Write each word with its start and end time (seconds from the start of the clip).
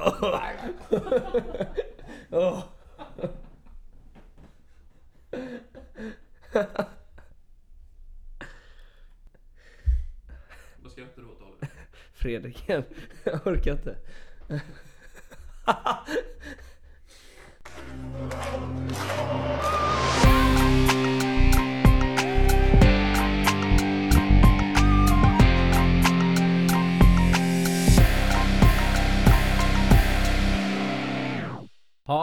Vad 0.00 0.12
skrattar 10.92 11.22
du 11.22 11.24
åt 11.24 11.42
Oliver? 11.42 11.68
Fredrik 12.12 12.68
igen. 12.68 12.84
Jag 13.24 13.46
orkar 13.46 13.72
inte. 13.72 13.96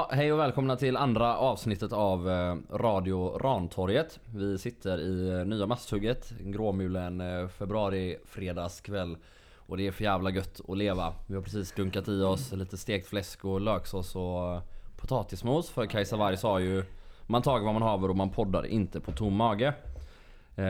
Ja, 0.09 0.15
hej 0.15 0.33
och 0.33 0.39
välkomna 0.39 0.75
till 0.75 0.97
andra 0.97 1.37
avsnittet 1.37 1.93
av 1.93 2.29
eh, 2.29 2.55
Radio 2.71 3.37
Rantorget. 3.37 4.19
Vi 4.35 4.57
sitter 4.57 4.97
i 4.97 5.29
eh, 5.29 5.45
nya 5.45 5.65
Masthugget, 5.65 6.33
gråmulen 6.39 7.21
eh, 7.21 7.47
februari 7.47 8.17
fredagskväll. 8.25 9.17
Och 9.55 9.77
det 9.77 9.87
är 9.87 9.91
för 9.91 10.03
jävla 10.03 10.29
gött 10.29 10.61
att 10.67 10.77
leva. 10.77 11.13
Vi 11.27 11.35
har 11.35 11.41
precis 11.41 11.71
dunkat 11.71 12.07
i 12.07 12.21
oss 12.21 12.51
lite 12.51 12.77
stekt 12.77 13.07
fläsk 13.07 13.45
och 13.45 13.61
löksås 13.61 14.15
och 14.15 14.61
potatismos. 14.97 15.69
För 15.69 15.85
Kajsa 15.85 16.17
Warg 16.17 16.37
sa 16.37 16.59
ju 16.59 16.83
Man 17.25 17.41
tager 17.41 17.65
vad 17.65 17.73
man 17.73 17.83
haver 17.83 18.09
och 18.09 18.17
man 18.17 18.29
poddar 18.29 18.65
inte 18.65 18.99
på 18.99 19.11
tom 19.11 19.35
mage. 19.35 19.73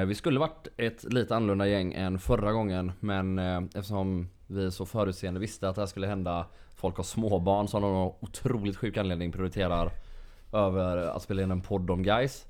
Vi 0.07 0.15
skulle 0.15 0.39
varit 0.39 0.67
ett 0.77 1.13
lite 1.13 1.35
annorlunda 1.35 1.67
gäng 1.67 1.93
än 1.93 2.19
förra 2.19 2.51
gången 2.51 2.91
men 2.99 3.39
eftersom 3.39 4.29
vi 4.47 4.71
så 4.71 4.85
förutseende 4.85 5.39
visste 5.39 5.69
att 5.69 5.75
det 5.75 5.81
här 5.81 5.87
skulle 5.87 6.07
hända 6.07 6.45
Folk 6.77 6.97
har 6.97 7.03
småbarn 7.03 7.67
som 7.67 7.83
av 7.83 7.93
någon 7.93 8.13
otroligt 8.19 8.77
sjuk 8.77 8.97
anledning 8.97 9.31
prioriterar 9.31 9.91
över 10.53 10.97
att 10.97 11.21
spela 11.21 11.41
in 11.41 11.51
en 11.51 11.61
podd 11.61 11.89
om 11.89 12.03
guys. 12.03 12.45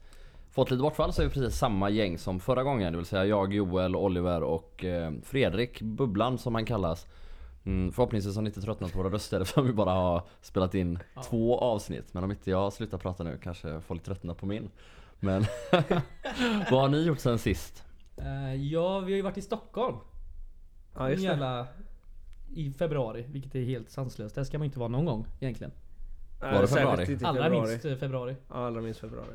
Fått 0.52 0.72
lite 0.72 0.82
bortfall 0.82 1.14
så 1.14 1.22
är 1.22 1.26
vi 1.26 1.34
precis 1.34 1.58
samma 1.58 1.90
gäng 1.90 2.18
som 2.18 2.40
förra 2.40 2.64
gången. 2.64 2.94
Det 2.94 2.98
vill 2.98 3.06
säga 3.06 3.26
jag, 3.26 3.54
Joel, 3.54 3.96
Oliver 3.96 4.44
och 4.44 4.86
eh, 4.86 5.12
Fredrik, 5.24 5.82
Bubblan 5.82 6.38
som 6.38 6.56
han 6.56 6.66
kallas. 6.66 7.08
Mm, 7.66 7.92
förhoppningsvis 7.92 8.36
har 8.36 8.42
ni 8.42 8.50
inte 8.50 8.62
tröttnat 8.62 8.92
på 8.92 8.98
våra 8.98 9.10
röster 9.10 9.42
eftersom 9.42 9.66
vi 9.66 9.74
bara 9.74 9.92
har 9.92 10.22
spelat 10.42 10.76
in 10.76 11.00
två 11.30 11.60
avsnitt. 11.60 12.14
Men 12.14 12.24
om 12.24 12.32
inte 12.32 12.50
jag 12.50 12.74
slutar 12.74 12.98
prata 12.98 13.24
nu 13.24 13.40
kanske 13.44 13.82
folk 13.82 14.04
tröttnar 14.04 14.34
på 14.34 14.46
min. 14.46 14.70
Men 15.20 15.46
vad 16.72 16.82
har 16.82 16.90
ni 16.90 17.02
gjort 17.02 17.20
sen 17.20 17.40
sist? 17.40 17.84
Eh, 18.18 18.56
ja, 18.56 19.00
vi 19.00 19.12
har 19.12 19.18
ju 19.18 19.22
varit 19.22 19.38
i 19.38 19.42
Stockholm. 19.42 19.98
Ja 20.96 21.10
just 21.10 21.24
det. 21.24 21.28
Jävla, 21.28 21.68
I 22.54 22.72
februari, 22.74 23.26
vilket 23.30 23.56
är 23.56 23.64
helt 23.64 23.90
sanslöst. 23.90 24.36
Där 24.36 24.44
ska 24.44 24.58
man 24.58 24.66
inte 24.66 24.80
vara 24.80 24.90
någon 24.90 25.06
gång 25.06 25.28
egentligen. 25.40 25.72
Var 26.42 26.62
det 26.62 26.68
särskilt 26.68 26.80
februari? 26.80 27.12
inte 27.12 27.24
i 27.24 27.28
Allra 27.28 27.44
februari. 27.44 27.70
minst 27.70 27.86
eh, 27.86 27.96
februari. 27.96 28.36
Ja, 28.50 28.56
allra 28.68 28.82
minst 28.82 29.00
februari. 29.00 29.28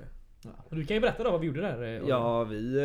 Ja. 0.45 0.51
Du 0.71 0.85
kan 0.85 0.95
ju 0.97 1.01
berätta 1.01 1.23
då 1.25 1.31
vad 1.31 1.41
vi 1.41 1.47
gjorde 1.47 1.61
där. 1.61 1.83
eh, 1.83 2.09
Ja, 2.09 2.45
vi, 2.45 2.77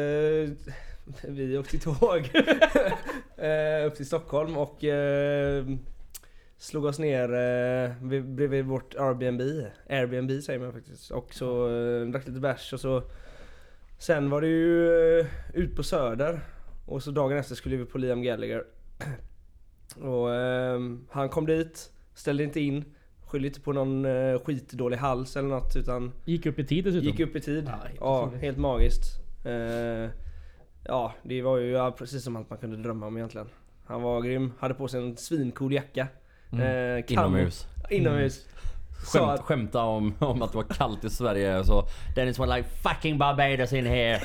eh, 1.24 1.30
vi 1.32 1.58
åkte 1.58 1.78
tåg 1.80 2.30
eh, 3.38 3.86
upp 3.88 3.96
till 3.96 4.06
Stockholm 4.08 4.58
och 4.58 4.84
eh, 4.84 5.66
slog 6.58 6.86
oss 6.86 7.00
ner 7.00 7.34
eh, 7.34 7.92
vid- 8.04 8.26
bredvid 8.36 8.66
vårt 8.66 8.96
Airbnb. 8.96 9.42
Airbnb 9.90 10.42
säger 10.44 10.60
man 10.60 10.74
faktiskt. 10.74 11.12
Och 11.12 11.34
så 11.34 11.70
eh, 11.70 12.08
drack 12.08 12.28
lite 12.28 12.40
bärs 12.40 12.74
och 12.74 12.80
så 12.80 13.04
Sen 14.00 14.30
var 14.30 14.42
det 14.42 14.48
ju 14.48 14.90
eh, 15.20 15.26
ut 15.54 15.76
på 15.76 15.84
Söder 15.84 16.40
och 16.86 17.04
så 17.04 17.12
dagen 17.12 17.38
efter 17.38 17.56
skulle 17.56 17.78
vi 17.78 17.86
på 17.86 17.98
Liam 17.98 18.22
Gallagher. 18.22 18.64
Och 20.02 20.34
eh, 20.36 20.80
han 21.10 21.30
kom 21.30 21.46
dit, 21.46 21.92
ställde 22.14 22.44
inte 22.44 22.60
in, 22.60 22.86
skyllde 23.26 23.48
inte 23.48 23.62
på 23.62 23.74
någon 23.74 24.06
eh, 24.06 24.40
skitdålig 24.40 24.98
hals 24.98 25.36
eller 25.38 25.50
något 25.50 25.76
utan 25.76 26.12
Gick 26.26 26.46
upp 26.46 26.60
i 26.60 26.66
tid 26.66 26.84
dessutom. 26.84 27.08
Gick 27.08 27.20
upp 27.20 27.36
i 27.36 27.42
tid. 27.42 27.64
Ja, 27.68 27.72
helt 27.88 27.98
Ja, 28.00 28.32
helt 28.42 28.58
magiskt. 28.58 29.04
Eh, 29.46 30.10
ja, 30.84 31.14
det 31.24 31.42
var 31.42 31.58
ju 31.58 31.72
ja, 31.72 31.92
precis 31.92 32.24
som 32.24 32.36
allt 32.36 32.50
man 32.50 32.60
kunde 32.60 32.78
drömma 32.78 33.08
om 33.08 33.18
egentligen. 33.18 33.48
Han 33.86 34.02
var 34.02 34.22
grym, 34.22 34.54
hade 34.60 34.74
på 34.74 34.88
sig 34.88 35.02
en 35.04 35.18
svincool 35.18 35.74
jacka. 35.74 36.08
Eh, 36.52 36.58
camo- 36.58 37.12
Inomhus. 37.12 37.68
Inomhus. 37.90 38.36
Sa 38.36 38.50
Skämt, 38.98 39.30
att, 39.30 39.42
skämta 39.42 39.84
om, 39.84 40.14
om 40.20 40.42
att 40.42 40.52
det 40.52 40.58
var 40.58 40.64
kallt 40.64 41.04
i 41.04 41.10
Sverige 41.10 41.64
så 41.64 41.84
Dennis 42.16 42.40
was 42.40 42.50
like 42.58 42.70
fucking 42.84 43.18
Barbados 43.18 43.74
in 43.74 43.86
here. 43.86 44.20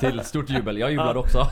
Till 0.00 0.20
stort 0.20 0.50
jubel, 0.50 0.78
jag 0.78 0.90
jublade 0.90 1.18
också. 1.18 1.46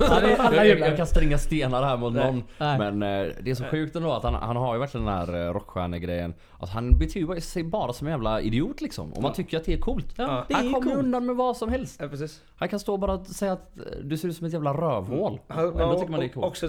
Jag, 0.57 0.67
jag 0.79 0.97
kastar 0.97 1.23
inga 1.23 1.39
stenar 1.39 1.83
här 1.83 1.97
mot 1.97 2.13
Nej. 2.15 2.27
någon. 2.27 2.43
Nej. 2.59 2.79
Men 2.79 3.03
eh, 3.27 3.33
det 3.43 3.51
är 3.51 3.55
så 3.55 3.65
sjukt 3.65 3.97
ändå 3.97 4.13
att 4.13 4.23
han, 4.23 4.35
han 4.35 4.57
har 4.57 4.75
ju 4.75 4.81
verkligen 4.81 5.07
den 5.07 5.15
här 5.15 5.47
eh, 5.49 5.53
rockstjärnegrejen. 5.53 6.35
Att 6.61 6.71
han 6.71 6.99
beter 6.99 7.41
sig 7.41 7.65
bara 7.65 7.93
som 7.93 8.07
en 8.07 8.11
jävla 8.11 8.41
idiot 8.41 8.81
liksom. 8.81 9.13
Och 9.13 9.23
man 9.23 9.33
tycker 9.33 9.57
att 9.57 9.65
det 9.65 9.73
är 9.73 9.79
coolt. 9.81 10.15
Ja, 10.17 10.45
det 10.49 10.55
är 10.55 10.59
Han 10.59 10.73
kommer 10.73 10.83
coolt. 10.83 10.97
undan 11.05 11.27
med 11.27 11.37
vad 11.37 11.57
som 11.57 11.69
helst. 11.69 12.01
Ja. 12.01 12.27
Han 12.57 12.69
kan 12.69 12.81
stå 12.81 12.93
och 12.93 12.99
bara 12.99 13.25
säga 13.25 13.53
att 13.53 13.77
eh, 13.79 13.83
du 14.03 14.17
ser 14.17 14.29
ut 14.29 14.37
som 14.37 14.47
ett 14.47 14.53
jävla 14.53 14.73
rövhål. 14.73 15.41
Han, 15.49 15.69
Och 15.73 15.81
ändå 15.81 15.95
tycker 15.99 16.11
man 16.11 16.21
det 16.21 16.27
är 16.27 16.29
och- 16.29 16.35
coolt. 16.35 16.47
Också 16.47 16.69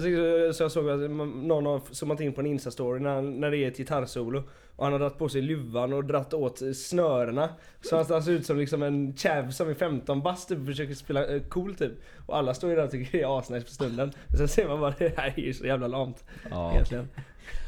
så 0.54 0.62
jag 0.62 0.72
såg 0.72 0.90
att 0.90 1.10
man- 1.10 1.48
någon 1.48 1.66
har 1.66 1.80
zoomat 1.90 2.20
in 2.20 2.32
på 2.32 2.40
en 2.40 2.46
instastory 2.46 3.00
när, 3.00 3.22
när 3.22 3.50
det 3.50 3.56
är 3.58 3.68
ett 3.68 3.76
gitarrsolo. 3.76 4.42
Och 4.78 4.84
han 4.84 4.92
har 4.92 5.00
dragit 5.00 5.18
på 5.18 5.28
sig 5.28 5.42
luvan 5.42 5.92
och 5.92 6.04
dratt 6.04 6.34
åt 6.34 6.62
snörena. 6.76 7.48
Så 7.80 7.96
han, 7.96 8.06
han 8.08 8.22
ser 8.22 8.32
ut 8.32 8.46
som 8.46 8.58
liksom 8.58 8.82
en 8.82 9.16
chav 9.16 9.50
som 9.50 9.70
är 9.70 9.74
15 9.74 10.22
bast 10.22 10.48
typ 10.48 10.58
och 10.58 10.66
försöker 10.66 10.94
spela 10.94 11.26
eh, 11.26 11.42
cool 11.42 11.74
typ. 11.74 11.92
Och 12.26 12.36
alla 12.36 12.54
står 12.54 12.70
ju 12.70 12.76
där 12.76 12.84
och 12.84 12.90
tycker 12.90 13.18
det 13.18 13.24
är 13.24 13.38
asnice 13.38 13.64
för 13.64 13.72
stunden. 13.72 14.12
Sen 14.36 14.48
ser 14.48 14.68
man 14.68 14.80
bara 14.80 14.90
det 14.98 15.18
här 15.18 15.34
är 15.36 15.40
ju 15.40 15.54
så 15.54 15.66
jävla 15.66 15.86
lamt. 15.86 16.24
ja, 16.50 16.72
Egentligen. 16.72 17.08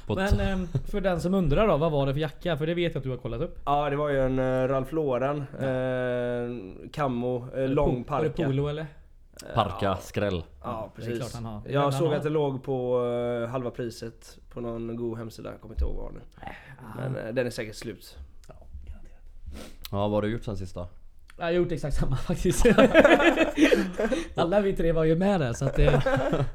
Men 0.09 0.41
ehm, 0.41 0.69
för 0.91 1.01
den 1.01 1.21
som 1.21 1.35
undrar 1.35 1.69
då, 1.69 1.77
vad 1.77 1.93
var 1.93 2.07
det 2.07 2.13
för 2.13 2.21
jacka? 2.21 2.57
För 2.57 2.67
det 2.67 2.75
vet 2.75 2.95
jag 2.95 3.01
att 3.01 3.05
du 3.05 3.11
har 3.11 3.17
kollat 3.17 3.41
upp. 3.41 3.59
Ja 3.65 3.91
det 3.91 3.97
var 3.97 4.09
ju 4.09 4.21
en 4.21 4.39
uh, 4.39 4.69
Ralph 4.69 4.95
Lauren, 4.95 5.39
uh, 5.39 6.89
camo, 6.93 7.49
uh, 7.57 7.69
lång 7.69 8.05
Var 8.09 8.23
det 8.23 8.29
parka. 8.29 8.47
polo 8.47 8.69
eller? 8.69 8.87
Parka, 9.55 9.97
skräll 9.97 10.43
Ja 10.63 10.93
Det 10.97 11.03
är 11.03 11.07
precis. 11.07 11.19
klart 11.21 11.35
han 11.35 11.53
har. 11.53 11.61
Men 11.65 11.73
Jag 11.73 11.95
såg 11.95 12.15
att 12.15 12.23
det 12.23 12.29
låg 12.31 12.63
på 12.65 13.05
eh, 13.45 13.51
halva 13.51 13.71
priset 13.71 14.39
på 14.53 14.61
någon 14.61 14.97
god 14.97 15.19
hemsida, 15.19 15.51
jag 15.51 15.61
kommer 15.61 15.75
inte 15.75 15.85
ihåg 15.85 15.95
vad 15.97 16.13
nu. 16.15 16.21
Men 16.97 17.17
eh, 17.27 17.35
den 17.35 17.47
är 17.47 17.51
säkert 17.51 17.77
slut. 17.77 18.19
Ja 19.93 19.99
vad 20.09 20.11
har 20.11 20.23
du 20.23 20.29
gjort 20.29 20.45
sen 20.45 20.57
sist 20.57 20.75
då? 20.75 20.89
Jag 21.39 21.45
har 21.45 21.51
gjort 21.53 21.73
exakt 21.73 21.97
samma 21.97 22.17
faktiskt. 22.27 22.67
Alla 24.35 24.61
vi 24.61 24.77
tre 24.77 24.93
var 24.93 25.05
ju 25.05 25.17
med 25.17 25.41
där 25.41 25.53
så 25.53 25.65
att 25.65 25.75
det... 25.77 26.03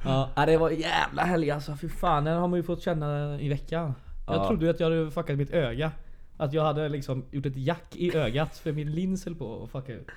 Ja, 0.06 0.30
ja, 0.36 0.46
det 0.46 0.58
var 0.58 0.70
jävla 0.70 1.22
helg 1.24 1.52
alltså. 1.52 1.76
Fy 1.82 1.90
fan, 1.90 2.24
den 2.24 2.38
har 2.40 2.48
man 2.48 2.58
ju 2.60 2.64
fått 2.64 2.82
känna 2.82 3.40
i 3.42 3.50
veckan. 3.50 3.94
Jag 4.28 4.36
Ja. 4.36 4.48
trodde 4.48 4.66
ju 4.66 4.72
att 4.72 4.80
jag 4.80 4.90
hade 4.90 5.12
fuckat 5.12 5.38
mitt 5.38 5.52
öga. 5.52 5.92
Att 6.38 6.54
jag 6.54 6.64
hade 6.64 6.90
liksom 6.90 7.26
gjort 7.32 7.46
ett 7.46 7.58
jack 7.58 7.96
i 7.96 8.18
ögat 8.18 8.58
för 8.58 8.72
min 8.72 8.92
lins 8.92 9.26
höll 9.26 9.36
på 9.36 9.64
att 9.64 9.70
fucka 9.70 9.94
ut. 9.94 10.08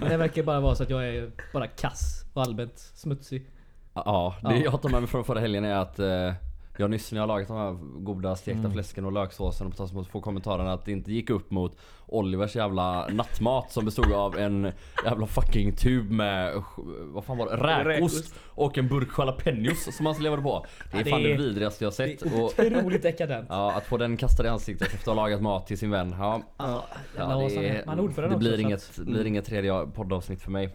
Men 0.00 0.08
det 0.08 0.16
verkar 0.16 0.42
bara 0.42 0.60
vara 0.60 0.74
så 0.74 0.82
att 0.82 0.90
jag 0.90 1.08
är 1.08 1.30
bara 1.52 1.66
kass 1.66 2.24
och 2.34 2.42
allmänt 2.42 2.78
smutsig. 2.78 3.46
Ja, 3.94 4.36
det 4.42 4.48
Ja. 4.56 4.62
jag 4.64 4.82
tar 4.82 4.88
med 4.88 5.00
mig 5.00 5.08
från 5.10 5.24
förra 5.24 5.40
helgen 5.40 5.64
är 5.64 5.74
att 5.74 5.98
eh, 5.98 6.32
jag 6.80 6.90
nyss 6.90 7.12
när 7.12 7.20
jag 7.20 7.28
lagat 7.28 7.48
de 7.48 7.56
här 7.56 7.72
goda 8.00 8.36
stekta 8.36 8.58
Mm. 8.60 8.72
fläsken 8.72 9.04
och 9.04 9.12
löksåsen 9.12 9.66
och 9.66 9.72
potatis 9.72 9.92
mot 9.94 10.08
få 10.08 10.20
kommentarerna 10.20 10.72
att 10.72 10.84
det 10.84 10.92
inte 10.92 11.12
gick 11.12 11.30
upp 11.30 11.50
mot 11.50 11.76
Olivers 12.06 12.56
jävla 12.56 13.08
nattmat 13.08 13.72
som 13.72 13.84
bestod 13.84 14.12
av 14.12 14.38
en 14.38 14.72
jävla 15.04 15.26
fucking 15.26 15.76
tub 15.76 16.10
med, 16.10 16.62
vad 17.04 17.24
fan 17.24 17.38
var 17.38 17.46
det? 17.46 17.84
Räkost 17.84 18.34
och 18.48 18.78
en 18.78 18.88
burk 18.88 19.08
jalapenos 19.18 19.96
som 19.96 20.06
han 20.06 20.22
levade 20.22 20.42
på. 20.42 20.66
Det 20.92 20.98
är 20.98 21.04
det 21.04 21.10
fan 21.10 21.22
det 21.22 21.32
är- 21.32 21.38
vidrigaste 21.38 21.84
jag 21.84 21.92
sett. 21.92 22.22
Och, 22.22 22.44
Otroligt 22.44 23.02
dekadent. 23.02 23.46
ja, 23.50 23.72
att 23.72 23.84
få 23.84 23.96
den 23.96 24.16
kastad 24.16 24.44
i 24.44 24.48
ansiktet 24.48 24.88
efter 24.88 24.98
att 25.10 25.16
ha 25.16 25.24
lagat 25.24 25.42
mat 25.42 25.66
till 25.66 25.78
sin 25.78 25.90
vän. 25.90 26.14
Ja, 26.18 26.42
Ja, 26.58 26.84
det, 27.16 27.20
är, 27.22 27.74
är 28.22 28.28
det 28.28 28.36
blir, 28.36 28.60
inget, 28.60 28.96
blir 28.98 29.26
inget 29.26 29.44
tredje 29.44 29.86
poddavsnitt 29.94 30.42
för 30.42 30.50
mig. 30.50 30.74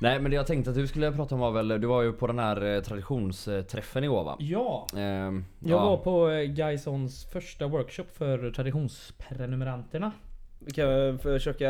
Nej. 0.00 0.20
Men 0.20 0.30
det 0.30 0.34
jag 0.34 0.46
tänkte 0.46 0.70
att 0.70 0.76
du 0.76 0.86
skulle 0.86 1.12
prata 1.12 1.34
om 1.34 1.40
var 1.40 1.50
väl, 1.52 1.68
du 1.68 1.86
var 1.86 2.02
ju 2.02 2.12
på 2.12 2.26
den 2.26 2.38
här 2.38 2.74
eh, 2.74 2.82
traditionsträffen 2.82 4.04
igår 4.04 4.24
va? 4.24 4.36
Ja, 4.38 4.86
Ehm, 4.96 5.44
jag 5.58 5.70
ja. 5.70 5.84
var 5.84 5.96
på 5.96 6.30
eh, 6.30 6.42
Gaisons 6.42 7.24
första 7.24 7.66
workshop 7.66 8.04
för 8.12 8.50
traditionsprenumeranterna. 8.50 10.12
Vi 10.58 10.72
kan 10.72 11.18
försöka 11.18 11.68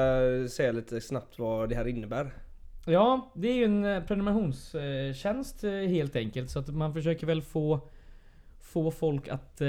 säga 0.51 0.73
lite 0.73 1.01
snabbt 1.01 1.39
vad 1.39 1.69
det 1.69 1.75
här 1.75 1.89
innebär. 1.89 2.35
Ja, 2.87 3.31
det 3.35 3.49
är 3.49 3.55
ju 3.55 3.65
en 3.65 3.85
eh, 3.85 4.03
prenumerationstjänst 4.03 5.63
helt 5.63 6.17
enkelt. 6.17 6.51
Så 6.51 6.59
att 6.59 6.69
man 6.69 6.95
försöker 6.95 7.27
väl 7.27 7.43
få 7.43 7.81
Få 8.61 8.91
folk 8.91 9.29
att... 9.29 9.61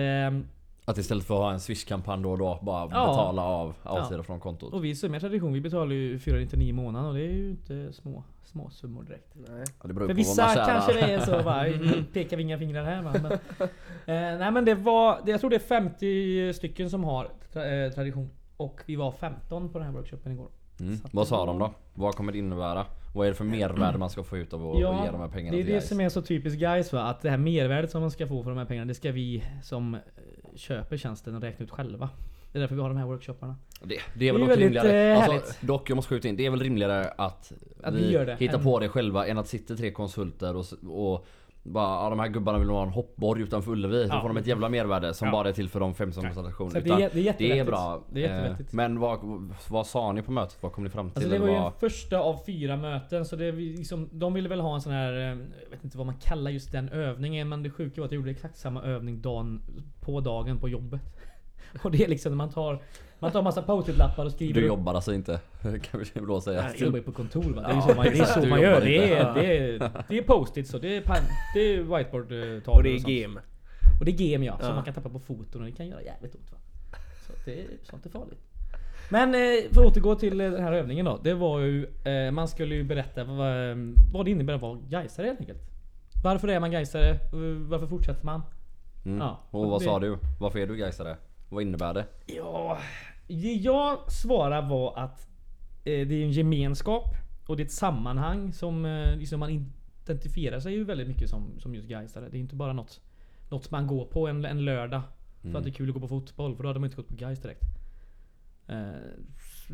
Att 0.89 0.97
istället 0.97 1.23
för 1.25 1.33
att 1.35 1.41
ha 1.41 1.51
en 1.51 1.59
swish-kampanj 1.59 2.23
då 2.23 2.31
och 2.31 2.37
då 2.37 2.59
bara 2.61 2.81
Ja. 2.81 2.87
betala 2.87 3.41
av 3.41 3.73
avsidor 3.83 4.19
Ja. 4.19 4.23
från 4.23 4.39
kontot. 4.39 4.73
och 4.73 4.85
vi 4.85 4.95
som 4.95 5.13
är 5.13 5.19
tradition, 5.19 5.53
vi 5.53 5.61
betalar 5.61 5.91
ju 5.91 6.19
499 6.19 6.69
i 6.69 6.73
månaden 6.73 7.07
och 7.09 7.15
det 7.15 7.21
är 7.21 7.31
ju 7.31 7.49
inte 7.49 7.93
små, 7.93 8.23
små 8.43 8.69
summor 8.69 9.03
direkt. 9.03 9.35
Nej. 9.35 9.63
Ja, 9.81 9.87
det 9.87 9.93
beror 9.93 10.07
För 10.07 10.13
på 10.13 10.17
vissa 10.17 10.45
vad 10.47 10.57
man 10.57 10.65
kanske 10.65 10.93
det 10.93 11.13
är 11.13 11.19
så 11.19 11.41
va, 11.41 11.67
mm, 11.67 12.05
pekar 12.13 12.37
vi 12.37 12.43
inga 12.43 12.57
fingrar 12.57 12.83
här 12.83 13.01
va. 13.01 13.13
Men, 13.13 13.31
eh, 13.31 14.39
nej 14.39 14.51
men 14.51 14.65
det 14.65 14.75
var, 14.75 15.19
det, 15.25 15.31
jag 15.31 15.39
tror 15.39 15.49
det 15.49 15.55
är 15.55 15.59
50 15.59 16.53
stycken 16.53 16.89
som 16.89 17.03
har 17.03 17.29
tra, 17.53 17.65
eh, 17.65 17.91
tradition. 17.91 18.29
Och 18.57 18.81
vi 18.85 18.95
var 18.95 19.11
15 19.11 19.69
på 19.69 19.77
den 19.79 19.87
här 19.87 19.93
workshopen 19.93 20.31
igår. 20.31 20.47
Mm. 20.79 20.97
Vad 21.11 21.27
sa 21.27 21.45
de 21.45 21.59
då? 21.59 21.71
Vad 21.93 22.15
kommer 22.15 22.31
det 22.31 22.37
innebära? 22.37 22.85
Vad 23.15 23.27
är 23.27 23.31
det 23.31 23.35
för 23.37 23.45
mervärde 23.45 23.97
man 23.97 24.09
ska 24.09 24.23
få 24.23 24.37
ut 24.37 24.53
av 24.53 24.67
att 24.69 24.75
att 24.75 24.79
ge 24.79 25.11
de 25.11 25.19
här 25.21 25.27
pengarna 25.27 25.51
det 25.55 25.61
är 25.61 25.63
till 25.63 25.65
det 25.65 25.71
guys? 25.71 25.87
som 25.89 26.01
är 26.01 26.09
så 26.09 26.21
typiskt 26.21 26.59
guys 26.59 26.93
va. 26.93 27.01
Att 27.01 27.21
det 27.21 27.29
här 27.29 27.37
mervärdet 27.37 27.91
som 27.91 28.01
man 28.01 28.11
ska 28.11 28.27
få 28.27 28.43
för 28.43 28.49
de 28.49 28.57
här 28.57 28.65
pengarna, 28.65 28.85
det 28.87 28.93
ska 28.93 29.11
vi 29.11 29.43
som 29.63 29.97
köper 30.59 30.97
tjänsten 30.97 31.35
och 31.35 31.41
räknar 31.41 31.63
ut 31.65 31.71
själva. 31.71 32.09
Det 32.51 32.57
är 32.57 32.59
därför 32.59 32.75
vi 32.75 32.81
har 32.81 32.89
de 32.89 32.97
här 32.97 33.05
workshopparna. 33.05 33.55
Det, 33.83 33.97
det 34.15 34.27
är 34.29 34.33
väl 34.33 34.41
Det 34.41 34.45
är 34.45 34.47
väldigt, 34.47 34.65
rimligare. 34.83 35.13
eh, 35.13 35.23
Alltså, 35.29 35.53
dock, 35.65 35.89
jag 35.89 35.95
måste 35.95 36.09
skjuta 36.09 36.27
in. 36.27 36.35
Det 36.35 36.45
är 36.45 36.49
väl 36.49 36.59
rimligare 36.59 37.07
att 37.17 37.51
Att 37.83 37.93
vi 37.93 38.17
vi 38.17 38.35
hittar 38.45 38.63
på 38.63 38.79
det 38.79 38.89
själva 38.89 39.27
än 39.27 39.37
att 39.37 39.47
sitta 39.47 39.75
tre 39.75 39.91
konsulter 39.91 40.55
och, 40.55 40.65
och 40.87 41.25
bara 41.63 42.03
ja, 42.03 42.09
de 42.09 42.19
här 42.19 42.27
gubbarna 42.27 42.59
vill 42.59 42.69
ha 42.69 42.83
en 42.83 42.89
hoppborg 42.89 43.41
utanför 43.41 43.71
Ullevi. 43.71 44.07
Så 44.07 44.13
Ja. 44.15 44.21
får 44.21 44.27
de 44.27 44.37
ett 44.37 44.47
jävla 44.47 44.69
mervärde 44.69 45.13
som 45.13 45.25
Ja. 45.27 45.31
bara 45.31 45.49
är 45.49 45.53
till 45.53 45.69
för 45.69 45.79
de 45.79 45.93
fem 45.93 46.11
som 46.11 46.25
attraktion. 46.25 46.67
att 46.67 46.73
det, 46.73 46.89
är, 46.89 47.09
det 47.13 47.27
är 47.29 47.35
det 47.37 47.59
är 47.59 47.65
bra. 47.65 48.03
Det 48.13 48.25
är 48.25 48.49
Eh. 48.49 48.55
Men 48.71 48.99
vad, 48.99 49.19
vad 49.69 49.87
sa 49.87 50.11
ni 50.11 50.21
på 50.21 50.31
mötet? 50.31 50.57
Vad 50.61 50.71
kom 50.71 50.83
ni 50.83 50.89
fram 50.89 51.09
till? 51.09 51.17
Alltså 51.17 51.31
det 51.31 51.39
var 51.39 51.47
ju 51.47 51.55
en 51.55 51.71
första 51.79 52.19
av 52.19 52.37
fyra 52.45 52.77
möten 52.77 53.25
så 53.25 53.35
det 53.35 53.51
liksom, 53.51 54.09
de 54.11 54.33
ville 54.33 54.49
väl 54.49 54.59
ha 54.59 54.75
en 54.75 54.81
sån 54.81 54.93
här, 54.93 55.13
eh, 55.13 55.19
jag 55.63 55.69
vet 55.71 55.83
inte 55.83 55.97
vad 55.97 56.05
man 56.05 56.15
kallar 56.15 56.51
just 56.51 56.71
den 56.71 56.89
övningen 56.89 57.49
men 57.49 57.63
det 57.63 57.69
sjuka 57.69 58.01
var 58.01 58.05
att 58.05 58.11
jag 58.11 58.19
gjorde 58.19 58.31
exakt 58.31 58.57
samma 58.57 58.81
övning 58.83 59.21
dagen 59.21 59.61
på 60.01 60.19
dagen 60.19 60.57
på 60.59 60.69
jobbet. 60.69 61.01
Och 61.83 61.91
det 61.91 62.03
är 62.03 62.07
liksom 62.07 62.31
när 62.31 62.37
man 62.37 62.49
tar, 62.49 62.79
man 63.19 63.31
tar 63.31 63.41
massa 63.41 63.61
post-it-lappar 63.61 64.25
och 64.25 64.31
skriver 64.31 64.61
Du 64.61 64.67
jobbar 64.67 64.93
alltså 64.93 65.13
inte? 65.13 65.39
kan 65.61 65.99
vi 65.99 66.05
då 66.27 66.41
säga. 66.41 66.63
Jag 66.63 66.79
jobbar 66.81 66.97
ju 66.97 67.03
på 67.03 67.11
kontor 67.11 67.43
va? 67.43 67.61
Det 67.61 67.67
är 67.67 67.71
ju 67.73 67.75
Ja, 67.75 67.81
så 67.81 67.95
man, 67.95 68.05
det 68.05 68.19
är 68.19 68.25
så 68.25 68.47
man 68.47 68.61
gör. 68.61 68.81
Det 68.81 69.13
är, 69.13 69.33
det 69.33 69.57
är, 69.57 69.91
det 70.07 70.17
är 70.17 70.21
post-its 70.23 70.73
och 70.73 70.81
det 70.81 70.97
är, 70.97 71.01
pan, 71.01 71.17
det 71.53 71.59
är 71.59 71.77
whiteboard-tavlor 71.83 72.77
Och 72.77 72.83
det 72.83 72.89
är 72.89 73.21
game. 73.23 73.41
Och 73.99 74.05
det 74.05 74.11
är 74.11 74.31
game 74.33 74.45
ja, 74.45 74.57
Ja. 74.59 74.65
som 74.65 74.75
man 74.75 74.83
kan 74.85 74.93
tappa 74.93 75.09
på 75.09 75.19
foton 75.19 75.61
och 75.61 75.67
det 75.67 75.73
kan 75.73 75.87
göra 75.87 76.01
jävligt 76.01 76.35
ont 76.35 76.51
va. 76.51 76.57
Så 77.27 77.33
det, 77.45 77.65
sånt 77.83 78.05
är 78.05 78.09
farligt. 78.09 78.39
Men 79.11 79.35
eh, 79.35 79.71
för 79.73 79.81
att 79.81 79.87
återgå 79.91 80.15
till 80.15 80.41
eh, 80.41 80.51
den 80.51 80.63
här 80.63 80.73
övningen 80.73 81.05
då. 81.05 81.19
Det 81.23 81.33
var 81.33 81.59
ju, 81.59 81.85
eh, 82.03 82.31
man 82.31 82.47
skulle 82.47 82.75
ju 82.75 82.83
berätta 82.83 83.23
vad, 83.23 83.77
vad 84.13 84.25
det 84.25 84.31
innebär 84.31 84.53
att 84.53 84.61
vara 84.61 84.79
gaisare 84.89 85.25
helt 85.27 85.39
enkelt. 85.39 85.59
Varför 86.23 86.47
är 86.47 86.59
man 86.59 86.71
gaisare? 86.71 87.19
Varför 87.69 87.87
fortsätter 87.87 88.25
man? 88.25 88.41
Mm. 89.05 89.17
Ja, 89.17 89.39
och 89.51 89.69
vad 89.69 89.81
det- 89.81 89.85
sa 89.85 89.99
du? 89.99 90.17
Varför 90.39 90.59
är 90.59 90.67
du 90.67 90.75
gaisare? 90.77 91.17
Vad 91.49 91.63
innebär 91.63 91.93
det? 91.93 92.05
Ja, 92.25 92.79
det 93.27 93.53
jag 93.53 94.11
svarade 94.11 94.67
var 94.67 94.97
att 94.97 95.27
eh, 95.83 96.07
det 96.07 96.15
är 96.15 96.23
en 96.23 96.31
gemenskap 96.31 97.15
och 97.47 97.57
det 97.57 97.63
är 97.63 97.65
ett 97.65 97.71
sammanhang 97.71 98.53
som 98.53 98.85
eh, 98.85 99.15
liksom 99.15 99.39
man 99.39 99.71
identifierar 100.03 100.59
sig 100.59 100.73
ju 100.73 100.83
väldigt 100.83 101.07
mycket 101.07 101.29
som, 101.29 101.59
som 101.59 101.75
just 101.75 101.87
Gaisare. 101.87 102.29
Det 102.29 102.37
är 102.37 102.39
inte 102.39 102.55
bara 102.55 102.73
något, 102.73 103.01
något 103.49 103.71
man 103.71 103.87
går 103.87 104.05
på 104.05 104.27
en, 104.27 104.45
en 104.45 104.65
lördag 104.65 105.01
för 105.41 105.57
att 105.57 105.63
det 105.63 105.69
är 105.69 105.73
kul 105.73 105.89
att 105.89 105.93
gå 105.93 105.99
på 105.99 106.07
fotboll. 106.07 106.55
För 106.55 106.63
då 106.63 106.69
hade 106.69 106.79
man 106.79 106.87
inte 106.87 106.97
gått 106.97 107.07
på 107.07 107.15
Gais 107.15 107.39
direkt. 107.39 107.63
Eh, 108.67 108.91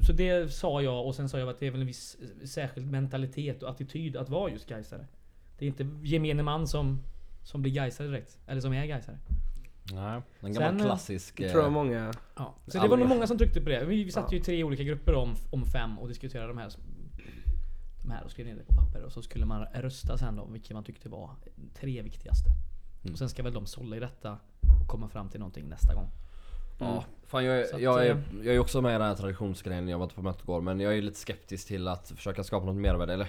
så 0.01 0.13
det 0.13 0.54
sa 0.54 0.81
jag 0.81 1.07
och 1.07 1.16
sen 1.16 1.30
sa 1.30 1.39
jag 1.39 1.50
att 1.50 1.60
det 1.60 1.68
är 1.68 1.71
väl 1.71 1.81
en 1.81 1.88
viss 1.88 2.18
särskild 2.45 2.92
mentalitet 2.92 3.63
och 3.63 3.69
attityd 3.69 4.18
att 4.18 4.30
vara 4.30 4.51
just 4.51 4.69
Gaisare. 4.69 5.07
Det 5.57 5.66
är 5.66 5.68
inte 5.68 5.88
gemene 6.04 6.44
man 6.44 6.68
som, 6.68 7.04
som 7.44 7.62
blir 7.62 7.71
Gaisare 7.71 8.07
direkt. 8.07 8.39
Eller 8.48 8.62
som 8.62 8.74
är 8.74 8.86
Gaisare. 8.86 9.18
Nej, 9.93 10.21
en 10.39 10.53
Sen, 10.53 10.53
gammal 10.53 10.79
eh, 10.79 10.85
klassisk... 10.85 11.37
Det 11.37 11.49
tror 11.49 11.61
jag 11.61 11.67
eh, 11.67 11.73
många... 11.73 12.13
Ja, 12.35 12.55
så 12.67 12.79
det 12.79 12.87
var 12.87 12.97
nog 12.97 13.07
många 13.07 13.27
som 13.27 13.37
tryckte 13.37 13.61
på 13.61 13.69
det. 13.69 13.85
Vi, 13.85 14.03
vi 14.03 14.11
satt 14.11 14.33
ju 14.33 14.37
i 14.37 14.41
tre 14.41 14.63
olika 14.63 14.83
grupper 14.83 15.15
om, 15.15 15.35
om 15.51 15.65
fem 15.65 15.99
och 15.99 16.07
diskuterade 16.07 16.47
de 16.47 16.57
här, 16.57 16.71
de 18.01 18.11
här 18.11 18.23
och 18.23 18.31
skrev 18.31 18.45
ner 18.47 18.55
det 18.55 18.63
på 18.63 18.73
papper. 18.73 19.03
Och 19.03 19.11
så 19.11 19.21
skulle 19.21 19.45
man 19.45 19.65
rösta 19.73 20.17
sen 20.17 20.35
då 20.35 20.45
vilka 20.45 20.73
man 20.73 20.83
tyckte 20.83 21.09
var 21.09 21.29
tre 21.73 22.01
viktigaste. 22.01 22.49
Mm. 23.03 23.13
Och 23.13 23.19
sen 23.19 23.29
ska 23.29 23.43
väl 23.43 23.53
de 23.53 23.65
sålla 23.65 23.97
i 23.97 23.99
detta 23.99 24.37
och 24.81 24.87
komma 24.87 25.09
fram 25.09 25.29
till 25.29 25.39
någonting 25.39 25.69
nästa 25.69 25.93
gång. 25.93 26.09
Ja, 26.79 27.03
fan 27.25 27.45
jag, 27.45 27.59
är, 27.59 27.75
att, 27.75 27.81
jag, 27.81 28.05
är, 28.05 28.11
eh, 28.11 28.17
jag 28.43 28.55
är 28.55 28.59
också 28.59 28.81
med 28.81 28.89
i 28.89 28.93
den 28.93 29.07
här 29.07 29.15
traditionsgrejen, 29.15 29.87
jag 29.87 29.97
var 29.97 30.05
inte 30.05 30.15
på 30.15 30.21
mötet 30.21 30.43
igår 30.43 30.61
men 30.61 30.79
jag 30.79 30.97
är 30.97 31.01
lite 31.01 31.19
skeptisk 31.19 31.67
till 31.67 31.87
att 31.87 32.11
försöka 32.15 32.43
skapa 32.43 32.65
något 32.65 32.75
mervärde 32.75 33.13
eller 33.13 33.27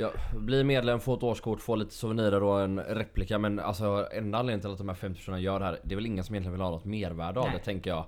jag 0.00 0.10
blir 0.40 0.64
medlem, 0.64 1.00
får 1.00 1.16
ett 1.16 1.22
årskort, 1.22 1.60
får 1.60 1.76
lite 1.76 1.94
souvenirer 1.94 2.42
och 2.42 2.60
en 2.60 2.80
replika 2.80 3.38
men 3.38 3.58
alltså 3.60 4.08
enda 4.12 4.38
anledningen 4.38 4.60
till 4.60 4.70
att 4.70 4.78
de 4.78 4.88
här 4.88 4.96
50 4.96 5.18
personerna 5.18 5.40
gör 5.40 5.58
det 5.58 5.64
här 5.64 5.78
Det 5.82 5.94
är 5.94 5.96
väl 5.96 6.06
ingen 6.06 6.24
som 6.24 6.34
egentligen 6.34 6.52
vill 6.52 6.60
ha 6.62 6.70
något 6.70 6.84
mervärde 6.84 7.40
av 7.40 7.48
det 7.52 7.58
tänker 7.58 7.90
jag 7.90 8.04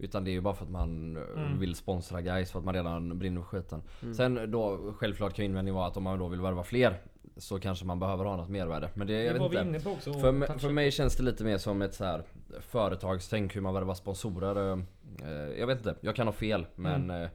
Utan 0.00 0.24
det 0.24 0.30
är 0.30 0.32
ju 0.32 0.40
bara 0.40 0.54
för 0.54 0.64
att 0.64 0.70
man 0.70 1.16
eh, 1.16 1.22
Mm. 1.36 1.58
vill 1.58 1.74
sponsra 1.74 2.20
guys 2.20 2.52
för 2.52 2.58
att 2.58 2.64
man 2.64 2.74
redan 2.74 3.18
brinner 3.18 3.40
för 3.40 3.46
skiten 3.48 3.82
Sen 4.16 4.50
då 4.50 4.92
självklart 4.96 5.34
kan 5.34 5.44
invändningen 5.44 5.74
vara 5.76 5.86
att 5.86 5.96
om 5.96 6.02
man 6.02 6.18
då 6.18 6.28
vill 6.28 6.40
värva 6.40 6.62
fler 6.62 6.96
Så 7.36 7.58
kanske 7.60 7.84
man 7.84 7.98
behöver 7.98 8.24
ha 8.24 8.36
något 8.36 8.48
mervärde 8.48 8.90
Men 8.94 9.06
det, 9.06 9.12
jag 9.12 9.24
det 9.26 9.32
vet 9.32 9.40
var 9.40 9.46
inte 9.46 9.60
inne 9.60 9.80
på 9.80 9.90
också. 9.90 10.12
för, 10.12 10.58
för 10.58 10.70
mig 10.70 10.90
känns 10.90 11.16
det 11.16 11.22
lite 11.22 11.44
mer 11.44 11.58
som 11.58 11.82
ett 11.82 11.94
så 11.94 12.04
här 12.04 12.22
företagstänk 12.60 13.56
hur 13.56 13.60
man 13.60 13.74
värvar 13.74 13.94
sponsorer. 13.94 14.72
eh, 14.72 14.78
eh, 15.28 15.58
Jag 15.58 15.66
vet 15.66 15.78
inte, 15.78 15.94
jag 16.00 16.16
kan 16.16 16.26
ha 16.26 16.32
fel 16.32 16.66
men 16.74 17.10
Mm. 17.10 17.28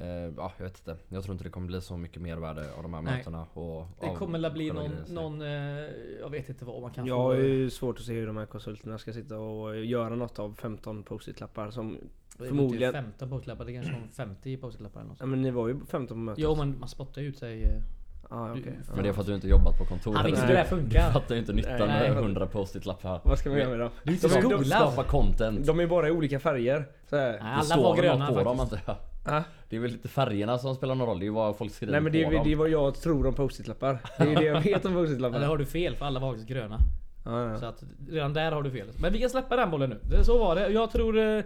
Eh, 0.00 0.06
ja, 0.36 0.52
jag 0.56 0.64
vet 0.64 0.78
inte. 0.78 0.96
Jag 1.08 1.22
tror 1.24 1.32
inte 1.32 1.44
det 1.44 1.50
kommer 1.50 1.66
bli 1.66 1.80
så 1.80 1.96
mycket 1.96 2.22
mervärde 2.22 2.60
av 2.76 2.82
de 2.82 2.94
här 2.94 3.02
Nej. 3.02 3.16
mötena. 3.18 3.46
Och 3.54 3.86
Det 4.00 4.14
kommer 4.18 4.38
väl 4.38 4.52
bli 4.52 4.70
någon, 4.72 4.90
någon 5.08 5.42
eh, 5.42 5.48
jag 6.20 6.30
vet 6.30 6.48
inte 6.48 6.64
vad 6.64 6.82
man 6.82 6.90
kan 6.90 7.06
Jag 7.06 7.16
få. 7.16 7.22
har 7.22 7.34
ju 7.34 7.70
svårt 7.70 7.98
att 7.98 8.04
se 8.04 8.12
hur 8.12 8.26
de 8.26 8.36
här 8.36 8.46
konsulterna 8.46 8.98
ska 8.98 9.12
sitta 9.12 9.38
och 9.38 9.76
göra 9.84 10.14
något 10.14 10.38
av 10.38 10.54
15 10.54 11.02
post-it-lappar 11.02 11.70
som... 11.70 11.98
Det 12.38 12.44
är 12.44 12.48
förmodligen- 12.48 12.88
Inte 12.88 13.02
15 13.02 13.30
postlappar, 13.30 13.64
det 13.64 13.72
kanske 13.74 13.92
var 13.92 14.00
50 14.12 14.56
postlappar 14.56 15.00
eller 15.00 15.08
något. 15.10 15.20
Ja 15.20 15.26
men 15.26 15.42
ni 15.42 15.50
var 15.50 15.68
ju 15.68 15.80
15 15.88 16.06
på 16.08 16.14
mötet. 16.20 16.44
Jo 16.44 16.54
men 16.54 16.78
man 16.80 16.88
spottar 16.88 17.22
ut 17.22 17.38
sig. 17.38 17.62
eh, 17.62 17.68
Ah, 18.30 18.50
okej. 18.50 18.62
Men 18.64 18.94
Men 18.94 19.02
det 19.02 19.08
är 19.08 19.12
för 19.12 19.20
att 19.20 19.26
du 19.26 19.34
inte 19.34 19.48
jobbat 19.48 19.78
på 19.78 19.84
kontor. 19.84 20.14
Han 20.14 20.28
inte 20.28 20.40
hur 20.40 20.48
det 20.48 20.54
här 20.54 20.64
Du 20.64 20.68
funkar. 20.68 21.10
fattar 21.12 21.34
ju 21.34 21.40
inte 21.40 21.52
nyttan 21.52 21.88
med 21.88 22.08
jag 22.10 22.16
100 22.16 22.46
post-it-lappar. 22.46 23.20
Vad 23.24 23.38
ska 23.38 23.48
man 23.50 23.58
göra 23.58 23.70
med 23.70 23.78
dem? 23.80 23.90
Du 24.04 24.10
är 24.10 24.14
inte 24.14 24.28
De 24.28 24.40
skolad. 24.42 24.66
Skapa 24.66 25.04
content. 25.04 25.66
De 25.66 25.80
är 25.80 25.86
bara 25.86 26.08
i 26.08 26.10
olika 26.10 26.40
färger. 26.40 26.88
Så 27.10 27.16
här. 27.16 27.30
Nej, 27.30 27.38
Det 27.40 27.44
alla 27.44 27.62
står 27.62 27.82
var 27.82 27.96
gröna 27.96 28.26
på 28.32 28.42
dem 28.44 28.56
faktiskt. 28.58 28.82
jag. 28.86 28.96
Ah? 29.26 29.42
Det 29.68 29.76
är 29.76 29.80
väl 29.80 29.90
lite 29.90 30.08
färgerna 30.08 30.58
som 30.58 30.74
spelar 30.74 30.94
någon 30.94 31.06
roll. 31.08 31.18
Det 31.18 31.22
är 31.22 31.26
ju 31.26 31.32
vad 31.32 31.56
folk 31.56 31.72
skriver 31.72 31.92
Nej 31.92 32.00
men 32.00 32.12
det 32.12 32.24
på 32.24 32.30
är, 32.30 32.34
dem. 32.34 32.44
det 32.46 32.52
är 32.52 32.56
vad 32.56 32.68
jag 32.68 32.94
tror 33.00 33.26
om 33.26 33.34
post-it-lappar. 33.34 33.98
Det 34.18 34.24
är 34.32 34.36
det 34.36 34.44
jag 34.44 34.60
vet 34.60 34.84
om 34.84 34.92
Eller 34.92 35.02
post-it-lappar. 35.02 35.40
har 35.40 35.56
du 35.58 35.66
fel 35.66 35.96
för 35.96 36.04
alla 36.06 36.20
var 36.20 36.28
faktiskt 36.30 36.48
gröna. 36.48 36.78
Ja, 37.24 37.58
Så 37.58 37.64
ja. 37.64 37.68
att 37.68 37.82
redan 38.10 38.32
där 38.32 38.52
har 38.52 38.62
du 38.62 38.70
fel. 38.70 38.86
Men 39.00 39.12
vi 39.12 39.20
kan 39.20 39.30
släppa 39.30 39.56
den 39.56 39.70
bollen 39.70 39.90
nu. 39.90 39.98
Det- 40.02 40.24
Så 40.24 40.38
var 40.38 40.54
det. 40.54 40.68
Jag 40.68 40.90
tror 40.90 41.18
eh, 41.18 41.42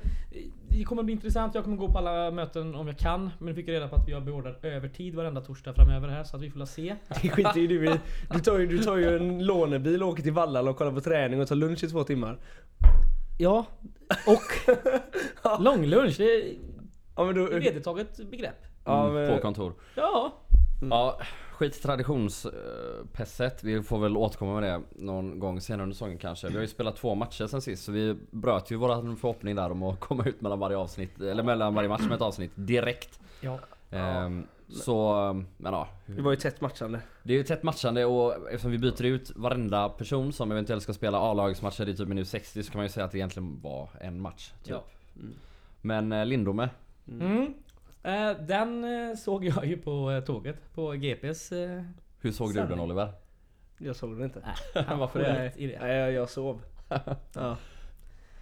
det 0.69 0.85
kommer 0.85 1.03
bli 1.03 1.13
intressant. 1.13 1.55
Jag 1.55 1.65
kommer 1.65 1.77
gå 1.77 1.89
på 1.93 1.99
alla 1.99 2.31
möten 2.31 2.75
om 2.75 2.87
jag 2.87 2.99
kan. 2.99 3.31
Men 3.39 3.49
vi 3.49 3.55
fick 3.55 3.69
reda 3.69 3.89
på 3.89 3.97
att 3.97 4.09
vi 4.09 4.13
har 4.13 4.21
beordrat 4.21 4.65
övertid 4.65 5.15
varenda 5.15 5.41
torsdag 5.41 5.75
framöver 5.75 6.09
här. 6.09 6.25
Så 6.25 6.37
att 6.37 6.43
vi 6.43 6.51
får 6.51 6.59
la 6.59 6.67
se. 6.67 6.95
Det 7.23 7.29
skiter 7.29 7.61
ju 7.61 7.67
du 7.67 7.85
i. 7.87 7.95
Du 8.33 8.39
tar 8.41 8.59
ju, 8.59 8.67
du 8.67 8.79
tar 8.79 8.97
ju 8.97 9.17
en 9.17 9.47
lånebil 9.47 10.03
och 10.03 10.09
åker 10.09 10.23
till 10.23 10.33
Vallala 10.33 10.71
och 10.71 10.77
kollar 10.77 10.93
på 10.93 11.01
träning 11.01 11.41
och 11.41 11.49
tar 11.49 11.57
lunch 11.57 11.85
i 11.85 11.89
två 11.89 12.05
timmar. 12.05 12.39
Ja, 13.39 13.67
och 14.27 15.61
långlunch. 15.61 16.17
Det 16.19 16.55
Ja 17.21 17.27
men 17.27 17.35
då... 17.35 17.47
ett 17.47 17.63
vedertaget 17.63 18.31
begrepp. 18.31 18.67
Ja, 18.85 19.05
Mm, 19.05 19.15
men, 19.15 19.37
På 19.37 19.43
kontor. 19.43 19.75
Ja. 19.95 20.33
Ja, 20.91 21.21
skit 21.53 21.83
traditionspesset. 21.83 23.65
Vi 23.65 23.83
får 23.83 23.99
väl 23.99 24.17
återkomma 24.17 24.61
med 24.61 24.63
det 24.63 24.81
någon 24.93 25.39
gång 25.39 25.61
senare 25.61 25.83
under 25.83 25.95
säsongen 25.95 26.19
kanske. 26.19 26.49
Vi 26.49 26.55
har 26.55 26.61
ju 26.61 26.69
spelat 26.69 26.97
två 26.97 27.15
matcher 27.15 27.47
sen 27.47 27.63
sist 27.63 27.85
så 27.85 27.93
vi 27.93 28.17
bröt 28.31 28.71
ju 28.71 28.77
våran 28.77 29.17
förhoppning 29.17 29.57
där 29.57 29.71
om 29.71 29.83
att 29.83 30.01
komma 30.01 30.25
ut 30.25 30.41
mellan 30.41 30.59
varje 30.59 30.77
avsnitt, 30.77 31.21
eller 31.21 31.43
mellan 31.43 31.75
varje 31.75 31.89
match 31.89 32.03
med 32.03 32.13
ett 32.13 32.23
avsnitt 32.23 32.51
direkt. 32.55 33.21
Ja. 33.41 33.59
Ehm, 33.91 34.47
så, 34.69 35.15
men 35.57 35.73
ja. 35.73 35.89
det 36.07 36.23
var 36.23 36.31
ju 36.31 36.37
tätt 36.37 36.61
matchande. 36.61 37.01
Det 37.23 37.33
är 37.33 37.37
ju 37.37 37.45
tätt 37.45 37.63
matchande 37.63 38.05
och 38.05 38.35
eftersom 38.49 38.71
vi 38.71 38.79
byter 38.79 39.05
ut 39.05 39.33
varenda 39.37 39.89
person 39.89 40.33
som 40.33 40.53
eventuellt 40.53 40.83
ska 40.83 40.93
spela 40.93 41.19
A-lagsmatcher 41.19 41.89
i 41.89 41.97
typ 41.97 42.09
minut 42.09 42.29
60 42.29 42.63
så 42.63 42.73
kan 42.73 42.79
man 42.79 42.85
ju 42.85 42.91
säga 42.91 43.07
att 43.07 43.13
det 43.13 43.19
egentligen 43.19 43.61
var 43.61 43.91
en 44.01 44.21
match. 44.21 44.53
Typ. 44.63 44.71
Ja. 44.71 44.85
Men 45.83 46.13
eh, 46.13 46.27
Lindome, 46.27 46.69
Mm. 47.09 47.55
Eh, 48.03 48.31
den 48.47 48.85
eh, 49.11 49.17
såg 49.17 49.45
jag 49.45 49.67
ju 49.67 49.77
på 49.77 50.11
eh, 50.11 50.25
tåget. 50.25 50.75
På 50.75 50.91
GPs... 50.93 51.53
Eh, 51.53 51.83
hur 52.21 52.33
såg 52.33 52.49
du 52.49 52.55
Sanning. 52.55 52.71
den 52.71 52.81
Oliver? 52.81 53.13
Jag 53.79 53.97
såg 53.97 54.19
det 54.19 54.25
inte. 54.25 54.43
han 54.87 54.99
Varför 54.99 55.19
får 55.19 55.27
det? 55.33 55.45
rätt 55.45 55.57
i 55.57 55.67
det. 55.67 55.79
Nej 55.81 55.97
jag, 55.97 56.13
jag 56.13 56.31
sov. 56.31 56.63
Ja. 57.35 57.57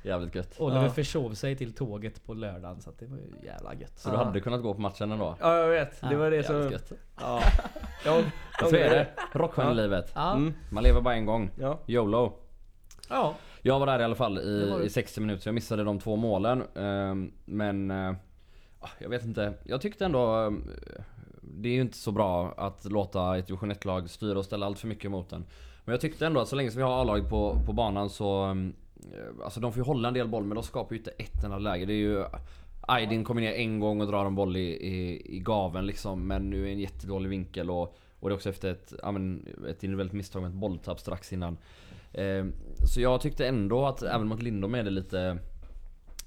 Jävligt 0.03 0.35
gött. 0.35 0.55
Oliver 0.61 0.83
Ja. 0.83 0.91
försov 0.91 1.35
sig 1.35 1.57
till 1.57 1.73
tåget 1.75 2.25
på 2.25 2.35
lördagen 2.35 2.81
så 2.81 2.91
att 2.91 2.99
det 2.99 3.07
var 3.07 3.17
ju 3.17 3.47
jävla 3.47 3.75
gött. 3.75 3.99
Så 3.99 4.09
du 4.11 4.15
Ja. 4.17 4.25
hade 4.25 4.41
kunnat 4.41 4.63
gå 4.63 4.75
på 4.75 4.81
matchen 4.81 5.13
ändå? 5.13 5.37
ja 5.41 5.57
jag 5.59 5.69
vet. 5.69 6.01
Det 6.01 6.17
var 6.17 6.31
det 6.31 6.43
som... 6.43 6.55
Jävligt 6.57 6.73
gött. 6.73 6.93
Ja. 7.21 7.41
Ja. 8.05 8.23
Så 8.61 8.77
är 8.77 8.91
det. 8.91 9.09
Rockstjärnelivet. 9.33 10.13
Ja. 10.15 10.33
Mm. 10.35 10.55
Man 10.73 10.83
lever 10.85 11.01
bara 11.01 11.15
en 11.15 11.27
gång. 11.27 11.51
Ja. 11.59 11.79
YOLO. 11.87 12.33
ja. 13.09 13.35
Jag 13.63 13.79
var 13.79 13.87
där 13.87 14.01
i 14.01 14.05
alla 14.05 14.15
fall 14.15 14.35
Det 14.35 14.67
var 14.71 14.77
i, 14.77 14.81
du. 14.81 14.85
i 14.87 14.91
60 14.91 15.21
minuter 15.21 15.43
så 15.43 15.49
jag 15.49 15.55
missade 15.55 15.85
de 15.85 15.99
två 16.01 16.17
målen. 16.17 16.63
Ehm, 16.77 17.33
Men 17.45 17.91
eh, 17.91 18.15
Ah, 18.81 18.89
jag 18.99 19.09
vet 19.09 19.25
inte. 19.25 19.55
Jag 19.65 19.81
tyckte 19.81 20.05
ändå 20.05 20.45
eh, 20.45 20.51
det 21.41 21.69
är 21.69 21.73
ju 21.73 21.81
inte 21.81 21.99
så 21.99 22.13
bra 22.13 22.55
att 22.57 22.85
låta 22.85 23.39
ett 23.39 23.47
division 23.47 23.73
1-lag 23.73 24.11
styra 24.11 24.39
och 24.39 24.45
ställa 24.45 24.67
allt 24.67 24.79
för 24.79 24.89
mycket 24.89 25.11
mot 25.11 25.33
en. 25.33 25.45
Men 25.85 25.93
jag 25.93 26.01
tyckte 26.01 26.27
ändå 26.27 26.41
att 26.41 26.49
så 26.49 26.57
länge 26.57 26.71
som 26.71 26.79
vi 26.79 26.83
har 26.83 27.01
A-laget 27.01 27.29
på, 27.29 27.59
på 27.67 27.73
banan 27.73 28.11
så... 28.11 28.45
Eh, 28.45 29.45
alltså 29.45 29.61
de 29.61 29.73
får 29.73 29.81
ju 29.81 29.85
hålla 29.85 30.09
en 30.09 30.15
del 30.15 30.29
boll 30.29 30.45
men 30.45 30.55
de 30.55 30.63
skapar 30.63 30.93
ju 30.93 30.99
inte 30.99 31.11
ett 31.11 31.45
enda 31.45 31.59
läge. 31.59 31.87
Det 31.87 31.93
är 31.93 31.97
ju... 31.97 32.25
Aydin 32.81 33.25
kommer 33.25 33.41
ner 33.41 33.53
en 33.53 33.81
gång 33.81 34.01
och 34.01 34.07
drar 34.07 34.27
en 34.27 34.35
boll 34.35 34.57
i, 34.57 34.69
i, 34.71 35.23
i 35.37 35.39
gaven 35.39 35.87
liksom 35.87 36.27
men 36.27 36.51
nu 36.51 36.69
är 36.69 36.73
en 36.73 36.81
jättedålig 36.81 37.31
vinkel 37.31 37.71
och, 37.71 37.97
och 38.21 38.29
det 38.29 38.33
är 38.33 38.37
också 38.37 38.49
efter 38.49 38.71
ett, 38.71 38.93
ja, 39.03 39.13
men, 39.13 39.47
ett 39.69 39.85
individuellt 39.85 40.13
misstag 40.13 40.43
med 40.43 40.49
ett 40.49 40.55
bolltapp 40.55 41.01
strax 41.01 41.33
innan. 41.33 41.57
Eh, 42.13 42.47
så 42.95 43.01
jag 43.01 43.21
tyckte 43.21 43.49
ändå 43.49 43.87
att 43.87 44.03
även 44.03 44.29
mot 44.29 44.43
Lindom 44.43 44.75
är 44.75 44.83
det 44.83 44.91
lite 44.91 45.39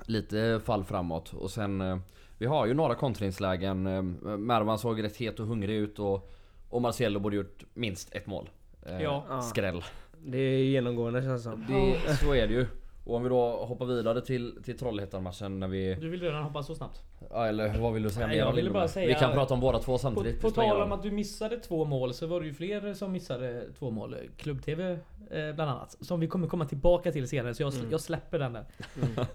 Lite 0.06 0.62
fall 0.66 0.84
framåt 0.84 1.34
och 1.34 1.52
sen 1.52 1.82
eh, 1.82 1.98
vi 2.42 2.48
har 2.48 2.66
ju 2.66 2.74
några 2.74 2.96
kontringslägen 2.96 3.88
eh, 3.88 4.02
Mervan 4.38 4.80
såg 4.80 5.04
rätt 5.04 5.18
het 5.18 5.40
och 5.40 5.48
hungrig 5.48 5.76
ut 5.76 6.00
och 6.00 6.32
Och 6.70 6.82
Marcelo 6.82 7.20
borde 7.20 7.36
gjort 7.36 7.64
minst 7.74 8.16
ett 8.16 8.28
mål 8.28 8.50
eh, 8.86 9.02
Ja. 9.02 9.26
Ja. 9.30 9.42
Skräll 9.42 9.84
Det 10.26 10.38
är 10.38 10.64
genomgående 10.64 11.22
känns 11.22 11.44
det 11.44 11.52
som. 11.52 11.66
det, 11.68 12.16
Så 12.16 12.36
är 12.36 12.48
det 12.48 12.54
ju 12.54 12.66
Och 13.04 13.16
om 13.16 13.24
vi 13.24 13.30
då 13.30 13.66
hoppar 13.66 13.86
vidare 13.86 14.22
till, 14.22 14.64
till 14.64 14.78
Trollhättan-matchen 14.78 15.60
när 15.60 15.68
vi... 15.68 15.96
Du 15.96 16.10
vill 16.10 16.22
redan 16.22 16.44
hoppa 16.44 16.64
så 16.64 16.76
snabbt? 16.76 17.02
Ja, 17.30 17.48
eller 17.48 17.78
vad 17.80 17.94
vill 17.94 18.04
du 18.04 18.10
säga 18.10 18.28
Nej, 18.28 18.36
mer 18.38 18.44
jag 18.46 18.54
ville 18.54 18.70
bara 18.70 18.88
säga- 18.88 19.08
Vi 19.08 19.14
kan 19.14 19.32
prata 19.32 19.54
om 19.54 19.60
båda 19.60 19.80
två 19.80 19.92
På, 19.92 19.98
samtidigt. 19.98 20.42
på 20.42 20.48
ingen 20.48 20.70
tal 20.70 20.82
om 20.82 20.92
att 20.92 21.04
du 21.04 21.12
missade 21.12 21.58
två 21.58 21.86
mål 21.86 22.14
så 22.14 22.28
var 22.28 22.40
det 22.42 22.48
ju 22.48 22.54
fler 22.54 22.94
som 22.94 23.12
missade 23.12 23.70
två 23.80 23.92
mål. 23.92 24.16
Klubb-TV 24.38 24.92
eh, 24.92 25.54
bland 25.56 25.62
annat. 25.72 25.98
Som 26.02 26.20
vi 26.20 26.28
kommer 26.28 26.48
komma 26.48 26.66
tillbaka 26.66 27.12
till 27.12 27.28
senare 27.28 27.54
så 27.54 27.64
jag, 27.64 27.74
Mm. 27.74 27.92
jag 27.92 28.02
släpper 28.02 28.40
den 28.40 28.54
där. 28.54 28.66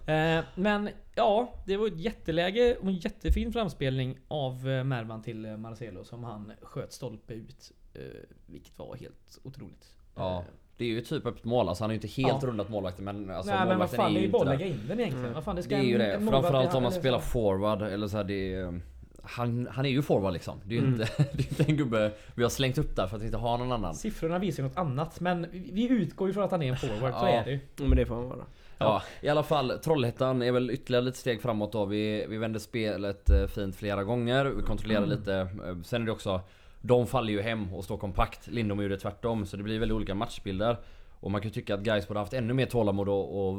Eh, 0.38 0.44
men 0.54 0.88
ja, 1.14 1.52
det 1.66 1.76
var 1.76 1.87
ett 1.87 1.99
jätteläge 2.00 2.76
och 2.76 2.87
en 2.88 2.94
jättefin 2.96 3.52
framspelning 3.52 4.18
av 4.28 4.68
eh, 4.68 4.85
Mervan 4.85 5.23
till 5.23 5.44
eh, 5.44 5.56
Marcelo 5.56 6.04
som 6.04 6.25
han 6.25 6.52
sköt 6.62 6.92
stolpe 6.92 7.35
ut. 7.35 7.73
Eh, 7.94 8.00
vilket 8.46 8.78
var 8.78 8.96
helt 8.96 9.38
otroligt. 9.42 9.90
Ja. 10.14 10.44
Det 10.78 10.85
är 10.85 10.88
ju 10.88 11.00
typ 11.00 11.26
öppet 11.26 11.45
mål, 11.45 11.68
alltså 11.68 11.85
han 11.85 11.90
är 11.90 11.95
ju 11.95 12.00
inte 12.02 12.23
helt 12.23 12.42
Ja. 12.42 12.49
rundat 12.49 12.68
målvakten 12.68 13.04
men 13.04 13.30
alltså 13.30 13.52
Nej 13.54 13.66
men 13.68 13.78
vad 13.78 13.90
fan, 13.90 14.14
det 14.14 14.21
är 14.21 14.23
ju 14.23 14.28
bara 14.30 14.42
inte 14.42 14.52
att 14.52 14.59
där. 14.59 14.64
lägga 14.66 14.76
in 14.80 14.88
den 14.88 14.99
egentligen. 15.00 15.25
Mm. 15.25 15.35
Vad 15.35 15.45
fan, 15.45 15.56
det, 15.56 15.62
ska 15.62 15.76
Det 15.76 15.80
är 15.83 15.85
ju 15.85 15.95
en- 16.02 16.25
det. 16.25 16.30
Framförallt 16.30 16.75
om 16.75 16.83
man 16.83 16.92
eller 16.92 17.00
spelar 17.00 17.18
så. 17.18 17.25
forward 17.25 17.83
eller 17.83 18.09
så 18.09 18.16
här, 18.16 18.25
det 18.25 18.54
är, 18.54 18.80
han, 19.23 19.68
han 19.73 19.87
är 19.87 19.90
ju 19.90 20.02
forward 20.02 20.33
liksom. 20.33 20.61
Det 20.64 20.75
är 20.76 20.78
ju 20.80 20.87
Mm. 20.87 20.92
inte, 21.00 21.09
det 21.33 21.42
är 21.42 21.49
inte 21.49 21.64
en 21.64 21.76
gubbe 21.76 22.12
vi 22.35 22.42
har 22.42 22.50
slängt 22.50 22.78
upp 22.78 22.97
där 22.97 23.06
för 23.06 23.16
att 23.16 23.23
vi 23.23 23.26
inte 23.26 23.38
har 23.38 23.59
någon 23.59 23.73
annan. 23.73 23.95
Siffrorna 23.95 24.38
visar 24.38 24.62
något 24.62 24.76
annat 24.76 25.21
men 25.21 25.47
vi 25.52 25.88
utgår 25.90 26.28
ju 26.28 26.35
från 26.35 26.45
att 26.45 26.50
han 26.50 26.62
är 26.62 26.71
en 26.71 26.76
forward, 26.76 27.12
så 27.14 27.26
Ja. 27.26 27.28
är 27.28 27.45
det 27.45 27.50
ju. 27.50 27.59
Ja, 27.76 27.85
men 27.85 27.97
det 27.97 28.06
får 28.06 28.14
han 28.14 28.28
vara. 28.28 28.45
Ja, 28.78 29.02
i 29.21 29.28
alla 29.28 29.42
fall 29.42 29.73
Trollhättan 29.85 30.42
är 30.42 30.52
väl 30.52 30.71
ytterligare 30.71 31.04
lite 31.04 31.18
steg 31.18 31.42
framåt 31.42 31.73
då. 31.73 31.85
Vi, 31.85 32.26
vi 32.28 32.37
vände 32.37 32.61
spelet 32.61 33.30
eh, 33.30 33.47
fint 33.47 33.76
flera 33.76 34.04
gånger. 34.04 34.45
Vi 34.45 34.62
kontrollerade 34.62 35.06
Mm. 35.06 35.18
lite. 35.18 35.35
Eh, 35.68 35.83
Sen 35.85 36.02
är 36.02 36.06
det 36.06 36.12
också 36.12 36.40
De 36.87 37.07
faller 37.07 37.33
ju 37.33 37.40
hem 37.40 37.75
och 37.75 37.85
står 37.85 37.97
kompakt. 37.99 38.47
Lindom 38.47 38.83
gjorde 38.83 38.97
tvärtom. 38.97 39.47
Så 39.47 39.57
det 39.57 39.62
blir 39.62 39.78
väldigt 39.78 39.97
olika 39.97 40.14
matchbilder. 40.14 40.76
Och 41.21 41.31
man 41.31 41.40
kan 41.40 41.50
tycka 41.50 41.75
att 41.75 41.81
guys 41.81 42.09
borde 42.09 42.21
haft 42.21 42.33
ännu 42.33 42.55
mer 42.55 42.66
tålamod 42.66 43.09
och, 43.09 43.49
och 43.49 43.59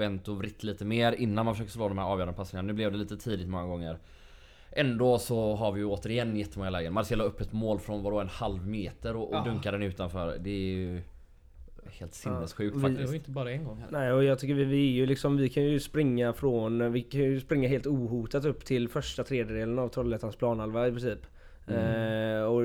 vänt 0.00 0.28
och 0.28 0.36
vritt 0.38 0.62
lite 0.62 0.84
mer 0.84 1.12
innan 1.12 1.44
man 1.44 1.54
försöker 1.54 1.72
slå 1.72 1.88
de 1.88 1.98
här 1.98 2.04
avgörande 2.04 2.34
passningarna. 2.36 2.66
Nu 2.66 2.72
blev 2.72 2.92
det 2.92 2.98
lite 2.98 3.16
tidigt 3.16 3.48
många 3.48 3.66
gånger. 3.66 3.98
Ändå 4.70 5.18
så 5.18 5.54
har 5.54 5.72
vi 5.72 5.80
ju 5.80 5.86
återigen 5.86 6.36
jättemånga 6.36 6.70
lägen. 6.70 6.92
Marcelo 6.92 7.24
upp 7.24 7.40
ett 7.40 7.52
mål 7.52 7.78
från 7.78 8.02
vadå 8.02 8.20
en 8.20 8.28
halv 8.28 8.66
meter 8.66 9.16
och, 9.16 9.28
och 9.28 9.34
Ja. 9.34 9.44
dunkar 9.44 9.72
den 9.72 9.82
utanför. 9.82 10.38
Det 10.38 10.50
är 10.50 10.66
ju 10.76 11.00
helt 11.90 12.14
sinnessjukt 12.14 12.76
vi- 12.76 12.80
Det 12.80 12.88
faktiskt. 12.88 13.06
var 13.06 13.12
ju 13.12 13.18
inte 13.18 13.30
bara 13.30 13.52
en 13.52 13.64
gång 13.64 13.78
heller. 13.78 13.98
Nej 13.98 14.12
och 14.12 14.24
jag 14.24 14.38
tycker 14.38 14.54
vi, 14.54 14.64
vi 14.64 14.88
är 14.88 14.92
ju 14.92 15.06
liksom, 15.06 15.36
vi 15.36 15.48
kan 15.48 15.62
ju 15.64 15.80
springa 15.80 16.32
från, 16.32 16.92
vi 16.92 17.02
kan 17.02 17.20
ju 17.20 17.40
springa 17.40 17.68
helt 17.68 17.86
ohotat 17.86 18.44
upp 18.44 18.64
till 18.64 18.88
första 18.88 19.24
tredjedelen 19.24 19.78
av 19.78 19.88
Trollhättans 19.88 20.36
planhalva 20.36 20.88
i 20.88 20.90
princip. 20.90 21.18
Eh, 21.70 22.42
och 22.42 22.62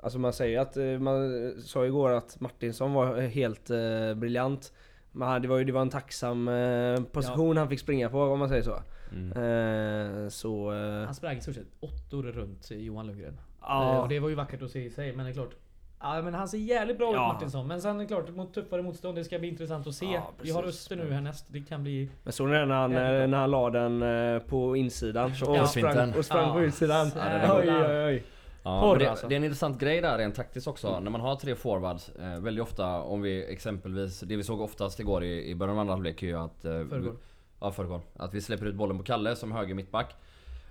Alltså 0.00 0.18
man 0.18 0.32
säger 0.32 0.60
att, 0.60 0.76
eh, 0.76 0.98
man 0.98 1.52
sa 1.62 1.86
igår 1.86 2.10
att 2.10 2.40
Martinsson 2.40 2.92
var 2.92 3.20
helt 3.20 3.70
eh, 3.70 4.14
briljant. 4.14 4.72
Men 5.12 5.42
det 5.42 5.48
var 5.48 5.58
ju 5.58 5.64
det 5.64 5.72
var 5.72 5.82
en 5.82 5.90
tacksam 5.90 6.48
eh, 6.48 7.02
position 7.02 7.56
han 7.56 7.68
fick 7.68 7.80
springa 7.80 8.10
på 8.10 8.22
om 8.22 8.38
man 8.38 8.48
säger 8.48 8.62
så. 8.62 8.82
Mm. 9.12 9.32
Eh, 9.32 10.28
så... 10.28 10.72
Eh, 10.72 11.04
Han 11.04 11.14
sprang 11.14 11.36
i 11.36 11.40
stort 11.40 11.54
sett 11.54 11.66
åttor 11.80 12.22
runt 12.22 12.70
Johan 12.70 13.06
Lundgren. 13.06 13.34
Eh, 13.34 13.40
ja. 13.60 14.02
Och 14.02 14.08
det 14.08 14.20
var 14.20 14.28
ju 14.28 14.34
vackert 14.34 14.62
att 14.62 14.70
se 14.70 14.84
i 14.84 14.90
sig, 14.90 15.16
men 15.16 15.26
det 15.26 15.32
är 15.32 15.34
klart. 15.34 15.54
Ja 16.00 16.22
men 16.22 16.34
han 16.34 16.48
ser 16.48 16.58
jävligt 16.58 16.98
bra 16.98 17.10
ut 17.10 17.14
Ja. 17.14 17.32
Martinsson. 17.32 17.66
Men 17.66 17.80
sen 17.82 17.96
är 17.96 18.00
det 18.00 18.06
klart, 18.06 18.28
mot 18.28 18.54
tuffare 18.54 18.82
motstånd, 18.82 19.16
det 19.16 19.24
ska 19.24 19.38
bli 19.38 19.48
intressant 19.48 19.86
att 19.86 19.94
se. 19.94 20.06
Ja, 20.06 20.30
Vi 20.42 20.50
har. 20.50 20.62
Öster 20.64 20.96
nu 20.96 21.12
härnäst. 21.12 21.46
Det 21.48 21.60
kan 21.60 21.82
bli... 21.82 22.10
Men 22.24 22.32
såg 22.32 22.48
ni 22.48 22.54
det 22.56 22.66
när 22.66 22.74
han, 22.74 22.90
när 22.92 23.34
han 23.38 23.50
la 23.50 23.70
den 23.70 24.02
eh, 24.02 24.42
på 24.42 24.76
insidan? 24.76 25.32
Ja. 25.40 25.62
Och 25.62 25.68
sprang, 25.68 26.14
och 26.14 26.24
sprang 26.24 26.52
på 26.52 26.60
Ja. 26.60 26.64
utsidan. 26.64 27.10
Ja, 27.16 27.24
det 27.24 27.52
oj, 27.52 27.86
oj, 27.86 28.04
oj. 28.04 28.24
Ja, 28.62 28.96
det, 28.98 29.06
alltså. 29.10 29.28
det 29.28 29.34
är 29.34 29.36
en 29.36 29.44
intressant 29.44 29.80
grej 29.80 30.00
där 30.00 30.18
rent 30.18 30.34
taktiskt 30.34 30.66
också. 30.66 31.00
När 31.00 31.10
man 31.10 31.20
har 31.20 31.36
tre 31.36 31.54
forwards, 31.54 32.08
eh, 32.08 32.40
väldigt 32.40 32.62
ofta 32.62 33.00
om 33.02 33.22
vi 33.22 33.52
exempelvis, 33.52 34.20
det 34.20 34.36
vi 34.36 34.42
såg 34.44 34.60
oftast 34.60 35.00
igår 35.00 35.24
i, 35.24 35.50
i 35.50 35.54
början 35.54 35.76
av 35.76 35.80
andra 35.80 35.92
halvlek 35.94 36.22
är 36.22 36.26
ju 36.26 36.38
att... 36.38 36.64
Eh, 36.64 36.70
Förrgår. 36.72 37.16
Ja, 37.60 37.70
förrgår. 37.72 38.00
Att 38.16 38.34
vi 38.34 38.40
släpper 38.40 38.66
ut 38.66 38.74
bollen 38.74 38.98
på 38.98 39.04
Kalle 39.04 39.36
som 39.36 39.52
höger 39.52 39.74
mittback. 39.74 40.14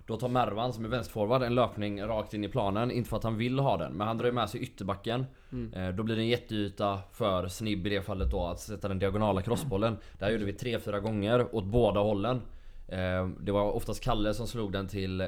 Då 0.08 0.18
tar 0.18 0.28
Mervan 0.28 0.74
som 0.74 0.86
är 0.86 0.90
vänsterforward 0.90 1.44
en 1.44 1.56
löpning 1.56 2.04
rakt 2.04 2.34
in 2.34 2.44
i 2.44 2.50
planen. 2.50 2.92
Inte 2.92 3.10
för 3.10 3.18
att 3.18 3.24
han 3.24 3.38
vill 3.38 3.60
ha 3.60 3.78
den, 3.78 3.94
men 3.94 4.08
han 4.08 4.18
drar 4.18 4.32
med 4.32 4.50
sig 4.50 4.62
ytterbacken. 4.62 5.26
Mm. 5.52 5.74
Eh, 5.74 5.96
då 5.96 6.04
blir 6.04 6.16
det 6.16 6.22
en 6.22 6.28
jätteyta 6.28 7.00
för 7.12 7.48
Snibb 7.48 7.88
i 7.88 7.90
det 7.90 8.02
fallet 8.02 8.32
då 8.32 8.46
att 8.46 8.60
sätta 8.60 8.88
den 8.88 9.00
diagonala 9.00 9.42
crossbollen. 9.42 9.98
Det 10.20 10.26
här 10.26 10.32
gjorde 10.32 10.46
vi 10.46 10.54
tre, 10.54 10.80
fyra 10.80 11.00
gånger 11.00 11.56
åt 11.56 11.66
båda 11.66 12.00
hållen. 12.00 12.42
Eh, 12.88 13.28
det 13.40 13.52
var 13.52 13.72
oftast 13.72 14.04
Kalle 14.04 14.34
som 14.34 14.48
slog 14.48 14.72
den 14.72 14.88
till 14.88 15.22
eh, 15.22 15.28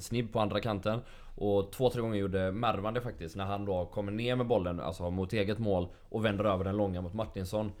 Snibb 0.00 0.32
på 0.32 0.40
andra 0.40 0.60
kanten. 0.60 1.00
Och 1.36 1.72
två, 1.72 1.90
tre 1.90 2.00
gånger 2.00 2.18
gjorde 2.18 2.52
Mervan 2.52 2.94
det 2.94 3.00
faktiskt 3.00 3.36
när 3.36 3.44
han 3.44 3.64
då 3.64 3.84
kommer 3.84 4.12
ner 4.12 4.36
med 4.36 4.46
bollen, 4.46 4.80
alltså 4.80 5.10
mot 5.10 5.32
eget 5.32 5.58
mål 5.58 5.88
och 6.08 6.24
vänder 6.24 6.44
över 6.44 6.64
den 6.64 6.76
långa 6.76 7.00
mot 7.00 7.14
Martinsson. 7.14 7.72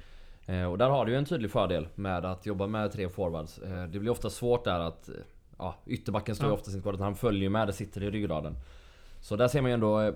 Och 0.70 0.78
där 0.78 0.88
har 0.88 1.04
du 1.04 1.12
ju 1.12 1.18
en 1.18 1.24
tydlig 1.24 1.50
fördel 1.50 1.88
med 1.94 2.24
att 2.24 2.46
jobba 2.46 2.66
med 2.66 2.92
tre 2.92 3.08
forwards. 3.08 3.60
Det 3.92 3.98
blir 3.98 4.10
ofta 4.10 4.30
svårt 4.30 4.64
där 4.64 4.80
att... 4.80 5.10
Ja, 5.58 5.76
ytterbacken 5.86 6.34
står 6.34 6.46
ju 6.46 6.50
Ja. 6.50 6.54
oftast 6.54 6.74
inte 6.74 6.82
kvar 6.82 6.92
utan 6.92 7.04
han 7.04 7.16
följer 7.16 7.42
ju 7.42 7.48
med, 7.48 7.68
det 7.68 7.72
sitter 7.72 8.02
i 8.02 8.10
ryggraden. 8.10 8.54
Så 9.20 9.36
där 9.36 9.48
ser 9.48 9.62
man 9.62 9.70
ju 9.70 9.74
ändå 9.74 10.00
eh, 10.00 10.14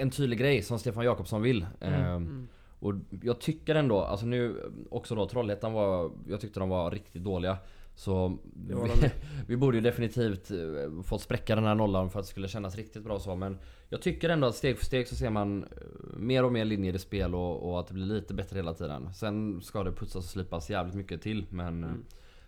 en 0.00 0.10
tydlig 0.10 0.38
grej 0.38 0.62
som 0.62 0.78
Stefan 0.78 1.04
Jakobsson 1.04 1.42
vill. 1.42 1.66
Mm. 1.80 2.00
Eh, 2.26 2.44
Och 2.80 2.94
jag 3.22 3.40
tycker 3.40 3.74
ändå, 3.74 4.00
alltså 4.00 4.26
nu 4.26 4.56
också 4.90 5.14
då 5.14 5.26
Trollhättan 5.28 5.72
var... 5.72 6.10
Jag 6.28 6.40
tyckte 6.40 6.60
de 6.60 6.68
var 6.68 6.90
riktigt 6.90 7.24
dåliga. 7.24 7.56
Så 7.96 8.38
vi, 8.66 8.74
vi 9.46 9.56
borde 9.56 9.76
ju 9.76 9.80
definitivt 9.82 10.50
eh, 10.50 11.02
fått 11.02 11.22
spräcka 11.22 11.54
den 11.54 11.64
här 11.64 11.74
nollan 11.74 12.10
för 12.10 12.18
att 12.18 12.24
det 12.26 12.30
skulle 12.30 12.48
kännas 12.48 12.76
riktigt 12.76 13.02
bra 13.02 13.18
så 13.18 13.34
men 13.36 13.58
Jag 13.88 14.02
tycker 14.02 14.28
ändå 14.28 14.46
att 14.46 14.54
steg 14.54 14.78
för 14.78 14.84
steg 14.84 15.08
så 15.08 15.16
ser 15.16 15.30
man 15.30 15.62
eh, 15.64 15.68
mer 16.16 16.44
och 16.44 16.52
mer 16.52 16.64
linjer 16.64 16.94
i 16.94 16.98
spel 16.98 17.34
och, 17.34 17.70
och 17.70 17.80
att 17.80 17.86
det 17.86 17.94
blir 17.94 18.06
lite 18.06 18.34
bättre 18.34 18.56
hela 18.56 18.74
tiden. 18.74 19.14
Sen 19.14 19.62
ska 19.62 19.82
det 19.84 19.92
putsas 19.92 20.16
och 20.24 20.30
slipas 20.30 20.70
jävligt 20.70 20.94
mycket 20.94 21.22
till 21.22 21.46
men 21.50 21.84
Mm. 21.84 22.04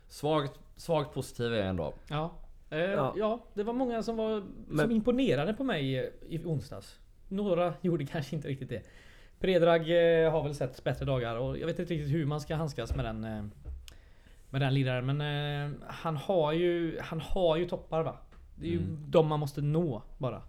Svagt, 0.08 0.60
svagt 0.76 1.14
positiv 1.14 1.52
är 1.52 1.56
jag 1.58 1.66
ändå. 1.68 1.94
Ja. 2.08 2.32
Eh, 2.70 2.78
ja. 2.80 3.14
Ja. 3.16 3.44
det 3.54 3.62
var 3.62 3.72
många 3.72 4.02
som 4.02 4.16
var 4.16 4.42
Men- 4.68 4.78
som 4.78 4.90
imponerade 4.90 5.54
på 5.54 5.64
mig 5.64 5.98
eh, 5.98 6.04
i 6.28 6.44
onsdags. 6.44 6.98
Några 7.28 7.75
gjorde 7.80 8.06
kanske 8.06 8.36
inte 8.36 8.48
riktigt 8.48 8.68
det. 8.68 8.82
Predrag 9.40 9.80
eh, 9.80 10.30
har 10.32 10.42
väl 10.42 10.54
sett 10.54 10.84
bättre 10.84 11.04
dagar 11.04 11.36
och 11.36 11.58
jag 11.58 11.66
vet 11.66 11.78
inte 11.78 11.94
riktigt 11.94 12.14
hur 12.14 12.26
man 12.26 12.40
ska 12.40 12.54
handskas 12.56 12.94
med 12.96 13.04
den 13.04 13.25
eh, 13.25 13.44
med 14.50 14.60
den 14.60 14.75
liraren 14.75 15.06
men 15.06 15.20
eh, 15.20 15.78
han 15.86 16.16
har 16.16 16.52
ju 16.52 16.98
han 17.00 17.20
har 17.20 17.56
ju 17.56 17.68
toppar 17.68 18.02
va. 18.02 18.16
Det 18.54 18.66
är 18.66 18.70
ju 18.70 18.78
Mm. 18.78 19.04
de 19.10 19.26
man 19.26 19.40
måste 19.40 19.60
nå 19.62 20.02
bara. 20.18 20.42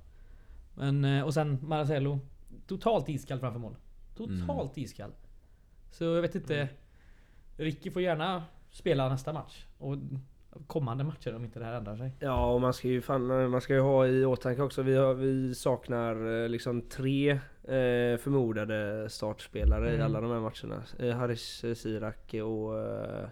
Men, 0.75 1.23
och 1.23 1.33
sen 1.33 1.59
Marcelo 1.61 2.19
totalt 2.67 3.09
iskall 3.09 3.39
framför 3.39 3.59
mål. 3.59 3.75
Totalt 4.17 4.77
iskall. 4.77 5.11
Så 5.91 6.03
jag 6.03 6.21
vet 6.21 6.35
inte. 6.35 6.67
Ricky 7.57 7.91
får 7.91 8.01
gärna 8.01 8.43
spela 8.71 9.09
nästa 9.09 9.33
match 9.33 9.65
och 9.77 9.97
kommande 10.67 11.03
matcher 11.03 11.35
om 11.35 11.43
inte 11.45 11.59
det 11.59 11.65
här 11.65 11.73
ändrar 11.73 11.95
sig. 11.95 12.11
Ja 12.19 12.53
och 12.53 12.61
man 12.61 12.73
ska 12.73 12.87
ju 12.87 13.01
fan, 13.01 13.49
man 13.49 13.61
ska 13.61 13.73
ju 13.73 13.79
ha 13.79 14.07
i 14.07 14.25
åtanke 14.25 14.61
också, 14.61 14.81
vi, 14.81 14.95
har, 14.95 15.13
vi 15.13 15.55
saknar 15.55 16.43
eh, 16.43 16.49
liksom 16.49 16.81
tre 16.81 17.31
eh, 17.63 18.17
förmodade 18.17 19.09
startspelare 19.09 19.91
i 19.91 19.95
Mm. 19.95 20.05
alla 20.05 20.21
de 20.21 20.31
här 20.31 20.39
matcherna. 20.39 20.83
Eh, 20.99 21.17
Haris 21.17 21.63
eh, 21.63 21.73
Sirak 21.73 22.33
och 22.33 22.79
eh, 22.79 23.23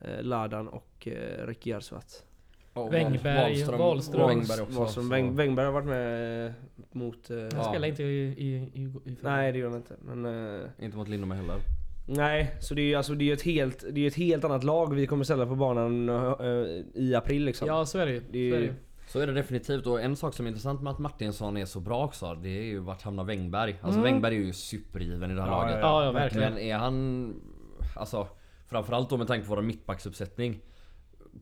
eh, 0.00 0.22
Ladan 0.22 0.68
och 0.68 1.08
eh, 1.08 1.46
Ricky 1.46 1.70
Jarsvat. 1.70 2.24
Och 2.74 2.92
Wängberg, 2.94 3.64
Wahlström. 3.64 5.08
Wängberg 5.36 5.64
har 5.66 5.72
varit 5.72 5.86
med 5.86 6.54
mot... 6.92 7.28
Han 7.28 7.50
Ja. 7.54 7.64
spelar 7.64 7.88
inte 7.88 8.02
i, 8.02 8.22
i, 8.28 8.56
i, 8.74 8.82
i 9.10 9.16
Nej 9.22 9.52
det 9.52 9.58
gör 9.58 9.68
han 9.68 9.76
inte. 9.76 9.96
Men, 10.02 10.26
Inte 10.78 10.96
mot 10.96 11.08
Lindome 11.08 11.34
heller. 11.34 11.56
Nej, 12.16 12.54
så 12.60 12.74
det 12.74 12.82
är 12.82 12.86
ju 12.86 12.94
alltså, 12.94 13.14
det 13.14 13.30
är 13.30 13.32
ett, 13.32 13.42
helt, 13.42 13.84
det 13.90 14.00
är 14.00 14.06
ett 14.06 14.14
helt 14.14 14.44
annat 14.44 14.64
lag 14.64 14.94
vi 14.94 15.06
kommer 15.06 15.24
ställa 15.24 15.46
på 15.46 15.54
banan 15.54 16.08
eh, 16.08 16.46
i 16.94 17.14
april 17.14 17.44
liksom. 17.44 17.68
Ja 17.68 17.86
så 17.86 17.98
är 17.98 18.06
det. 18.06 18.22
Det 18.30 18.38
är 18.38 18.50
Så 18.50 18.56
är 18.56 18.60
det. 18.60 18.74
Så 19.06 19.20
är 19.20 19.26
det 19.26 19.32
definitivt 19.32 19.86
och 19.86 20.00
en 20.00 20.16
sak 20.16 20.34
som 20.34 20.46
är 20.46 20.48
intressant 20.48 20.82
med 20.82 20.90
att 20.90 20.98
Martinsson 20.98 21.56
är 21.56 21.64
så 21.64 21.80
bra 21.80 22.04
också 22.04 22.34
Det 22.34 22.48
är 22.48 22.62
ju 22.62 22.78
vart 22.78 23.02
hamnar 23.02 23.24
Wängberg? 23.24 23.76
Alltså 23.82 24.00
Mm. 24.00 24.12
Wängberg 24.12 24.36
är 24.36 24.40
ju 24.40 24.52
supergiven 24.52 25.30
i 25.30 25.34
det 25.34 25.42
här 25.42 25.48
Ja, 25.48 25.62
laget 25.62 25.78
Ja, 25.80 26.04
ja 26.04 26.12
verkligen. 26.12 26.52
Men 26.52 26.62
är 26.62 26.76
han... 26.76 27.34
Alltså 27.96 28.28
Framförallt 28.66 29.10
då 29.10 29.16
med 29.16 29.26
tanke 29.26 29.46
på 29.46 29.54
vår 29.54 29.62
mittbacksuppsättning 29.62 30.60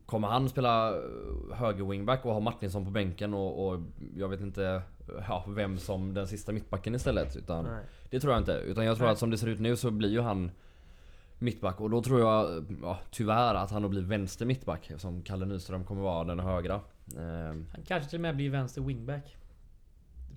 Kommer 0.05 0.27
han 0.27 0.49
spela 0.49 0.89
eh, 0.89 1.01
höger 1.53 1.85
wingback 1.85 2.25
och 2.25 2.33
ha 2.33 2.39
Martinsson 2.39 2.85
på 2.85 2.91
bänken 2.91 3.33
och, 3.33 3.67
och 3.67 3.79
jag 4.15 4.27
vet 4.29 4.41
inte 4.41 4.81
ja, 5.27 5.45
vem 5.47 5.77
som 5.77 6.13
den 6.13 6.27
sista 6.27 6.51
mittbacken 6.51 6.95
istället 6.95 7.35
utan 7.35 7.65
Nej. 7.65 7.83
Det 8.09 8.19
tror 8.19 8.33
jag 8.33 8.41
inte. 8.41 8.51
Utan 8.51 8.85
jag 8.85 8.97
tror 8.97 9.05
Nej. 9.05 9.11
att 9.13 9.19
som 9.19 9.29
det 9.31 9.37
ser 9.37 9.47
ut 9.47 9.59
nu 9.59 9.75
så 9.75 9.91
blir 9.91 10.09
ju 10.09 10.21
han 10.21 10.51
mittback 11.39 11.81
och 11.81 11.89
då 11.89 12.01
tror 12.01 12.19
jag 12.19 12.65
ja, 12.81 12.97
tyvärr 13.11 13.55
att 13.55 13.71
han 13.71 13.81
då 13.81 13.87
blir 13.89 14.01
vänster 14.01 14.45
mittback 14.45 14.89
eftersom 14.89 15.21
Kalle 15.21 15.45
Nyström 15.45 15.83
kommer 15.83 16.01
vara 16.01 16.23
den 16.23 16.39
högra. 16.39 16.79
Ehm, 17.17 17.67
Han 17.73 17.83
kanske 17.87 18.09
till 18.09 18.17
och 18.17 18.21
med 18.21 18.35
blir 18.35 18.49
vänster 18.49 18.81
wingback. 18.81 19.37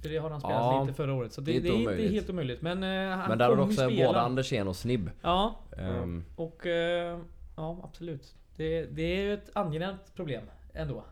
För 0.03 0.09
det 0.09 0.17
har 0.19 0.31
han 0.31 0.41
spelat 0.41 0.57
Ja, 0.57 0.83
lite 0.83 0.95
förra 0.95 1.15
året. 1.15 1.33
Så 1.33 1.41
det, 1.41 1.53
det 1.53 1.59
är 1.59 1.63
det, 1.63 1.69
inte 1.69 1.93
är, 1.93 1.97
det 1.97 2.07
är 2.07 2.11
helt 2.11 2.31
omöjligt. 2.31 2.63
Men 2.63 2.83
eh, 2.83 3.17
han 3.17 3.29
Men 3.29 3.39
där 3.39 3.49
har 3.49 3.57
du 3.57 3.63
också 3.63 3.75
spela. 3.75 4.07
både 4.07 4.21
Andersén 4.21 4.69
och 4.69 4.77
Snibb. 4.77 5.11
Ja, 5.23 5.57
Ehm, 5.79 6.25
och... 6.37 6.67
Eh, 6.67 7.19
ja, 7.57 7.81
absolut. 7.85 8.35
Det, 8.57 8.83
det 8.87 9.03
är 9.03 9.23
ju 9.23 9.35
ett 9.35 9.51
angenämt 9.53 10.15
problem 10.17 10.43
ändå. 10.75 11.05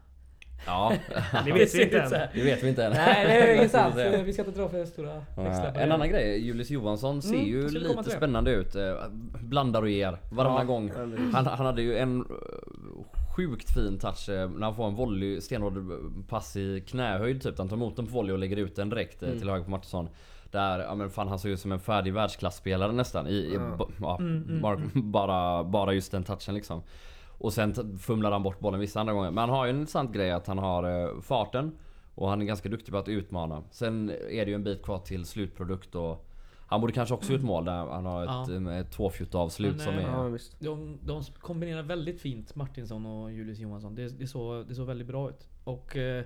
Ja, 0.66 0.92
Det 1.44 1.52
vet 1.52 1.74
vi 1.74 1.82
inte 1.82 2.00
än. 2.00 2.10
det 2.10 2.42
vet 2.44 2.62
vi 2.62 2.68
inte 2.68 2.84
än. 2.84 2.92
Nej 2.92 3.26
det 3.26 3.64
är 3.64 3.68
sant. 3.78 3.94
Det 3.96 4.02
är- 4.04 4.22
Vi 4.22 4.32
ska 4.32 4.44
inte 4.44 4.60
dra 4.60 4.68
för 4.68 4.84
stora 4.84 5.14
växlar 5.36 5.72
En 5.76 5.92
annan 5.92 6.08
grej, 6.08 6.38
Julius 6.46 6.70
Johansson 6.70 7.22
ser 7.22 7.34
Mm, 7.34 7.46
ju 7.46 7.68
lite 7.68 8.10
spännande 8.10 8.50
ut. 8.50 8.74
Eh, 8.74 8.94
Blandar 9.40 9.82
och 9.82 9.90
ger 9.90 10.18
varannan 10.32 10.58
Ja, 10.58 10.64
gång. 10.64 10.92
Han, 11.32 11.46
han 11.46 11.66
hade 11.66 11.82
ju 11.82 11.96
en 11.96 12.20
eh, 12.20 12.26
sjukt 13.36 13.74
fin 13.74 13.98
touch 13.98 14.28
eh, 14.28 14.50
när 14.50 14.66
han 14.66 14.76
får 14.76 14.86
en 14.86 14.94
volley, 14.94 15.40
stenhård 15.40 15.74
pass 16.28 16.56
i 16.56 16.80
knähöjd 16.88 17.42
typ. 17.42 17.58
Han 17.58 17.68
tar 17.68 17.76
emot 17.76 17.96
den 17.96 18.06
på 18.06 18.12
volley 18.12 18.32
och 18.32 18.38
lägger 18.38 18.56
ut 18.56 18.76
den 18.76 18.88
direkt 18.90 19.22
Mm. 19.22 19.38
till 19.38 19.48
höger 19.50 19.64
på 19.64 19.70
Martinsson. 19.70 20.08
Där, 20.50 20.78
ja 20.78 20.94
men 20.94 21.10
fan 21.10 21.28
han 21.28 21.38
såg 21.38 21.50
ut 21.50 21.60
som 21.60 21.72
en 21.72 21.80
färdig 21.80 22.12
världsklasspelare 22.14 22.92
nästan. 22.92 23.26
I, 23.26 23.30
i, 23.34 23.58
ja, 24.00 24.16
Mm, 24.20 24.42
mm, 24.48 24.60
bara, 24.62 24.80
bara, 24.94 25.64
bara 25.64 25.92
just 25.92 26.12
den 26.12 26.24
touchen 26.24 26.54
liksom. 26.54 26.82
Och 27.42 27.52
sen 27.52 27.98
fumlar 27.98 28.32
han 28.32 28.42
bort 28.42 28.60
bollen 28.60 28.80
vissa 28.80 29.00
andra 29.00 29.12
gånger. 29.12 29.30
Men 29.30 29.38
han 29.38 29.50
har 29.50 29.66
ju 29.66 29.70
en 29.70 29.78
intressant 29.78 30.12
grej 30.12 30.30
att 30.30 30.46
han 30.46 30.58
har 30.58 31.02
eh, 31.02 31.20
farten. 31.20 31.72
Och 32.14 32.28
han 32.28 32.40
är 32.40 32.44
ganska 32.44 32.68
duktig 32.68 32.92
på 32.92 32.98
att 32.98 33.08
utmana. 33.08 33.62
Sen 33.70 34.10
är 34.10 34.44
det 34.44 34.50
ju 34.50 34.54
en 34.54 34.64
bit 34.64 34.82
kvar 34.82 34.98
till 34.98 35.24
slutprodukt 35.24 35.94
och 35.94 36.26
han 36.66 36.80
borde 36.80 36.92
kanske 36.92 37.14
också 37.14 37.32
ut 37.32 37.42
mål 37.42 37.64
där 37.64 37.72
han 37.72 38.06
har 38.06 38.22
ett, 38.22 38.50
Ja. 38.50 38.72
ja. 38.72 38.72
ett 38.72 38.90
tvåfjutt 38.90 39.34
avslut 39.34 39.76
Men, 39.76 39.84
som 39.84 39.94
eh, 39.94 40.04
är... 40.04 40.24
Ja, 40.24 40.28
visst. 40.28 40.60
De, 40.60 40.98
de 41.02 41.22
kombinerar 41.40 41.82
väldigt 41.82 42.20
fint 42.20 42.54
Martinsson 42.54 43.06
och 43.06 43.32
Julius 43.32 43.58
Johansson. 43.58 43.94
Det, 43.94 44.18
det, 44.18 44.26
såg, 44.26 44.68
det 44.68 44.74
såg 44.74 44.86
väldigt 44.86 45.06
bra 45.06 45.28
ut. 45.28 45.48
Och 45.64 45.96
eh, 45.96 46.24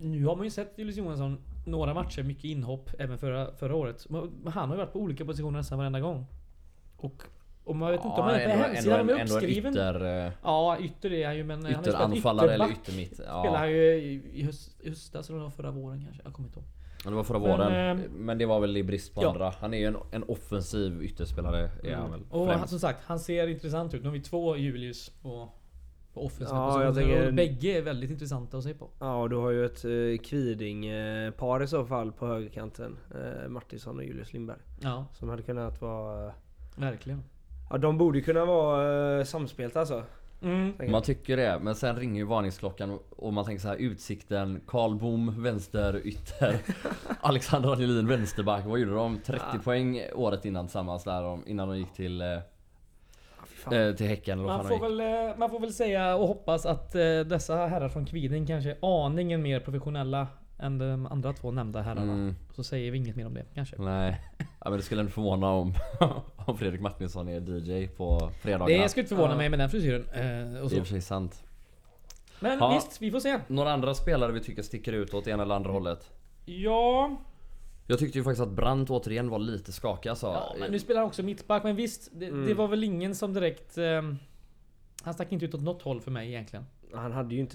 nu 0.00 0.26
har 0.26 0.36
man 0.36 0.44
ju 0.44 0.50
sett 0.50 0.78
Julius 0.78 0.96
Johansson 0.96 1.38
några 1.66 1.94
matcher, 1.94 2.22
mycket 2.22 2.44
inhopp 2.44 2.90
även 2.98 3.18
förra, 3.18 3.52
förra 3.56 3.74
året. 3.74 4.06
Han 4.46 4.68
har 4.68 4.76
ju 4.76 4.82
varit 4.82 4.92
på 4.92 4.98
olika 4.98 5.24
positioner 5.24 5.58
nästan 5.58 5.78
varenda 5.78 6.00
gång. 6.00 6.26
Och, 6.96 7.22
och 7.68 7.76
man 7.76 7.90
vet 7.90 8.04
inte 8.04 8.20
om 8.20 8.26
han 8.26 8.34
är 8.34 8.44
på 8.46 8.50
ändå, 8.52 8.64
hemsidan, 8.64 9.00
ändå, 9.00 9.12
en- 9.12 9.18
är 9.20 9.24
uppskriven. 9.24 9.72
ytter, 9.72 10.24
eh, 10.26 10.32
Ja, 10.42 10.78
ytter 10.80 11.12
är 11.12 11.26
han 11.26 11.36
ju 11.36 11.44
men 11.44 11.64
han 11.64 11.72
spelat 11.74 11.86
ytteranfallare 11.86 12.54
eller 12.54 12.70
yttermitt. 12.70 13.14
Spelade 13.14 13.46
Ja, 13.48 13.56
han 13.56 13.70
ju 13.70 13.82
i, 14.34 14.42
höst, 14.44 14.76
höstas 14.84 15.30
eller 15.30 15.50
förra 15.50 15.70
våren 15.70 16.04
kanske. 16.04 16.22
Jag 16.24 16.32
kommer 16.32 16.48
inte 16.48 16.58
ihåg. 16.60 16.68
det 17.04 17.10
var 17.10 17.24
förra 17.24 17.38
Men, 17.38 17.48
våren. 17.50 17.98
eh, 18.00 18.04
Men 18.10 18.38
det 18.38 18.46
var 18.46 18.60
väl 18.60 18.76
i 18.76 18.82
brist 18.82 19.14
på 19.14 19.22
ja. 19.22 19.28
andra. 19.30 19.52
Han 19.60 19.74
är 19.74 19.78
ju 19.78 19.84
en, 19.84 19.96
en 20.10 20.22
offensiv 20.24 21.02
ytterspelare 21.02 21.70
är 21.84 21.94
han 21.94 22.10
väl. 22.10 22.20
Och 22.30 22.46
han, 22.46 22.68
som 22.68 22.78
sagt, 22.78 22.98
han 23.06 23.18
ser 23.18 23.48
intressant 23.48 23.94
ut. 23.94 24.02
Nu 24.02 24.08
har 24.08 24.14
vi 24.14 24.20
två 24.20 24.56
Julius 24.56 25.08
på, 25.22 25.48
på 26.14 26.24
offensiva 26.26 26.58
Ja, 26.58 26.82
jag 26.84 26.94
positioner. 26.94 27.14
tänker- 27.14 27.28
Och 27.28 27.34
bägge 27.34 27.78
är 27.78 27.82
väldigt 27.82 28.10
intressanta 28.10 28.58
att 28.58 28.64
se 28.64 28.74
på. 28.74 28.88
Ja, 28.98 29.22
och 29.22 29.30
du 29.30 29.36
har 29.36 29.50
ju 29.50 29.64
ett 29.64 29.84
eh, 29.84 30.24
Kviding-par 30.28 31.62
i 31.62 31.66
så 31.66 31.84
fall 31.86 32.12
på 32.12 32.26
högerkanten. 32.26 32.96
Eh, 33.14 33.48
Martinsson 33.48 33.96
och 33.96 34.04
Julius 34.04 34.32
Lindberg. 34.32 34.58
Ja, 34.80 35.06
Som 35.12 35.28
hade 35.28 35.42
kunnat 35.42 35.80
vara... 35.80 36.26
eh, 36.26 36.32
verkligen. 36.76 37.22
Ja, 37.70 37.78
de 37.78 37.98
borde 37.98 38.20
kunna 38.20 38.44
vara 38.44 39.18
eh, 39.18 39.24
samspelta 39.24 39.80
alltså. 39.80 40.02
Mm. 40.42 40.72
Man 40.90 41.02
tycker 41.02 41.36
det, 41.36 41.58
men 41.62 41.74
sen 41.74 41.96
ringer 41.96 42.16
ju 42.20 42.24
varningsklockan 42.24 42.98
och 43.10 43.32
man 43.32 43.44
tänker 43.44 43.60
så 43.62 43.68
här 43.68 43.76
Utsikten, 43.76 44.60
Karl 44.66 44.94
Bom, 44.94 45.42
vänster 45.42 46.00
ytter 46.06 46.58
Alexander 47.20 47.72
Angelin, 47.72 48.06
vänsterback. 48.06 48.64
Vad 48.66 48.78
gjorde 48.78 48.94
de? 48.94 49.18
30 49.26 49.42
Ja. 49.52 49.58
poäng 49.64 50.02
året 50.14 50.44
innan 50.44 50.66
tillsammans 50.66 51.04
där 51.04 51.38
innan 51.48 51.68
de 51.68 51.78
gick 51.78 51.92
till, 51.92 52.20
eh, 52.20 52.28
eh, 53.72 53.94
till 53.94 54.06
Häcken 54.06 54.38
eller 54.38 54.48
vad 54.48 54.56
Man 54.58 54.68
fan 54.68 54.78
får, 54.78 54.88
väl, 54.88 55.00
eh, 55.30 55.36
man 55.38 55.50
får 55.50 55.60
väl 55.60 55.72
säga 55.72 56.16
och 56.16 56.28
hoppas 56.28 56.66
att 56.66 56.94
eh, 56.94 57.00
dessa 57.26 57.56
herrar 57.66 57.88
från 57.88 58.06
Kviding 58.06 58.46
kanske 58.46 58.70
är 58.70 59.04
aningen 59.06 59.42
mer 59.42 59.60
professionella 59.60 60.26
än 60.58 60.78
de 60.78 61.06
andra 61.06 61.32
två 61.32 61.50
nämnda 61.50 61.82
herrarna. 61.82 62.12
Mm, 62.12 62.34
Så 62.54 62.64
säger 62.64 62.90
vi 62.90 62.98
inget 62.98 63.16
mer 63.16 63.26
om 63.26 63.34
det 63.34 63.44
kanske. 63.54 63.82
nej. 63.82 64.20
Ja, 64.68 64.70
men 64.70 64.78
det 64.78 64.84
skulle 64.84 65.00
ändå 65.00 65.12
förvåna 65.12 65.46
om, 65.50 65.74
om 66.46 66.58
Fredrik 66.58 66.80
Martinsson 66.80 67.28
är 67.28 67.40
DJ 67.40 67.86
på 67.88 68.30
fredagarna. 68.40 68.82
Det 68.82 68.88
skulle 68.88 69.02
inte 69.02 69.14
förvåna 69.14 69.36
mig 69.36 69.48
med 69.48 69.58
den 69.58 69.70
frisyren. 69.70 70.04
Eh, 70.12 70.20
och 70.20 70.20
Det 70.20 70.58
är 70.58 70.64
i 70.64 70.68
så. 70.68 70.80
och 70.80 70.86
för 70.86 70.92
sig 70.92 71.00
sant. 71.00 71.42
Men 72.40 72.58
Ja. 72.58 72.74
visst, 72.74 73.02
vi 73.02 73.10
får 73.10 73.20
se. 73.20 73.38
Några 73.46 73.72
andra 73.72 73.94
spelare 73.94 74.32
vi 74.32 74.40
tycker 74.40 74.62
sticker 74.62 74.92
ut 74.92 75.14
åt 75.14 75.26
ena 75.26 75.42
eller 75.42 75.54
andra 75.54 75.70
hållet? 75.70 76.10
Ja, 76.44 77.16
Jag 77.86 77.98
tyckte 77.98 78.18
ju 78.18 78.24
faktiskt 78.24 78.42
att 78.42 78.52
Brandt 78.52 78.90
återigen 78.90 79.28
var 79.28 79.38
lite 79.38 79.72
skakig 79.72 80.08
alltså. 80.10 80.26
ja 80.26 80.54
men 80.60 80.70
nu 80.70 80.78
spelar 80.78 81.00
han 81.00 81.08
också 81.08 81.22
mittback. 81.22 81.64
Men 81.64 81.76
visst, 81.76 82.10
det, 82.12 82.26
Mm. 82.26 82.46
det 82.46 82.54
var 82.54 82.68
väl 82.68 82.84
ingen 82.84 83.14
som 83.14 83.32
direkt... 83.34 83.78
Eh, 83.78 84.02
han 85.02 85.14
stack 85.14 85.32
inte 85.32 85.44
ut 85.44 85.54
åt 85.54 85.62
något 85.62 85.82
håll 85.82 86.00
för 86.00 86.10
mig 86.10 86.28
egentligen. 86.28 86.64
Han 86.94 87.12
hade 87.12 87.34
ju 87.34 87.40
inte 87.40 87.52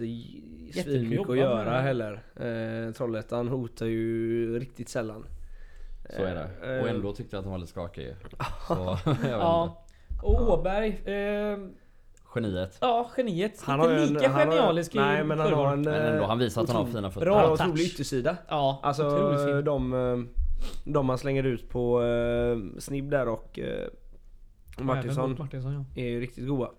svinmycket 0.83 1.29
att 1.29 1.37
göra 1.37 1.81
heller. 1.81 2.13
Eh, 2.35 2.93
Trollhättan 2.93 3.47
hotar 3.47 3.85
ju 3.85 4.59
riktigt 4.59 4.89
sällan. 4.89 5.25
Så 6.09 6.23
är 6.23 6.35
det. 6.35 6.75
Eh, 6.77 6.81
Och 6.83 6.89
ändå 6.89 7.13
tyckte 7.13 7.35
jag 7.35 7.39
att 7.39 7.45
han 7.45 7.51
var 7.51 7.59
lite 7.59 7.71
skakig. 7.71 8.15
Så, 8.67 8.73
jag 9.05 9.13
vet 9.13 9.17
inte. 9.17 9.29
Ja. 9.29 9.85
Och 10.23 10.49
Åberg. 10.53 10.89
Eh, 11.05 11.57
Geniet. 12.35 12.77
ja, 12.81 13.09
geniet. 13.17 13.61
Han 13.63 13.79
inte 13.79 13.89
har 13.93 13.97
ju 13.99 14.03
en- 14.07 14.13
lika 14.13 14.27
han 14.29 14.47
har- 14.47 14.55
genialisk 14.55 14.95
i 14.95 14.97
Nej 14.97 15.23
men 15.23 15.39
han 15.39 15.53
har 15.53 15.73
en... 15.73 15.81
Men 15.81 15.93
ändå, 16.01 16.23
eh, 16.23 16.29
han 16.29 16.39
visar 16.39 16.61
att 16.63 16.69
han 16.69 16.85
har 16.85 16.85
fina 16.93 17.11
fötter. 17.11 17.25
bra 17.25 17.35
Han 17.39 17.49
har 17.49 17.57
touch. 17.57 17.67
otrolig 17.67 17.83
yttersida. 17.85 18.37
Ja, 18.47 18.79
Alltså 18.83 19.03
de, 19.61 19.93
eh, 19.93 20.17
de 20.85 21.05
man 21.05 21.17
slänger 21.17 21.43
ut 21.43 21.69
på 21.69 22.03
eh, 22.03 22.79
Snibb 22.79 23.09
där 23.09 23.27
och 23.27 23.59
eh, 23.59 23.87
Även 24.75 24.85
Martinsson 24.85 25.35
Martinsson 25.39 25.73
ja. 25.95 26.01
är 26.01 26.05
ju 26.09 26.19
riktigt 26.21 26.47
goda. 26.47 26.71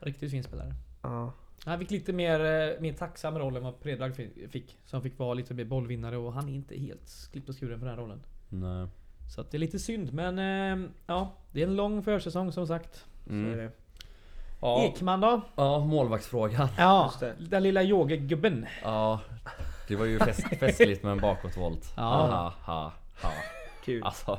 Riktigt 0.00 0.30
fin 0.30 0.42
spelare. 0.44 0.74
Ja. 1.02 1.32
Han 1.64 1.78
fick 1.78 1.90
lite 1.90 2.12
mer, 2.12 2.40
eh, 2.40 2.80
mer 2.80 2.92
tacksam 2.92 3.38
roll 3.38 3.56
än 3.56 3.62
vad 3.64 3.80
Predrag 3.80 4.16
fi- 4.16 4.48
fick. 4.50 4.78
Som 4.84 5.02
fick 5.02 5.18
vara 5.18 5.34
lite 5.34 5.54
mer 5.54 5.64
bollvinnare 5.64 6.16
och 6.16 6.32
han 6.32 6.48
är 6.48 6.52
inte 6.54 6.76
helt 6.78 7.28
klippt 7.32 7.48
och 7.48 7.54
skuren 7.60 7.78
för 7.78 7.86
den 7.86 7.94
här 7.96 8.02
rollen. 8.02 8.22
Nej. 8.48 8.86
Så 9.34 9.40
att 9.40 9.50
det 9.50 9.56
är 9.56 9.58
lite 9.58 9.78
synd 9.78 10.12
men 10.12 10.38
eh, 10.38 10.88
ja, 11.06 11.32
det 11.52 11.62
är 11.62 11.66
en 11.66 11.76
lång 11.76 12.02
försäsong 12.02 12.52
som 12.52 12.66
sagt. 12.66 12.94
Så 13.24 13.30
är 13.30 13.34
Mm. 13.34 13.56
det. 13.58 13.70
Ja, 14.60 14.82
Ekman 14.84 15.20
då? 15.20 15.40
ja, 15.56 15.78
målvaktsfrågan. 15.78 16.68
Ja, 16.78 17.04
Just 17.06 17.20
det. 17.20 17.34
den 17.38 17.62
lilla 17.62 17.82
yogagubben. 17.82 18.66
Ja, 18.82 19.20
det 19.88 19.96
var 19.96 20.04
ju 20.06 20.18
fest, 20.18 20.40
festligt 20.60 21.02
med 21.02 21.12
en 21.12 21.18
bakåtvolt. 21.20 21.92
Ja. 21.96 22.02
Ha, 22.02 22.52
ha, 22.72 22.92
ha. 23.22 23.32
Kul. 23.84 24.02
Alltså. 24.02 24.38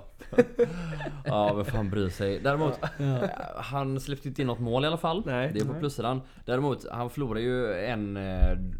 Ja, 1.26 1.54
vem 1.54 1.66
fan 1.66 1.90
bryr 1.90 2.10
sig? 2.10 2.40
Däremot, 2.44 2.80
Ja. 2.82 3.30
han 3.56 4.00
släppte 4.00 4.28
inte 4.28 4.42
in 4.42 4.48
något 4.48 4.60
mål 4.60 4.84
i 4.84 4.88
alla 4.88 4.98
fall. 4.98 5.24
Nej. 5.26 5.52
Det 5.54 5.60
är 5.60 5.66
på 5.66 5.72
Nej. 5.72 5.80
plussidan. 5.80 6.22
Däremot, 6.46 6.86
han 6.92 7.10
förlorade 7.10 7.42
ju 7.42 7.74
en 7.74 8.18
eh, 8.18 8.24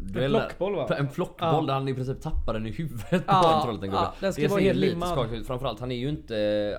där- 0.00 0.28
plockboll, 0.28 0.74
va? 0.76 0.96
En 0.98 1.08
plockboll 1.08 1.48
Ja. 1.52 1.64
där 1.66 1.74
han 1.74 1.88
i 1.88 1.94
princip 1.94 2.20
tappade 2.20 2.58
den 2.58 2.66
i 2.66 2.70
huvudet 2.70 3.22
Ja, 3.26 3.42
på 3.42 3.48
en 3.48 3.62
Trollhättan-gubbe. 3.62 3.96
ja, 4.02 4.14
den 4.20 4.32
ska 4.32 4.42
Det 4.42 4.48
vara 4.48 4.60
helt 4.60 4.78
lite 4.78 4.92
limmad. 4.92 5.08
skakigt 5.08 5.34
ut. 5.40 5.46
Framförallt, 5.46 5.80
han 5.80 5.92
är 5.92 5.96
ju 5.96 6.08
inte... 6.08 6.34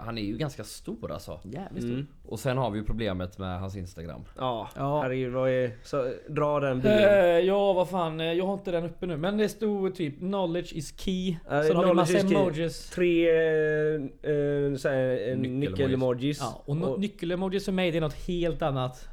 Han 0.06 0.18
är 0.18 0.22
ju 0.22 0.38
ganska 0.38 0.64
stor 0.64 1.12
alltså. 1.12 1.40
Jävligt 1.44 1.84
Mm. 1.84 2.08
Och 2.26 2.40
sen 2.40 2.58
har 2.58 2.70
vi 2.72 2.80
ju 2.80 2.86
problemet 2.86 3.38
med 3.38 3.60
hans 3.60 3.76
Instagram. 3.76 4.22
Ja, 4.38 4.70
Ja. 4.76 5.02
herregud 5.02 5.34
vad 5.34 5.50
är... 5.50 5.72
Så, 5.84 6.12
dra 6.30 6.60
den 6.60 6.80
bilen. 6.82 7.00
Eh, 7.24 7.26
ja 7.40 7.74
vad 7.74 7.90
fan, 7.90 8.20
eh, 8.20 8.34
jag 8.34 8.46
har 8.46 8.54
inte 8.54 8.72
den 8.72 8.86
uppe 8.86 9.06
nu. 9.06 9.18
Men 9.18 9.38
det 9.38 9.50
stod 9.50 9.96
typ 9.96 10.20
'Knowledge 10.20 10.74
is 10.74 10.94
key' 10.94 11.36
Sen 11.68 11.76
har 11.76 11.86
vi 11.86 11.94
massa 11.94 12.18
emojis. 12.18 12.90
Tre 12.90 13.30
eh, 13.30 13.96
eh, 13.96 14.32
så 14.78 14.90
här, 14.90 15.30
eh, 15.32 15.38
Nyckel-emojis. 15.38 16.38
Ja, 16.42 16.62
och, 16.66 16.78
och 16.82 17.00
nyckel-emojis 17.00 17.66
för 17.66 17.72
mig 17.72 17.92
det 17.92 17.98
är 17.98 18.02
något 18.02 18.14
helt 18.28 18.62
annat. 18.62 19.08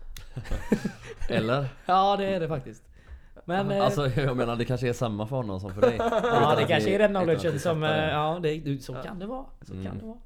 Eller? 1.30 1.66
Ja 1.87 2.16
det 2.18 2.26
är 2.26 2.40
det 2.40 2.48
faktiskt. 2.48 2.82
Men... 3.44 3.70
eh, 3.70 3.85
Alltså 3.85 4.09
jag 4.20 4.37
menar 4.37 4.56
det 4.56 4.64
kanske 4.64 4.88
är 4.88 4.92
samma 4.92 5.26
för 5.26 5.37
honom 5.37 5.61
som 5.61 5.74
för 5.74 5.80
dig. 5.80 5.94
ja 5.98 6.54
det 6.59 6.64
kanske 6.64 6.90
är 6.94 6.98
den 6.98 7.11
knowledgen 7.11 7.61
som... 7.61 7.82
eh. 7.85 7.90
Ja 8.09 8.38
det, 8.42 8.82
så 8.82 8.92
kan 8.94 9.18
det 9.18 9.26
vara. 9.26 9.44
Så 9.62 9.72
Mm. 9.72 9.87
kan 9.87 9.98
det 9.98 10.04
vara. 10.04 10.16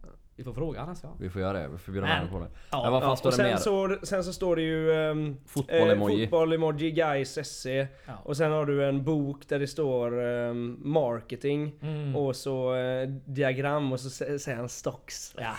Vi 0.40 0.44
får 0.44 0.52
fråga 0.52 0.80
annars 0.80 0.98
ja. 1.02 1.08
Vi 1.18 1.30
får 1.30 1.40
göra 1.42 1.58
det, 1.58 1.68
vi 1.68 1.78
får 1.78 1.92
bjuda 1.92 2.06
namn 2.06 2.30
på 2.30 2.38
det. 2.38 2.46
Ja, 2.70 2.82
Men 2.82 2.92
vad 2.92 3.02
fan 3.02 3.10
Ja, 3.10 3.16
står 3.16 3.30
det 3.30 3.36
sen 3.36 3.46
mer? 3.46 3.56
så, 3.56 3.96
sen 4.06 4.24
så 4.24 4.32
står 4.32 4.56
det 4.56 4.62
ju 4.62 4.90
um, 4.90 5.36
Fotboll-emoji. 5.46 6.28
fotboll-emoji, 6.30 6.90
guys, 6.90 7.38
SC. 7.48 7.66
Ja. 7.66 7.88
Och 8.24 8.36
sen 8.36 8.52
har 8.52 8.66
du 8.66 8.84
en 8.84 9.04
bok 9.04 9.48
där 9.48 9.58
det 9.58 9.66
står 9.66 10.22
ehm, 10.24 10.76
marketing. 10.84 11.74
Mm. 11.82 12.16
Och 12.16 12.36
så 12.36 12.74
eh, 12.74 13.08
diagram 13.26 13.92
och 13.92 14.00
så 14.00 14.08
sä- 14.24 14.38
säger 14.38 14.58
han 14.58 14.68
stocks. 14.68 15.34
Ja. 15.38 15.52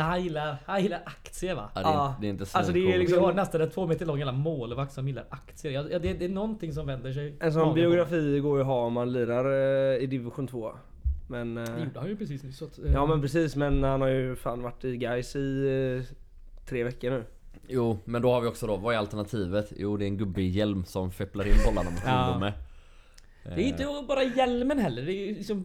Han, 0.00 0.22
gillar, 0.22 0.56
han 0.66 0.82
gillar 0.82 1.02
aktier 1.06 1.54
va? 1.54 1.70
Ja, 1.74 1.80
det, 1.80 1.88
är, 1.88 1.92
Ja. 1.92 2.14
det 2.20 2.26
är 2.26 2.30
inte 2.30 2.44
Alltså, 2.52 2.72
det 2.72 2.92
är 2.94 2.98
liksom- 2.98 3.18
Vi 3.18 3.24
har 3.24 3.32
nästan 3.32 3.60
en 3.60 3.70
två 3.70 3.86
meter 3.86 4.06
lång 4.06 4.18
jävla 4.18 4.32
målvakt 4.32 4.92
som 4.92 5.08
gillar 5.08 5.24
aktier. 5.30 5.72
Ja, 5.72 5.98
det, 5.98 6.12
det 6.12 6.24
är 6.24 6.28
någonting 6.28 6.72
som 6.72 6.86
vänder 6.86 7.12
sig. 7.12 7.36
En 7.40 7.52
sån 7.52 7.74
biografi 7.74 8.40
går 8.40 8.56
ju 8.56 8.60
att 8.60 8.66
ha 8.66 8.86
om 8.86 8.92
man 8.92 9.12
lirar 9.12 9.44
eh, 9.94 10.02
i 10.02 10.06
division 10.06 10.46
2. 10.46 10.72
Men... 11.32 11.58
eh, 11.58 11.64
Det 11.74 11.84
gjorde 11.84 12.00
han 12.00 12.08
ju 12.08 12.16
precis 12.16 12.42
nyss. 12.42 12.58
så 12.58 12.64
att, 12.64 12.78
eh, 12.78 12.92
ja 12.92 13.06
men 13.06 13.20
precis 13.20 13.56
men 13.56 13.82
han 13.82 14.00
har 14.00 14.08
ju 14.08 14.36
fan 14.36 14.62
varit 14.62 14.84
i 14.84 14.96
guys 14.96 15.36
i 15.36 15.66
eh, 16.08 16.14
tre 16.68 16.84
veckor 16.84 17.10
nu. 17.10 17.24
Jo, 17.68 17.98
men 18.04 18.22
då 18.22 18.30
har 18.32 18.40
vi 18.40 18.48
också 18.48 18.66
då, 18.66 18.76
vad 18.76 18.94
är 18.94 18.98
alternativet? 18.98 19.72
Jo, 19.76 19.96
det 19.96 20.04
är 20.04 20.06
en 20.06 20.16
gubbe 20.16 20.42
i 20.42 20.48
hjälm 20.48 20.84
som 20.84 21.10
fepplar 21.10 21.44
in 21.46 21.54
bollarna 21.66 21.90
mot 21.90 22.00
Ja. 22.06 22.52
Det 23.44 23.62
är 23.62 23.66
inte 23.66 23.86
bara 24.08 24.22
hjälmen 24.22 24.78
heller. 24.78 25.02
Det 25.02 25.12
är 25.12 25.34
liksom 25.34 25.64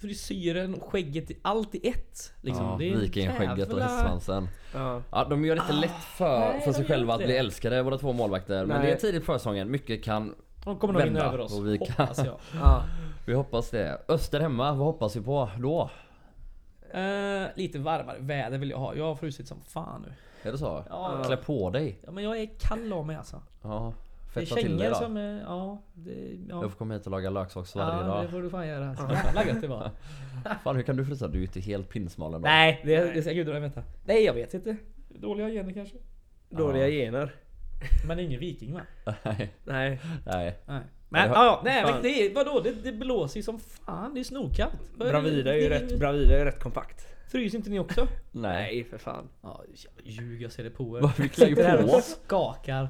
frisyren, 0.00 0.80
skägget, 0.80 1.30
allt 1.42 1.74
i 1.74 1.88
ett. 1.88 2.32
Liksom. 2.40 2.64
ja, 2.66 2.76
det 2.78 2.92
är 2.92 2.96
Vikingaskägget 2.96 3.72
och 3.72 3.80
hästsvansen. 3.80 4.48
Ja. 4.74 5.02
Ja, 5.12 5.26
de 5.30 5.44
gör 5.44 5.54
det 5.54 5.60
inte 5.60 5.72
lätt 5.72 6.04
för, 6.16 6.38
nej, 6.38 6.60
för 6.64 6.72
sig 6.72 6.84
själva 6.84 7.14
att 7.14 7.24
bli 7.24 7.36
älskade, 7.36 7.82
våra 7.82 7.98
två 7.98 8.12
målvakter. 8.12 8.66
Men 8.66 8.76
Nej. 8.80 8.86
det 8.86 8.92
är 8.92 8.96
tidigt 8.96 9.26
på 9.26 9.32
säsongen, 9.32 9.70
mycket 9.70 10.04
kan... 10.04 10.34
De 10.64 10.78
kommer 10.78 10.94
nog 10.94 11.02
vinna 11.02 11.14
vända 11.20 11.28
över 11.34 11.40
oss. 11.44 11.58
och 11.58 11.66
vi 11.66 11.78
kan- 11.78 11.86
Hoppas 12.06 12.18
jag. 12.18 12.38
ja. 12.60 12.84
Vi 13.26 13.34
hoppas 13.34 13.70
det. 13.70 13.98
Öster 14.08 14.40
hemma, 14.40 14.74
vad 14.74 14.86
hoppas 14.86 15.16
vi 15.16 15.20
på 15.20 15.50
då? 15.58 15.90
Eh, 16.98 17.46
lite 17.56 17.78
varmare 17.78 18.18
väder 18.20 18.58
vill 18.58 18.70
jag 18.70 18.78
ha. 18.78 18.94
Jag 18.94 19.04
har 19.04 19.14
frusit 19.14 19.48
som 19.48 19.60
fan 19.60 20.02
nu. 20.02 20.12
Är 20.48 20.52
det 20.52 20.58
så? 20.58 20.84
Ja, 20.90 21.22
Klä 21.26 21.36
på 21.36 21.70
dig. 21.70 21.98
ja 22.04 22.12
men 22.12 22.24
jag 22.24 22.40
är 22.40 22.48
kall 22.58 22.92
av 22.92 23.06
mig 23.06 23.16
alltså. 23.16 23.42
Ja. 23.62 23.92
Det 24.34 24.40
är 24.40 24.44
Fetta 24.46 24.60
till 24.60 24.76
dig 24.78 24.88
då. 24.88 24.94
som 24.94 25.16
är, 25.16 25.40
ja, 25.40 25.82
det, 25.94 26.10
ja. 26.48 26.60
Jag 26.62 26.70
får 26.70 26.78
komma 26.78 26.94
hit 26.94 27.04
och 27.06 27.10
laga 27.10 27.30
löksås 27.30 27.74
varje 27.76 28.00
ja, 28.00 28.06
dag. 28.06 28.24
det 28.24 28.28
får 28.28 28.42
du 28.42 28.50
fan 28.50 28.68
göra. 28.68 28.96
Så 28.96 29.02
jävla 29.12 29.46
gött 29.46 29.60
det 29.60 29.66
var. 29.68 29.90
Fan 30.64 30.76
hur 30.76 30.82
kan 30.82 30.96
du 30.96 31.04
frysa? 31.04 31.28
Du 31.28 31.34
är 31.34 31.38
ju 31.40 31.46
inte 31.46 31.60
helt 31.60 31.88
pinsmal 31.88 32.34
ändå. 32.34 32.48
Nej, 32.48 32.80
det, 32.84 33.14
det 33.14 33.22
ska 33.22 33.32
gudarna 33.32 33.60
veta. 33.60 33.82
Nej, 34.04 34.24
jag 34.24 34.34
vet 34.34 34.54
inte. 34.54 34.76
Dåliga 35.08 35.48
gener 35.48 35.72
kanske. 35.72 35.96
Dåliga 36.48 36.88
Ja. 36.88 37.04
gener. 37.04 37.34
Men 38.06 38.18
ingen 38.18 38.40
viking 38.40 38.74
va? 38.74 38.80
Nej. 39.24 39.54
Nej. 39.64 40.00
Nej. 40.26 40.58
Nej. 40.66 40.82
Men 41.12 41.30
Ja, 41.30 41.60
nej, 41.64 41.82
fan. 41.82 41.92
men 41.92 42.02
det 42.02 42.08
är, 42.08 42.34
vadå? 42.34 42.60
Det, 42.60 42.70
det 42.72 42.92
blåser 42.92 43.36
ju 43.36 43.42
som 43.42 43.58
fan. 43.60 44.14
Det 44.14 44.20
är 44.20 44.24
det- 44.98 45.10
Bravida 45.10 45.54
är 45.54 45.58
ju 45.58 45.68
det- 45.68 45.74
rätt, 45.74 45.98
Bravida 45.98 46.38
är 46.40 46.44
rätt 46.44 46.60
kompakt. 46.62 47.06
Fryser 47.32 47.58
inte 47.58 47.70
ni 47.70 47.78
också? 47.78 48.06
Nej. 48.32 48.84
för 48.90 48.98
fan. 48.98 49.28
Ja, 49.42 49.64
ljug. 50.04 50.42
Jag 50.42 50.52
ser 50.52 50.64
det 50.64 50.70
på 50.70 50.98
er. 50.98 51.02
Vad 51.02 51.12
vi 51.18 51.28
på. 51.86 51.92
och 51.96 52.02
skakar. 52.02 52.88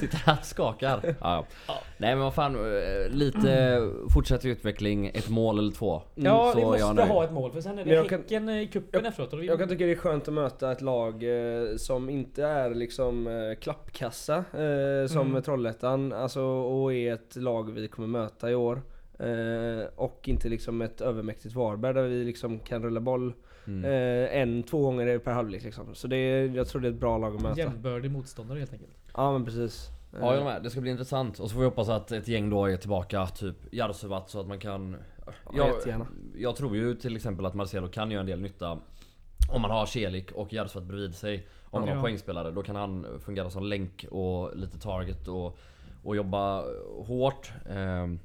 Sitter 0.00 0.16
här 0.18 0.36
och 0.40 0.44
skakar. 0.46 1.00
Ja. 1.20 1.46
ja. 1.68 1.74
Nej 1.98 2.14
men 2.14 2.18
vad 2.24 2.34
fan, 2.34 2.54
eh, 2.54 3.08
lite 3.08 3.80
fortsatt 4.14 4.44
utveckling, 4.44 5.06
ett 5.06 5.28
mål 5.28 5.58
eller 5.58 5.72
två. 5.72 6.02
Ja, 6.14 6.50
Så 6.52 6.58
vi 6.72 6.78
jag 6.80 6.88
måste 6.88 7.02
ha 7.12 7.24
ett 7.24 7.32
mål 7.32 7.50
för 7.52 7.60
sen 7.60 7.78
är 7.78 7.84
det 7.84 7.94
jag 7.94 8.08
kan- 8.08 8.18
Häcken 8.20 8.48
i 8.48 8.66
cupen 8.66 9.06
efteråt. 9.06 9.32
Och 9.32 9.42
vi, 9.42 9.46
Jag 9.46 9.58
kan 9.58 9.68
tycka 9.68 9.84
det 9.86 9.92
är 9.92 9.96
skönt 9.96 10.28
att 10.28 10.34
möta 10.34 10.72
ett 10.72 10.80
lag 10.82 11.22
eh, 11.22 11.76
som 11.76 12.10
inte 12.10 12.44
är 12.44 12.74
liksom 12.74 13.26
eh, 13.26 13.54
klappkassa 13.60 14.36
eh, 14.36 15.06
som 15.08 15.26
Mm. 15.30 15.42
Trollhättan. 15.42 16.12
Alltså 16.12 16.42
och 16.42 16.92
är 16.94 17.14
ett 17.14 17.36
lag 17.36 17.72
vi 17.72 17.88
kommer 17.88 18.08
möta 18.08 18.50
i 18.50 18.54
år. 18.54 18.82
Eh, 19.18 19.86
och 19.96 20.28
inte 20.28 20.48
liksom 20.48 20.82
ett 20.82 21.00
övermäktigt 21.00 21.54
Varberg 21.54 21.94
där 21.94 22.02
vi 22.02 22.24
liksom 22.24 22.58
kan 22.58 22.82
rulla 22.82 23.00
boll 23.00 23.32
Mm. 23.66 23.84
eh, 23.84 24.38
en, 24.40 24.62
två 24.62 24.82
gånger 24.82 25.18
per 25.18 25.32
halvlek 25.32 25.62
liksom. 25.64 25.94
Så 25.94 26.06
det 26.08 26.16
är, 26.16 26.48
jag 26.56 26.68
tror 26.68 26.80
det 26.82 26.88
är 26.88 26.92
ett 26.92 26.98
bra 27.00 27.18
lag 27.18 27.34
att 27.36 27.42
möta. 27.42 27.58
jämbördig 27.60 28.10
motståndare 28.10 28.58
helt 28.58 28.72
enkelt. 28.72 28.90
Ja 29.14 29.32
men 29.32 29.44
precis. 29.44 29.90
Ja 30.12 30.18
jag 30.20 30.38
Eh, 30.38 30.44
med, 30.44 30.62
det 30.62 30.70
ska 30.70 30.80
bli 30.80 30.90
intressant. 30.90 31.38
Och 31.40 31.48
så 31.48 31.54
får 31.54 31.60
vi 31.60 31.66
hoppas 31.66 31.88
att 31.88 32.12
ett 32.12 32.28
gäng 32.28 32.50
då 32.50 32.66
är 32.66 32.76
tillbaka, 32.76 33.26
typ 33.26 33.56
Jarsuvat 33.72 34.30
så 34.30 34.40
att 34.40 34.46
man 34.46 34.58
kan... 34.58 34.96
Ja, 35.52 35.66
jättegärna. 35.66 36.06
jag 36.36 36.56
tror 36.56 36.76
ju 36.76 36.94
till 36.94 37.16
exempel 37.16 37.46
att 37.46 37.54
Marcelo 37.54 37.88
kan 37.88 38.10
göra 38.10 38.20
en 38.20 38.26
del 38.26 38.40
nytta 38.40 38.78
om 39.52 39.62
man 39.62 39.70
har 39.70 39.86
Celik 39.86 40.32
och 40.32 40.52
Jarsuvat 40.52 40.88
bredvid 40.88 41.14
sig. 41.14 41.46
Om 41.64 41.80
man 41.80 41.88
Ja. 41.88 41.94
har 41.94 42.02
poängspelare, 42.02 42.50
då 42.50 42.62
kan 42.62 42.76
han 42.76 43.06
fungera 43.20 43.50
som 43.50 43.62
länk 43.64 44.06
och 44.10 44.56
lite 44.56 44.78
target 44.78 45.28
och, 45.28 45.58
och 46.02 46.16
jobba 46.16 46.64
hårt. 47.06 47.52
Ehm, 47.70 48.18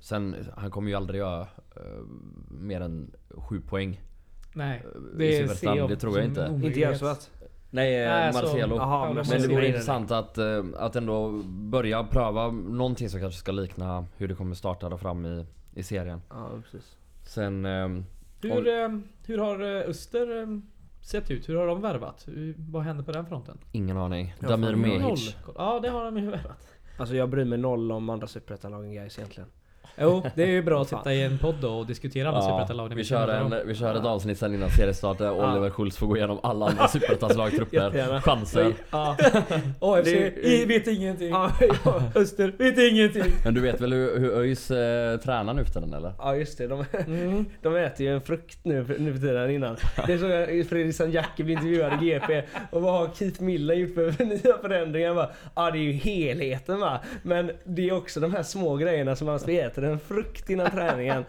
sen, 0.00 0.36
han 0.56 0.70
kommer 0.70 0.88
ju 0.88 0.94
aldrig 0.94 1.18
göra 1.18 1.40
eh, 1.76 2.02
mer 2.50 2.80
än 2.80 3.10
7 3.28 3.60
poäng. 3.60 4.00
Nej, 4.54 4.84
i 5.18 5.18
ser 5.18 5.46
Superettan, 5.46 5.88
det 5.88 5.96
tror 5.96 6.18
jag 6.18 6.26
inte. 6.26 6.40
Inte 6.40 6.52
omöjlighet. 6.52 7.30
Nej, 7.70 8.02
eh, 8.02 8.08
Nej, 8.08 8.26
alltså- 8.26 8.42
Marcelo. 8.42 8.76
Jaha, 8.76 9.06
Ja, 9.08 9.14
men, 9.14 9.24
Men 9.30 9.42
det 9.42 9.48
vore 9.48 9.66
intressant 9.66 10.10
att, 10.10 10.38
eh, 10.38 10.64
att 10.76 10.96
ändå 10.96 11.42
börja 11.46 12.04
pröva 12.04 12.50
någonting 12.50 13.08
som 13.08 13.20
kanske 13.20 13.38
ska 13.38 13.52
likna 13.52 14.06
hur 14.16 14.28
det 14.28 14.34
kommer 14.34 14.54
starta 14.54 14.88
där 14.88 14.96
fram 14.96 15.26
i, 15.26 15.46
i 15.74 15.82
serien. 15.82 16.22
Ja 16.30 16.50
precis. 16.62 16.96
Sen... 17.22 17.64
ehm, 17.64 18.04
Hur, 18.42 18.68
eh, 18.68 18.88
hur 19.26 19.38
har 19.38 19.76
eh, 19.76 19.88
Öster 19.88 20.42
eh, 20.42 20.46
sett 21.00 21.30
ut? 21.30 21.48
Hur 21.48 21.56
har 21.56 21.66
de 21.66 21.80
värvat? 21.80 22.24
Hur, 22.28 22.54
vad 22.58 22.82
händer 22.82 23.04
på 23.04 23.12
den 23.12 23.26
fronten? 23.26 23.58
ingen 23.72 23.96
aning. 23.96 24.34
Ja, 24.40 24.48
Damir 24.48 24.74
Mehic. 24.74 25.36
Ja, 25.56 25.80
det 25.82 25.88
har 25.88 26.04
de 26.04 26.16
ju 26.18 26.30
värvat. 26.30 26.68
Alltså 26.98 27.16
jag 27.16 27.28
bryr 27.30 27.44
mig 27.44 27.58
noll 27.58 27.92
om 27.92 28.10
andra 28.10 28.26
superettanlagen 28.26 28.92
guys 28.92 29.18
egentligen. 29.18 29.50
Jo, 29.98 30.22
det 30.34 30.42
är 30.42 30.46
ju 30.46 30.62
bra 30.62 30.82
att 30.82 30.88
sitta 30.88 31.14
i 31.14 31.22
en 31.22 31.38
podd 31.38 31.54
då 31.60 31.68
och 31.78 31.86
diskutera 31.86 32.28
andra 32.28 32.40
Ja, 32.40 32.46
superettanlag. 32.48 32.88
när 32.88 32.96
vi, 32.96 33.04
känner 33.04 33.26
kör 33.26 33.56
en, 33.60 33.66
vi 33.68 33.74
kör 33.74 33.94
ett 33.94 34.04
avsnitt 34.04 34.38
sen 34.38 34.54
innan 34.54 34.70
seriestart 34.70 35.18
där 35.18 35.24
Ja. 35.26 35.52
Oliver 35.52 35.70
Schultz 35.70 35.96
får 35.96 36.06
gå 36.06 36.16
igenom 36.16 36.40
alla 36.42 36.66
andra 36.66 36.88
superettans 36.88 37.36
lagtrupper. 37.36 38.20
Chanser. 38.20 38.74
Ja, 38.90 39.16
AFC 39.80 40.04
Det- 40.04 40.46
i- 40.46 40.64
vet 40.64 40.86
ingenting. 40.86 41.34
Öster 42.14 42.52
vet 42.58 42.78
ingenting. 42.92 43.32
Men 43.44 43.54
du 43.54 43.60
vet 43.60 43.80
väl 43.80 43.92
hur, 43.92 44.18
hur 44.18 44.30
ÖIS 44.38 44.70
eh, 44.70 45.16
tränar 45.16 45.54
nu 45.54 45.64
för 45.64 45.72
tiden 45.72 45.94
eller? 45.94 46.12
ja 46.18 46.36
just 46.36 46.58
det. 46.58 46.66
De, 46.66 46.84
Mm. 47.06 47.44
de 47.62 47.76
äter 47.76 48.06
ju 48.06 48.14
en 48.14 48.20
frukt 48.20 48.58
nu, 48.62 48.86
nu 48.98 49.12
för 49.12 49.20
tiden 49.20 49.50
innan. 49.50 49.76
Det 50.06 50.12
är 50.12 50.18
så 50.18 50.26
jag- 50.26 50.66
Fredrik 50.68 50.94
Sanjaki 50.96 51.42
blir 51.44 51.54
intervjuad 51.56 52.02
i 52.02 52.06
GP. 52.06 52.42
Och 52.70 52.82
vad 52.82 52.92
har 52.92 53.08
Keith 53.14 53.42
Miller 53.42 53.74
gjort 53.74 53.94
för 53.94 54.24
nya 54.24 54.58
förändringar? 54.58 55.14
Ja 55.14 55.30
ah, 55.54 55.70
det 55.70 55.78
är 55.78 55.82
ju 55.82 55.92
helheten 55.92 56.80
va. 56.80 57.00
Men 57.22 57.50
det 57.64 57.88
är 57.88 57.92
också 57.92 58.20
de 58.20 58.34
här 58.34 58.42
små 58.42 58.76
grejerna 58.76 59.16
som 59.16 59.26
man 59.26 59.38
ska 59.40 59.52
äta. 59.52 59.79
En 59.82 59.98
frukt 60.00 60.50
innan 60.50 60.70
träningen. 60.70 61.24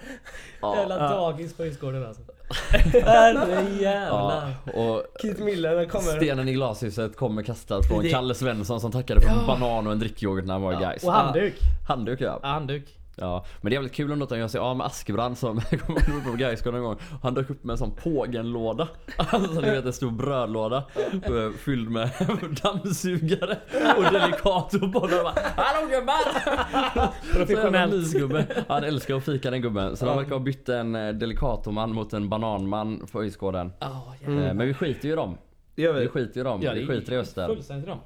Jävla 0.62 0.96
Ja. 0.98 1.10
dagis 1.10 1.54
på 1.54 1.66
Isgården 1.66 2.06
alltså. 2.06 2.22
Herrejävlar. 3.06 4.54
Ja, 4.66 4.72
och 4.74 5.04
Keith 5.22 5.42
Miller 5.44 5.86
kommer. 5.86 6.12
stenen 6.18 6.48
i 6.50 6.54
glashuset 6.54 7.16
kommer 7.16 7.44
kastad 7.44 7.84
från 7.84 8.04
Det- 8.04 8.10
Kalle 8.10 8.36
Svensson 8.36 8.82
som 8.82 8.92
tackade 8.92 9.22
för 9.22 9.30
en 9.30 9.48
banan 9.48 9.88
och 9.88 9.94
en 9.94 10.00
drickyoghurt 10.00 10.46
när 10.46 10.54
han 10.54 10.62
var 10.62 10.74
i 10.74 10.76
Gais. 10.76 11.04
Och 11.04 11.14
handduk. 11.14 11.54
Handduk 11.88 12.22
ja. 12.22 12.40
Ja, 12.44 12.48
handduk. 12.50 12.98
Ja, 13.22 13.46
men 13.62 13.70
det 13.70 13.74
är 13.74 13.78
jävligt 13.78 13.94
kul 13.94 14.22
att 14.24 14.30
han 14.30 14.40
gör 14.40 14.48
sig 14.48 14.60
av 14.60 14.78
med 14.78 14.86
Askebrand 14.88 15.38
som 15.38 15.62
kommer 15.86 16.00
upp 16.00 16.24
på 16.26 16.32
Gaisgården 16.38 16.78
en 16.80 16.84
gång. 16.86 16.98
Han 17.24 17.34
dök 17.34 17.50
upp 17.50 17.64
med 17.64 17.72
en 17.74 17.78
sån 17.78 17.92
pågenlåda. 17.96 18.88
Alltså 19.18 19.62
ni 19.62 19.70
vet 19.72 19.86
en 19.86 19.94
stor 19.94 20.12
brödlåda 20.12 20.84
eh, 21.12 21.52
fylld 21.58 21.90
med 21.92 22.10
dammsugare 22.64 23.58
och 23.98 24.04
Delicatobollar. 24.14 25.18
och 25.20 25.24
bara, 25.24 25.44
Hallå 25.56 25.88
gubbar! 25.92 27.12
Professionellt. 27.34 27.94
Mysgubbe. 27.94 28.46
Han 28.68 28.84
älskar 28.84 29.16
att 29.16 29.24
fika 29.26 29.52
den 29.52 29.62
gubben. 29.62 29.98
Så 29.98 30.06
de 30.06 30.18
verkar 30.18 30.32
ha 30.32 30.40
bytt 30.40 30.70
en 30.70 30.96
eh, 30.96 31.14
Delicatoman 31.14 31.94
mot 31.94 32.14
en 32.14 32.30
bananman 32.30 33.08
på 33.12 33.22
Öjsgården. 33.22 33.74
Ja, 33.80 34.08
Eh, 34.24 34.30
Men 34.30 34.58
vi 34.58 34.74
skiter 34.74 35.08
ju 35.08 35.14
i 35.14 35.16
dem. 35.16 35.38
Det 35.76 35.82
gör 35.82 35.94
Vi 35.94 36.00
vi. 36.00 36.08
skiter 36.08 36.36
ju 36.36 36.42
i 36.42 36.44
dem. 36.44 36.62
Ja, 36.64 36.74
vi 36.74 36.80
det 36.82 36.88
skiter 36.88 37.14
i 37.14 37.18
Öster. 37.18 37.48
Fullständigt 37.48 37.88
dem. 37.88 38.00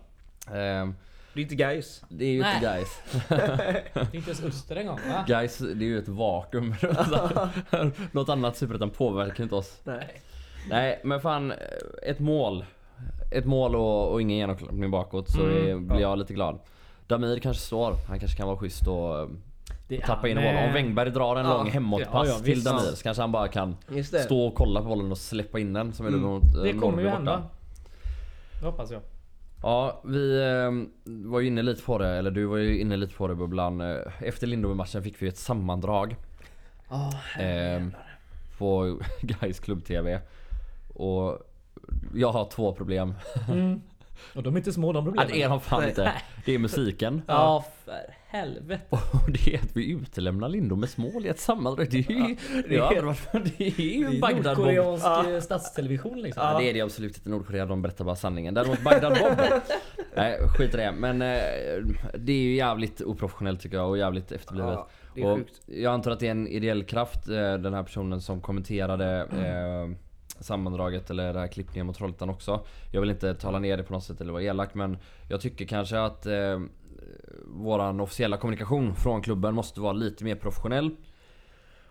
Det 1.35 1.39
är 1.41 1.43
inte 1.43 1.55
guys. 1.55 2.01
Det 2.09 2.25
är 2.25 2.29
ju 2.31 2.37
inte. 2.37 2.59
Gais. 2.61 3.01
Det 3.29 3.35
är 3.35 4.15
inte 4.15 4.29
ens 4.31 4.43
Öster 4.43 4.75
en 4.75 4.87
gång 4.87 4.99
va? 5.09 5.23
Guys, 5.27 5.57
det 5.57 5.65
är 5.85 5.87
ju 5.87 5.99
ett 5.99 6.07
vakuum. 6.07 6.75
Något 8.11 8.29
annat 8.29 8.57
superettan 8.57 8.89
påverkar 8.89 9.43
inte 9.43 9.55
oss. 9.55 9.79
Nej. 9.83 10.21
Nej, 10.69 10.99
men 11.03 11.21
fan. 11.21 11.53
Ett 12.03 12.19
mål. 12.19 12.65
Ett 13.31 13.45
mål 13.45 13.75
och, 13.75 14.11
och 14.11 14.21
ingen 14.21 14.37
genomklappning 14.37 14.91
bakåt 14.91 15.29
så 15.29 15.41
Mm, 15.41 15.67
är, 15.67 15.75
blir 15.93 16.01
jag 16.01 16.17
lite 16.19 16.33
glad. 16.33 16.59
Damir 17.07 17.39
kanske 17.39 17.63
står. 17.63 17.93
Han 18.07 18.19
kanske 18.19 18.37
kan 18.37 18.47
vara 18.47 18.57
schysst 18.57 18.87
och 18.87 19.19
eh, 19.19 19.27
Det 19.87 19.99
tappa 20.01 20.27
in 20.27 20.37
han, 20.37 20.45
en 20.45 20.53
boll. 20.55 20.63
eh, 20.63 20.67
Om 20.67 20.73
Wängberg 20.73 21.09
drar 21.09 21.35
en 21.35 21.45
Ja, 21.45 21.57
lång 21.57 21.69
hemåtpass 21.71 22.27
ja, 22.27 22.33
ja, 22.37 22.43
till. 22.43 22.63
Damir 22.63 22.79
så 22.81 23.03
kanske 23.03 23.23
han 23.23 23.31
bara 23.31 23.47
kan 23.47 23.77
stå 24.25 24.45
och 24.45 24.55
kolla 24.55 24.81
på 24.81 24.87
bollen 24.87 25.11
och 25.11 25.17
släppa 25.17 25.59
in 25.59 25.73
den 25.73 25.93
som 25.93 26.05
är 26.05 26.09
Mm. 26.09 26.21
mot 26.21 26.43
eh, 26.55 26.61
Det 26.61 26.73
kommer 26.73 27.01
ju 27.01 27.09
hända. 27.09 27.43
Det 28.61 28.65
hoppas 28.65 28.91
jag. 28.91 29.01
Ja, 29.65 30.01
vi 30.03 30.41
eh, 30.41 30.71
var 31.03 31.39
ju 31.39 31.47
inne 31.47 31.61
lite 31.61 31.83
på 31.83 31.97
det, 31.97 32.07
eller 32.07 32.31
du 32.31 32.45
var 32.45 32.57
ju 32.57 32.79
inne 32.79 32.97
lite 32.97 33.13
på 33.15 33.27
det 33.27 33.35
Bubblan. 33.35 33.81
Eh, 33.81 33.97
Efter 34.19 34.47
Lindome-matchen 34.47 35.03
fick 35.03 35.21
vi 35.21 35.27
ett 35.27 35.37
sammandrag 35.37 36.15
eh, 37.39 37.87
på 38.57 38.99
Gais 39.21 39.59
klubb-tv. 39.59 40.21
Och 40.93 41.39
jag 42.13 42.31
har 42.31 42.49
två 42.49 42.73
problem. 42.73 43.13
Mm. 43.51 43.81
Och 44.33 44.43
de 44.43 44.53
är 44.53 44.57
inte 44.57 44.73
små 44.73 44.93
de 44.93 44.97
Ja, 45.05 45.11
problemen. 45.11 45.31
det 45.33 45.43
är 45.43 45.49
de 45.49 45.61
fan 45.61 45.87
inte. 45.89 46.11
Det 46.45 46.55
är 46.55 46.59
musiken. 46.59 47.21
Ja, 47.27 47.65
för 47.85 48.01
helvete. 48.27 48.83
Och 48.89 49.31
det 49.31 49.53
är 49.55 49.59
att 49.59 49.75
vi 49.77 49.91
utelämnar 49.91 50.49
Lindomes 50.49 50.97
mål 50.97 51.25
i 51.25 51.29
ett 51.29 51.39
sammandrag. 51.39 51.87
Det 51.91 51.97
är 51.97 52.11
ju, 52.11 52.35
det 52.69 53.01
varit- 53.01 53.31
det 53.57 53.63
är 53.65 53.79
ju 53.79 54.09
Det 54.09 54.17
är 54.17 54.21
Bagdad 54.21 54.57
Bob. 54.57 54.65
Nordkoreansk 54.65 55.05
Ja. 55.05 55.29
eh, 55.31 55.39
statstelevision 55.41 56.21
liksom. 56.21 56.43
Ja, 56.43 56.59
det 56.59 56.69
är 56.69 56.73
det 56.73 56.81
absolut 56.81 57.17
inte. 57.17 57.29
Nordkorea 57.29 57.65
de 57.65 57.81
berättar 57.81 58.05
bara 58.05 58.15
sanningen. 58.15 58.53
Däremot 58.53 58.81
Bagdad 58.83 59.13
Bob. 59.19 59.61
Nej 60.15 60.37
skit 60.57 60.73
i 60.73 60.77
det. 60.77 60.91
Men 60.91 61.21
eh, 61.21 61.27
det 62.17 62.31
är 62.31 62.41
ju 62.41 62.55
jävligt 62.55 63.01
oprofessionellt 63.01 63.61
tycker 63.61 63.77
jag 63.77 63.89
och 63.89 63.97
jävligt 63.97 64.31
efterblivet. 64.31 64.73
Ja, 64.73 64.87
det 65.15 65.21
är 65.21 65.25
och 65.31 65.37
sjukt. 65.37 65.61
jag 65.65 65.93
antar 65.93 66.11
att 66.11 66.19
det 66.19 66.27
är 66.27 66.31
en 66.31 66.47
ideell 66.47 66.83
kraft, 66.83 67.27
eh, 67.29 67.53
den 67.53 67.73
här 67.73 67.83
personen 67.83 68.21
som 68.21 68.41
kommenterade 68.41 69.21
eh, 69.21 69.97
sammandraget 70.39 71.09
eller 71.09 71.27
den 71.27 71.41
här 71.41 71.47
klippningen 71.47 71.87
mot 71.87 71.97
Trollhättan 71.97 72.29
också. 72.29 72.65
Jag 72.91 73.01
vill 73.01 73.09
inte 73.09 73.33
tala 73.33 73.59
ner 73.59 73.77
det 73.77 73.83
på 73.83 73.93
något 73.93 74.03
sätt 74.03 74.21
eller 74.21 74.31
vara 74.31 74.43
elak 74.43 74.73
men 74.73 74.97
jag 75.29 75.41
tycker 75.41 75.65
kanske 75.65 75.99
att 75.99 76.25
eh, 76.25 76.59
våran 77.45 77.99
officiella 77.99 78.37
kommunikation 78.37 78.95
från 78.95 79.21
klubben 79.21 79.55
måste 79.55 79.81
vara 79.81 79.93
lite 79.93 80.23
mer 80.23 80.35
professionell. 80.35 80.95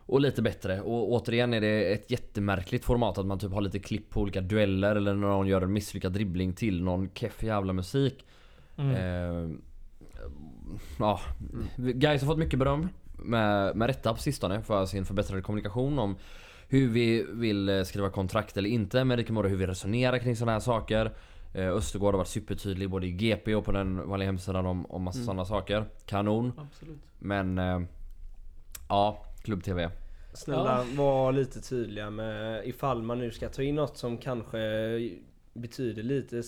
Och 0.07 0.21
lite 0.21 0.43
bättre. 0.43 0.81
Och 0.81 1.13
återigen 1.13 1.55
är 1.55 1.61
det 1.61 1.93
ett 1.93 2.11
jättemärkligt 2.11 2.85
format 2.85 3.19
att 3.19 3.27
man 3.27 3.39
typ 3.39 3.53
har 3.53 3.61
lite 3.61 3.79
klipp 3.79 4.11
på 4.11 4.21
olika 4.21 4.41
dueller 4.41 4.97
eller 4.97 5.15
när 5.15 5.29
någon 5.29 5.47
gör 5.47 5.63
en 5.63 5.73
misslyckad 5.73 6.13
dribbling 6.13 6.53
till 6.53 6.83
någon 6.83 7.11
keff 7.15 7.43
jävla 7.43 7.73
musik. 7.73 8.27
Mm. 8.77 8.91
Eh, 8.91 9.57
ja, 10.99 11.21
Gais 11.77 12.23
har 12.23 12.27
fått 12.27 12.39
mycket 12.39 12.59
beröm 12.59 12.89
med, 13.19 13.77
med 13.77 13.87
rätta 13.87 14.15
på 14.15 14.21
sistone 14.21 14.63
för 14.63 14.87
sin 14.87 15.05
förbättrade 15.05 15.43
kommunikation 15.43 15.99
om 15.99 16.17
hur 16.69 16.89
vi 16.89 17.27
vill 17.29 17.69
eh, 17.69 17.83
skriva 17.83 18.11
kontrakt 18.11 18.57
eller 18.57 18.69
inte 18.69 19.05
med 19.05 19.19
Ricky 19.19 19.33
Mora, 19.33 19.49
hur 19.49 19.57
vi 19.57 19.67
resonerar 19.67 20.19
kring 20.19 20.37
sådana 20.37 20.53
här 20.53 20.61
saker. 20.61 21.13
Eh, 21.55 21.69
Östergård 21.69 22.15
har 22.15 22.19
varit 22.19 22.29
supertydlig 22.29 22.91
både 22.91 23.07
i 23.07 23.11
GP 23.11 23.55
och 23.55 23.65
på 23.65 23.73
den 23.73 24.09
vanliga 24.09 24.27
hemsidan 24.29 24.67
om, 24.67 24.87
om 24.87 25.03
massa 25.03 25.17
Mm. 25.19 25.27
sådana 25.27 25.45
saker. 25.45 25.85
Kanon. 26.07 26.53
Absolut. 26.59 26.99
Men 27.19 27.59
eh, 27.59 27.81
ja, 28.89 29.25
klubb-tv. 29.43 29.91
Snälla 30.35 30.85
var 30.97 31.33
lite 31.33 31.61
tydliga 31.61 32.11
med 32.11 32.67
ifall 32.69 33.03
man 33.03 33.19
nu 33.19 33.31
ska 33.31 33.49
ta 33.49 33.63
in 33.63 33.75
något 33.75 33.97
som 33.99 34.19
kanske 34.19 34.59
betyder 35.53 36.03
lite 36.03 36.43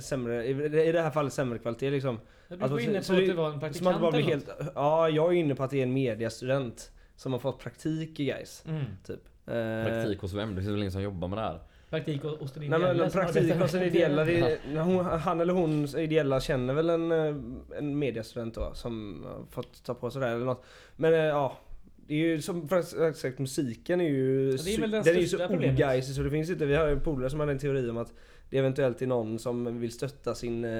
sämre, 0.00 0.46
i 0.46 0.50
i 0.88 0.92
det 0.92 1.02
här 1.02 1.10
fallet 1.10 1.32
sämre 1.32 1.58
kvalitet 1.58 1.90
liksom. 1.90 2.18
Du 2.48 2.56
var 2.56 2.62
Alltså, 2.68 2.80
inne 2.90 2.98
på 2.98 3.04
så 3.04 3.12
att 3.12 3.18
det- 3.18 3.34
var 3.34 3.50
en 3.52 3.60
praktikant 3.60 4.00
bara 4.00 4.10
bli 4.10 4.20
eller 4.20 4.28
helt, 4.30 4.48
ja, 4.74 5.08
jag 5.08 5.32
är 5.32 5.36
inne 5.36 5.54
på 5.54 5.62
att 5.64 5.70
det 5.70 5.78
är 5.78 5.82
en 5.82 5.92
mediastudent 5.92 6.92
som 7.16 7.32
har 7.32 7.40
fått 7.40 7.58
praktik 7.58 8.20
i 8.20 8.24
något? 8.24 8.64
mm. 8.68 8.84
typ. 9.06 9.20
Eh, 9.46 9.84
Praktik 9.84 10.20
hos 10.20 10.32
vem? 10.32 10.54
Det 10.54 10.60
finns 10.60 10.72
väl 10.72 10.78
ingen 10.80 10.92
som 10.92 11.02
jobbar 11.02 11.28
med 11.28 11.38
det 11.38 11.42
här? 11.42 11.60
Praktik 11.90 12.24
och 12.24 12.30
hos 12.30 12.52
den 12.52 12.60
Nej 12.62 12.78
ideella 12.78 12.94
men 12.94 13.10
som 13.10 13.20
praktik 13.20 13.54
hos 13.54 13.72
den 13.72 13.82
ideella, 13.82 14.24
det 14.24 14.58
hon, 14.78 15.04
han 15.04 15.40
eller 15.40 15.54
hon 15.54 15.84
ideella 15.98 16.40
känner 16.40 16.74
väl 16.74 16.90
en, 16.90 17.12
eh, 17.12 17.34
en 17.78 17.98
mediastudent 17.98 18.54
då 18.54 18.70
som 18.74 19.24
har 19.24 19.44
fått 19.50 19.84
ta 19.84 19.94
på 19.94 20.10
sig 20.10 20.20
det 20.20 20.26
här 20.26 20.34
eller 20.34 20.44
något. 20.44 20.64
Men 20.96 21.14
eh, 21.14 21.20
ja, 21.20 21.58
det 22.06 22.14
är 22.14 22.18
ju 22.18 22.42
som 22.42 22.68
sagt 23.14 23.38
musiken 23.38 24.00
är 24.00 24.08
ju, 24.08 24.52
det 24.56 24.74
är 24.74 24.80
väl 24.80 24.90
den 24.90 25.02
den 25.02 25.16
är 25.16 25.20
ju 25.20 25.26
största 25.26 25.44
så 25.46 25.52
problemet. 25.52 25.76
ogeisig 25.80 26.14
så 26.14 26.22
det 26.22 26.30
finns 26.30 26.50
inte, 26.50 26.66
vi 26.66 26.74
har 26.74 26.86
ju 26.86 26.92
en 26.92 27.00
polare 27.00 27.30
som 27.30 27.40
hade 27.40 27.52
en 27.52 27.58
teori 27.58 27.90
om 27.90 27.96
att 27.96 28.12
det 28.50 28.58
eventuellt 28.58 29.02
är 29.02 29.06
någon 29.06 29.38
som 29.38 29.80
vill 29.80 29.92
stötta 29.92 30.34
sin 30.34 30.64
eh, 30.64 30.70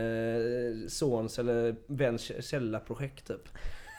sons 0.88 1.38
eller 1.38 1.75
väns 1.87 2.33
källarprojekt 2.44 3.27
typ. 3.27 3.48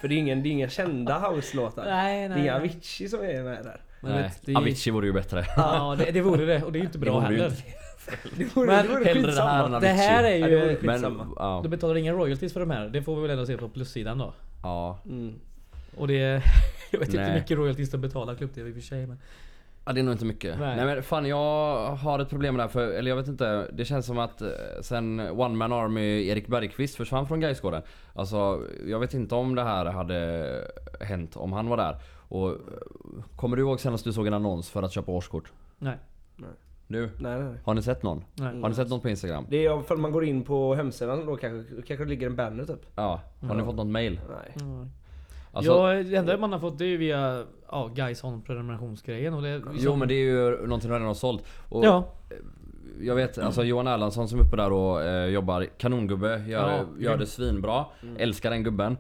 För 0.01 0.07
det 0.07 0.15
är 0.15 0.17
ingen, 0.17 0.43
det 0.43 0.49
är 0.49 0.51
inga 0.51 0.69
kända 0.69 1.19
house-låtar. 1.19 1.85
Nej, 1.85 2.19
Det 2.19 2.25
är 2.25 2.29
nej. 2.29 2.41
inga 2.41 2.51
nej. 2.57 2.61
Avicii 2.61 3.09
som 3.09 3.21
är 3.21 3.43
med 3.43 3.63
där. 3.63 3.81
Men 4.03 4.11
Nej, 4.11 4.23
vet, 4.23 4.39
det 4.45 4.55
Avicii 4.55 4.91
vore 4.93 5.07
ju 5.07 5.13
bättre. 5.13 5.45
Ja, 5.55 5.95
det, 5.97 6.11
det 6.11 6.21
vore 6.21 6.45
det. 6.45 6.63
Och 6.63 6.71
det 6.71 6.77
är 6.77 6.81
ju 6.81 6.85
inte 6.85 6.97
bra 6.99 7.19
Det 7.19 7.25
heller. 7.25 7.51
Det 8.37 8.55
vore, 8.55 8.67
Men 8.67 8.85
det 8.85 8.91
vore 8.93 9.05
hellre 9.05 9.31
det 9.31 9.41
här 9.41 9.65
än 9.65 9.71
Det 9.71 9.77
Avicii. 9.77 9.95
här 9.95 10.23
är 10.23 10.49
det 10.49 10.69
ju... 10.71 10.75
skit. 10.75 10.81
Men, 10.81 11.19
ja. 11.35 11.59
Du 11.63 11.69
betalar 11.69 11.95
inga 11.95 12.13
royalties 12.13 12.53
för 12.53 12.59
de 12.59 12.69
här. 12.69 12.89
Det 12.89 13.01
får 13.01 13.15
vi 13.15 13.21
väl 13.21 13.31
ändå 13.31 13.45
se 13.45 13.57
på 13.57 13.69
plussidan 13.69 14.17
då. 14.17 14.33
ja. 14.63 14.99
Mm. 15.05 15.33
Och 15.97 16.07
det... 16.07 16.13
Jag 16.91 16.99
vet 16.99 17.07
inte 17.07 17.19
hur 17.21 17.27
Nej. 17.27 17.39
mycket 17.39 17.57
royalties 17.57 17.91
de 17.91 18.01
betalar 18.01 18.35
klubb-tv 18.35 18.69
i 18.69 18.71
och 18.71 18.75
för 18.75 18.81
sig 18.81 19.07
men... 19.07 19.19
Ja 19.85 19.93
det 19.93 19.99
är 19.99 20.03
nog 20.03 20.13
inte 20.13 20.25
mycket. 20.25 20.59
Nej. 20.59 20.75
Nej. 20.75 20.85
men 20.85 21.03
fan 21.03 21.25
jag 21.25 21.85
har 21.95 22.19
ett 22.19 22.29
problem 22.29 22.57
det 22.57 22.63
här 22.63 22.69
för, 22.69 22.87
eller 22.91 23.09
jag 23.11 23.15
vet 23.15 23.27
inte. 23.27 23.67
Det 23.73 23.85
känns 23.85 24.05
som 24.05 24.19
att 24.19 24.41
eh, 24.41 24.47
sen 24.81 25.19
One 25.19 25.55
Man 25.55 25.73
Army 25.73 26.27
Erik 26.27 26.47
Bergqvist 26.47 26.95
försvann 26.95 27.27
från 27.27 27.39
Gaisgården. 27.39 27.81
Alltså 28.13 28.61
jag 28.87 28.99
vet 28.99 29.13
inte 29.13 29.35
om 29.35 29.55
det 29.55 29.63
här 29.63 29.85
hade 29.85 30.45
hänt 31.01 31.35
om 31.37 31.53
han 31.53 31.67
var 31.69 31.77
där. 31.77 31.97
Och 32.33 32.49
eh, 32.49 32.55
kommer 33.35 33.57
du 33.57 33.61
ihåg 33.63 33.79
senast 33.79 34.03
du 34.03 34.13
såg 34.13 34.27
en 34.27 34.33
annons 34.33 34.69
för 34.69 34.83
att 34.83 34.91
köpa 34.91 35.11
årskort? 35.11 35.51
Nej. 35.79 35.97
Du, 36.87 37.01
Nej, 37.01 37.11
nej, 37.19 37.39
nej. 37.43 37.55
har 37.65 37.73
ni 37.73 37.81
sett 37.81 38.03
någon? 38.03 38.23
Nej. 38.35 38.61
Har 38.61 38.69
ni 38.69 38.75
sett 38.75 38.89
något 38.89 39.01
på 39.01 39.09
Instagram? 39.09 39.45
Det 39.49 39.65
är 39.65 39.79
ifall 39.79 39.97
man 39.97 40.11
går 40.11 40.25
in 40.25 40.43
på 40.43 40.75
hemsidan 40.75 41.25
då 41.25 41.35
kanske, 41.35 41.73
kanske 41.81 42.03
det 42.05 42.09
ligger 42.09 42.27
en 42.27 42.35
banner 42.35 42.65
typ. 42.65 42.85
Ja, 42.95 43.21
har 43.41 43.53
ni 43.55 43.59
Ja. 43.61 43.65
fått 43.65 43.75
något 43.75 43.87
mail? 43.87 44.19
Nej. 44.29 44.67
Mm. 44.67 44.89
Alltså, 45.51 45.71
ja, 45.71 46.03
det 46.03 46.15
enda 46.15 46.37
man 46.37 46.51
har 46.51 46.59
fått 46.59 46.77
det 46.77 46.85
är 46.85 46.89
ju 46.89 46.97
via 46.97 47.43
ja, 47.71 47.87
Gaison 47.95 48.41
prenumerationsgrejen 48.41 49.33
och 49.33 49.41
det... 49.41 49.61
Jo 49.73 49.95
men 49.95 50.07
det 50.07 50.13
är 50.13 50.25
ju 50.25 50.49
någonting 50.51 50.81
som 50.81 50.91
redan 50.91 51.07
har 51.07 51.13
sålt. 51.13 51.43
Och 51.69 51.85
Ja. 51.85 52.07
Jag 53.01 53.15
vet, 53.15 53.37
alltså 53.37 53.63
Johan 53.63 53.87
Erlandsson 53.87 54.27
som 54.27 54.39
är 54.39 54.43
uppe 54.43 54.55
där 54.55 54.71
och 54.71 55.03
eh, 55.03 55.25
jobbar 55.25 55.65
kanongubbe, 55.77 56.43
gör, 56.47 56.69
Ja, 56.77 56.85
gör 56.99 57.17
det 57.17 57.25
svinbra. 57.25 57.85
Älskar 58.17 58.49
den 58.51 58.63
gubben. 58.63 58.97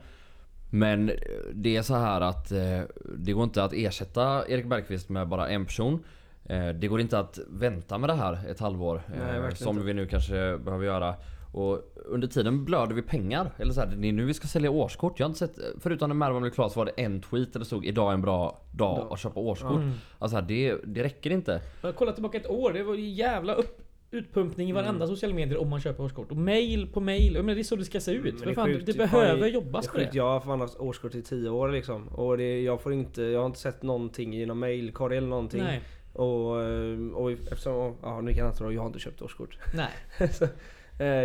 Men 0.75 1.09
eh, 1.09 1.15
det 1.53 1.75
är 1.75 1.81
så 1.81 1.95
här 1.95 2.21
att 2.21 2.51
eh, 2.51 2.81
det 3.17 3.33
går 3.33 3.43
inte 3.43 3.63
att 3.63 3.73
ersätta 3.73 4.47
Erik 4.47 4.65
Bergqvist 4.65 5.09
med 5.09 5.27
bara 5.27 5.49
en 5.49 5.65
person. 5.65 6.03
Eh, 6.45 6.69
det 6.69 6.87
går 6.87 7.01
inte 7.01 7.19
att 7.19 7.39
vänta 7.47 7.97
med 7.97 8.09
det 8.09 8.13
här 8.13 8.39
ett 8.49 8.59
halvår. 8.59 9.01
Nej, 9.19 9.55
som 9.55 9.75
inte. 9.75 9.85
vi 9.85 9.93
nu 9.93 10.07
kanske 10.07 10.57
behöver 10.57 10.85
göra. 10.85 11.15
Och 11.51 11.93
under 12.05 12.27
tiden 12.27 12.65
blöder 12.65 12.95
vi 12.95 13.01
pengar. 13.01 13.51
Eller 13.57 13.73
så 13.73 13.79
här, 13.79 13.87
det 13.87 14.07
är 14.07 14.11
nu 14.11 14.25
vi 14.25 14.33
ska 14.33 14.47
sälja 14.47 14.71
årskort. 14.71 15.19
Jag 15.19 15.25
har 15.25 15.29
inte 15.29 15.39
sett, 15.39 15.59
förutom 15.79 16.09
när 16.09 16.15
Mervan 16.15 16.41
blev 16.41 16.51
klar 16.51 16.69
så 16.69 16.79
var 16.79 16.85
det 16.85 17.03
en 17.03 17.21
tweet 17.21 17.53
där 17.53 17.59
det 17.59 17.65
stod 17.65 17.85
idag 17.85 18.09
är 18.09 18.13
en 18.13 18.21
bra 18.21 18.61
dag 18.71 19.07
att 19.11 19.19
köpa 19.19 19.39
årskort. 19.39 19.71
Mm. 19.71 19.91
Alltså 20.19 20.41
det, 20.41 20.75
det 20.83 21.03
räcker 21.03 21.29
inte. 21.29 21.61
Jag 21.81 21.95
kollar 21.95 22.11
tillbaka 22.11 22.37
ett 22.37 22.49
år, 22.49 22.73
det 22.73 22.83
var 22.83 22.93
ju 22.93 23.09
jävla 23.09 23.53
upp, 23.53 23.81
utpumpning 24.13 24.69
i 24.69 24.71
varenda 24.71 25.07
sociala 25.07 25.35
medier 25.35 25.57
om 25.61 25.69
man 25.69 25.81
köper 25.81 26.03
årskort. 26.03 26.31
Och 26.31 26.37
mail 26.37 26.87
på 26.87 26.99
mail, 26.99 27.35
jag 27.35 27.45
menar, 27.45 27.55
det 27.55 27.61
är 27.61 27.63
så 27.63 27.75
det 27.75 27.85
ska 27.85 27.99
se 27.99 28.11
ut. 28.11 28.17
Mm, 28.19 28.33
Men 28.33 28.39
För 28.39 28.45
det 28.49 28.55
fan, 28.55 28.65
sjukt. 28.65 28.85
det 28.85 28.93
behöver 28.97 29.41
det- 29.41 29.49
jobbas 29.49 29.87
på 29.87 29.97
det. 29.97 30.09
jag 30.13 30.23
har 30.23 30.39
fan 30.39 30.59
haft 30.61 30.79
årskort 30.79 31.15
i 31.15 31.21
10 31.21 31.49
år 31.49 31.69
liksom. 31.71 32.07
Och 32.07 32.37
det, 32.37 32.61
jag 32.61 32.81
får 32.81 32.93
inte, 32.93 33.21
jag 33.23 33.39
har 33.39 33.45
inte 33.45 33.59
sett 33.59 33.83
någonting 33.83 34.35
i 34.35 34.45
någon 34.45 34.59
mailkorg 34.59 35.17
eller 35.17 35.27
någonting. 35.27 35.63
Nej. 35.63 35.81
Och, 36.13 36.61
eh, 36.63 37.07
och 37.13 37.31
eftersom, 37.31 37.95
ja 38.01 38.21
ni 38.21 38.33
kan 38.33 38.47
inte 38.47 38.63
jag 38.63 38.81
har 38.81 38.87
inte 38.87 38.99
köpt 38.99 39.21
årskort. 39.21 39.57
Nej. 39.75 40.29
så, 40.31 40.43
eh, 40.43 40.49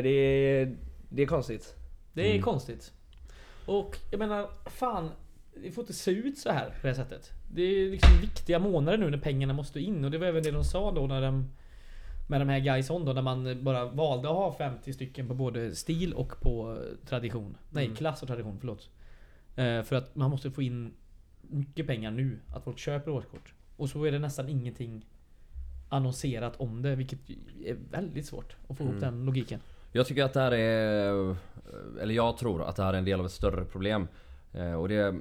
det, 0.02 0.08
är, 0.08 0.76
det 1.08 1.22
är 1.22 1.26
konstigt. 1.26 1.74
Det 2.12 2.22
är 2.26 2.30
Mm. 2.30 2.42
konstigt. 2.42 2.92
Och 3.66 3.96
jag 4.10 4.18
menar, 4.18 4.48
fan. 4.66 5.08
Det 5.62 5.70
får 5.70 5.82
inte 5.82 5.92
se 5.94 6.10
ut 6.10 6.38
så 6.38 6.50
här 6.50 6.64
på 6.66 6.72
det 6.82 6.88
här 6.88 6.94
sättet. 6.94 7.30
Det 7.54 7.62
är 7.62 7.90
liksom 7.90 8.10
viktiga 8.20 8.58
månader 8.58 8.98
nu 8.98 9.10
när 9.10 9.18
pengarna 9.18 9.52
måste 9.52 9.80
in. 9.80 10.04
Och 10.04 10.10
det 10.10 10.18
var 10.18 10.26
även 10.26 10.42
det 10.42 10.50
de 10.50 10.64
sa 10.64 10.90
då 10.92 11.06
när 11.06 11.22
de... 11.22 11.44
Med 12.30 12.40
de 12.40 12.48
här 12.48 12.58
guys 12.60 12.90
on 12.90 13.04
då, 13.04 13.12
när 13.12 13.22
man 13.22 13.64
bara 13.64 13.84
valde 13.84 14.28
att 14.28 14.34
ha 14.34 14.52
50 14.58 14.92
stycken 14.92 15.28
på 15.28 15.34
både 15.34 15.74
stil 15.74 16.12
och 16.14 16.40
på 16.40 16.78
tradition. 17.08 17.56
Nej, 17.70 17.84
Mm. 17.84 17.96
klass 17.96 18.22
och 18.22 18.28
tradition, 18.28 18.56
förlåt. 18.60 18.90
Eh, 19.56 19.82
för 19.82 19.96
att 19.96 20.14
man 20.14 20.30
måste 20.30 20.50
få 20.50 20.62
in 20.62 20.92
mycket 21.40 21.86
pengar 21.86 22.10
nu, 22.10 22.38
att 22.54 22.64
folk 22.64 22.78
köper 22.78 23.10
årskort. 23.10 23.54
Och 23.76 23.88
så 23.90 24.04
är 24.04 24.12
det 24.12 24.18
nästan 24.18 24.48
ingenting 24.48 25.06
annonserat 25.88 26.56
om 26.60 26.82
det, 26.82 26.96
vilket 26.96 27.18
är 27.64 27.76
väldigt 27.90 28.26
svårt 28.26 28.56
att 28.68 28.76
få 28.76 28.82
ihop 28.84 28.96
Mm. 28.96 29.00
den 29.14 29.24
logiken. 29.24 29.60
Jag 29.92 30.06
tycker 30.06 30.24
att 30.24 30.32
det 30.32 30.40
här 30.40 30.52
är... 30.52 31.36
Eller 32.00 32.14
jag 32.14 32.36
tror 32.36 32.62
att 32.62 32.76
det 32.76 32.82
här 32.82 32.94
är 32.94 32.98
en 32.98 33.04
del 33.04 33.20
av 33.20 33.26
ett 33.26 33.32
större 33.32 33.64
problem. 33.64 34.08
Eh, 34.52 34.72
Och 34.72 34.88
det... 34.88 35.14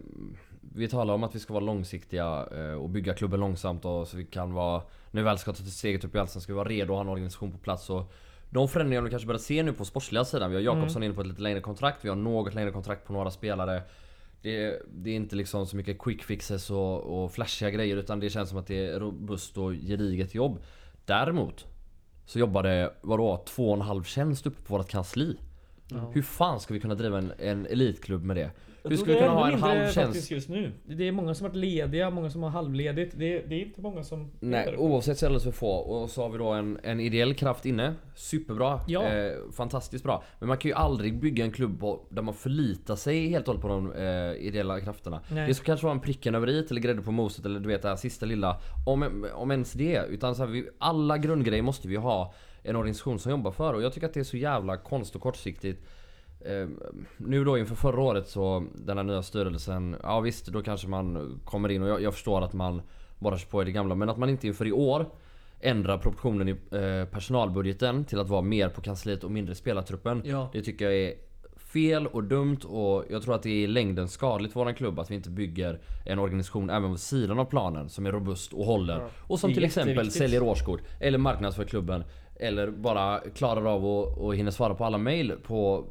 Vi 0.78 0.88
talar 0.88 1.14
om 1.14 1.24
att 1.24 1.36
vi 1.36 1.40
ska 1.40 1.54
vara 1.54 1.64
långsiktiga 1.64 2.48
eh, 2.52 2.74
och 2.74 2.90
bygga 2.90 3.14
klubben 3.14 3.40
långsamt 3.40 3.86
och 3.86 4.08
så 4.08 4.18
vi 4.18 4.26
kan 4.26 4.54
vara... 4.54 4.82
När 5.12 5.22
vi 5.22 5.26
väl 5.26 5.38
ska 5.38 5.54
ta 5.54 5.64
steget 5.64 6.06
upp 6.06 6.16
i 6.16 6.20
Allsvenskan 6.20 6.42
ska 6.42 6.54
vi 6.54 6.58
vara 6.58 6.70
redo 6.70 6.92
och 6.92 6.98
ha 6.98 7.04
en 7.04 7.10
organisation 7.10 7.52
på 7.52 7.58
plats 7.58 7.90
och... 7.90 8.14
De 8.50 8.68
förändringar 8.68 9.02
vi 9.02 9.10
kanske 9.10 9.28
börjar 9.28 9.40
se 9.40 9.64
nu 9.64 9.74
på 9.74 9.86
sportsliga 9.86 10.26
sidan. 10.26 10.50
Vi 10.50 10.56
har 10.56 10.64
Jakobsson 10.64 11.04
inne 11.04 11.14
på 11.14 11.22
ett 11.22 11.28
lite 11.28 11.42
längre 11.42 11.62
kontrakt. 11.62 12.06
Vi 12.06 12.10
har 12.10 12.16
något 12.16 12.54
längre 12.54 12.72
kontrakt 12.72 13.08
på 13.08 13.14
några 13.14 13.32
spelare. 13.32 13.84
Det, 14.42 14.82
det 14.94 15.10
är 15.10 15.16
inte 15.16 15.36
liksom 15.36 15.66
så 15.68 15.76
mycket 15.76 16.00
quick 16.00 16.24
fixes 16.24 16.70
och, 16.70 17.24
och 17.24 17.32
flashiga 17.32 17.70
grejer 17.70 17.98
utan 17.98 18.20
det 18.20 18.30
känns 18.30 18.50
som 18.50 18.58
att 18.58 18.68
det 18.68 18.86
är 18.86 19.00
robust 19.00 19.58
och 19.58 19.72
gediget 19.74 20.36
jobb. 20.36 20.60
Däremot 21.06 21.66
så 22.26 22.40
jobbar 22.40 22.64
det, 22.64 22.94
vadå, 23.02 23.44
två 23.48 23.70
och 23.70 23.76
en 23.76 23.82
halv 23.82 24.04
tjänst 24.04 24.48
uppe 24.48 24.62
på 24.62 24.78
vårt 24.78 24.90
kansli. 24.90 25.38
Ja. 25.88 26.12
Hur 26.14 26.22
fan 26.22 26.60
ska 26.60 26.74
vi 26.74 26.80
kunna 26.80 26.96
driva 26.96 27.18
en, 27.18 27.34
en 27.40 27.66
elitklubb 27.66 28.24
med 28.24 28.36
det? 28.36 28.52
Jag 28.90 28.98
Hur 28.98 29.06
tror 29.06 29.06
ska 29.06 29.14
vi 29.14 29.20
det 29.20 29.26
är 29.26 29.30
kunna 29.30 29.40
ha 29.40 29.74
en 29.74 29.80
halv 29.80 29.92
tjänst? 29.92 30.32
just 30.32 30.50
nu. 30.50 30.72
Det 30.86 31.08
är 31.08 31.12
många 31.12 31.34
som 31.34 31.44
har 31.44 31.50
varit 31.50 31.58
lediga, 31.58 32.10
många 32.10 32.30
som 32.30 32.44
har 32.44 32.50
halvledigt. 32.50 33.14
Det 33.18 33.34
är, 33.34 33.48
det 33.48 33.56
är 33.56 33.66
inte 33.66 33.82
många 33.82 34.04
som... 34.04 34.32
Nej, 34.40 34.78
oavsett 34.78 35.18
så 35.18 35.26
är 35.26 35.30
det 35.30 35.36
alldeles 35.36 35.44
för 35.44 35.52
få. 35.52 35.72
Och 35.72 36.10
så 36.10 36.22
har 36.22 36.30
vi 36.30 36.38
då 36.38 36.48
en, 36.48 36.80
en 36.84 37.00
ideell 37.00 37.34
kraft 37.34 37.66
inne. 37.66 37.94
Superbra. 38.16 38.80
Ja. 38.88 39.04
Eh, 39.04 39.32
fantastiskt 39.54 40.04
bra. 40.04 40.24
Men 40.40 40.48
man 40.48 40.58
kan 40.58 40.70
ju 40.70 40.76
aldrig 40.76 41.20
bygga 41.20 41.46
en 41.46 41.52
klubb 41.52 41.80
på, 41.80 42.08
där 42.10 42.22
man 42.22 42.34
förlitar 42.34 42.96
sig 42.96 43.30
helt 43.30 43.48
och 43.48 43.54
hållet 43.54 43.62
på 43.62 43.68
de 43.68 43.94
eh, 43.94 44.48
ideella 44.48 44.82
krafterna. 44.82 45.22
Nej. 45.32 45.48
Det 45.48 45.54
ska 45.54 45.66
kanske 45.66 45.86
vara 45.86 45.96
en 45.96 46.02
pricken 46.02 46.36
över 46.36 46.50
i 46.50 46.66
eller 46.70 46.82
grädde 46.82 47.02
på 47.02 47.12
moset 47.12 47.46
eller 47.46 47.60
du 47.60 47.68
vet 47.68 47.82
det 47.82 47.90
här 47.90 47.96
sista 47.96 48.26
lilla. 48.26 48.58
Om, 48.86 49.26
om 49.34 49.52
ens 49.52 49.74
det. 49.74 50.06
Utan 50.10 50.36
så 50.36 50.46
här, 50.46 50.52
vi, 50.52 50.70
alla 50.78 51.18
grundgrejer 51.18 51.64
måste 51.64 51.88
vi 51.88 51.96
ha 51.96 52.34
en 52.64 52.76
organisation 52.76 53.20
som 53.20 53.32
jobbar 53.32 53.52
för. 53.52 53.74
Och 53.74 53.82
jag 53.82 53.94
tycker 53.94 54.08
att 54.08 54.14
det 54.14 54.20
är 54.20 54.24
så 54.24 54.38
jävla 54.38 54.78
konst 54.78 55.16
och 55.16 55.22
kortsiktigt. 55.22 55.86
Eh, 56.40 56.68
nu 57.18 57.44
då 57.44 57.58
inför 57.58 57.76
förra 57.76 58.02
året 58.02 58.28
så 58.28 58.66
den 58.74 58.98
här 58.98 59.04
nya 59.04 59.24
styrelsen, 59.24 59.96
ja 60.04 60.20
visst 60.20 60.46
då 60.46 60.62
kanske 60.62 60.88
man 60.88 61.40
kommer 61.46 61.70
in 61.70 61.84
och 61.84 61.90
jag, 61.90 62.02
jag 62.02 62.14
förstår 62.14 62.42
att 62.42 62.54
man 62.54 62.82
bara 63.20 63.38
kör 63.38 63.50
på 63.50 63.62
i 63.62 63.66
det 63.66 63.72
gamla 63.72 63.96
men 63.96 64.10
att 64.10 64.18
man 64.18 64.30
inte 64.30 64.48
inför 64.48 64.68
i 64.68 64.72
år 64.72 65.06
ändrar 65.60 65.98
proportionen 65.98 66.48
i 66.50 66.52
eh, 66.52 67.06
personalbudgeten 67.06 68.06
till 68.06 68.20
att 68.20 68.30
vara 68.30 68.42
mer 68.42 68.70
på 68.70 68.82
kansliet 68.82 69.24
och 69.24 69.32
mindre 69.32 69.56
spelartruppen. 69.56 70.22
Ja. 70.26 70.50
Det 70.54 70.62
tycker 70.62 70.86
jag 70.86 70.96
är 70.96 71.14
fel 71.58 72.08
och 72.08 72.24
dumt 72.24 72.60
och 72.66 73.06
jag 73.10 73.22
tror 73.22 73.36
att 73.36 73.44
det 73.44 73.50
är 73.50 73.64
i 73.64 73.68
längden 73.68 74.08
skadligt 74.08 74.54
för 74.54 74.60
våran 74.60 74.76
klubb 74.76 75.00
att 75.00 75.12
vi 75.12 75.16
inte 75.16 75.30
bygger 75.30 75.80
en 76.06 76.20
organisation 76.20 76.70
även 76.70 76.92
vid 76.92 77.00
sidan 77.00 77.40
av 77.40 77.46
planen 77.46 77.90
som 77.90 78.06
är 78.06 78.12
robust 78.12 78.54
och 78.54 78.66
håller. 78.66 79.00
Ja. 79.00 79.10
Och 79.18 79.40
som 79.40 79.54
till 79.54 79.64
exempel 79.64 80.12
säljer 80.12 80.44
årskort 80.44 80.82
eller 81.00 81.18
marknadsför 81.18 81.64
klubben. 81.64 82.04
Eller 82.40 82.72
bara 82.72 83.20
klarar 83.20 83.66
av 83.66 83.86
och 83.86 84.36
hinner 84.36 84.52
svara 84.52 84.76
på 84.76 84.86
alla 84.86 84.98
mail 84.98 85.34
på... 85.44 85.86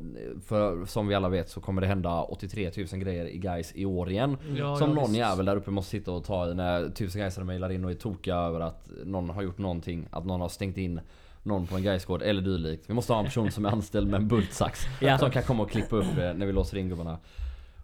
För 0.47 0.85
som 0.85 1.09
vi 1.09 1.15
alla 1.15 1.29
vet 1.29 1.49
så 1.49 1.61
kommer 1.61 1.81
det 1.81 1.87
hända 1.87 2.23
83 2.23 2.71
000 2.93 3.01
grejer 3.01 3.27
i 3.27 3.39
guys 3.39 3.73
i 3.75 3.85
år 3.85 4.11
igen. 4.11 4.37
Ja, 4.57 4.77
som 4.77 4.89
ja, 4.89 4.95
någon 4.95 5.05
visst. 5.05 5.17
jävel 5.17 5.47
där 5.47 5.57
uppe 5.57 5.71
måste 5.71 5.91
sitta 5.91 6.13
och 6.13 6.25
ta 6.25 6.51
i 6.51 6.55
när 6.55 6.89
tusen 6.89 7.21
gaisare 7.21 7.45
mailar 7.45 7.73
in 7.73 7.85
och 7.85 7.91
är 7.91 7.95
tokiga 7.95 8.37
över 8.37 8.61
att 8.61 8.91
någon 9.05 9.31
har 9.31 9.43
gjort 9.43 9.59
någonting. 9.59 10.09
Att 10.11 10.25
någon 10.27 10.41
har 10.41 10.49
stängt 10.49 10.77
in 10.77 11.01
någon 11.43 11.67
på 11.67 11.77
en 11.77 11.83
gaisgård 11.83 12.23
eller 12.23 12.43
dylikt. 12.43 12.91
Vi 12.91 12.95
måste 12.95 13.13
ha 13.13 13.21
en 13.21 13.27
person 13.27 13.51
som 13.51 13.65
är 13.65 13.71
anställd 13.71 14.09
med 14.09 14.21
en 14.21 14.29
bultsax. 14.29 14.81
Ja. 15.01 15.19
Som 15.19 15.31
kan 15.31 15.43
komma 15.43 15.63
och 15.63 15.71
klippa 15.71 15.97
upp 15.97 16.19
eh, 16.19 16.35
när 16.35 16.47
vi 16.47 16.53
låser 16.53 16.77
in 16.77 16.89
gubbarna. 16.89 17.19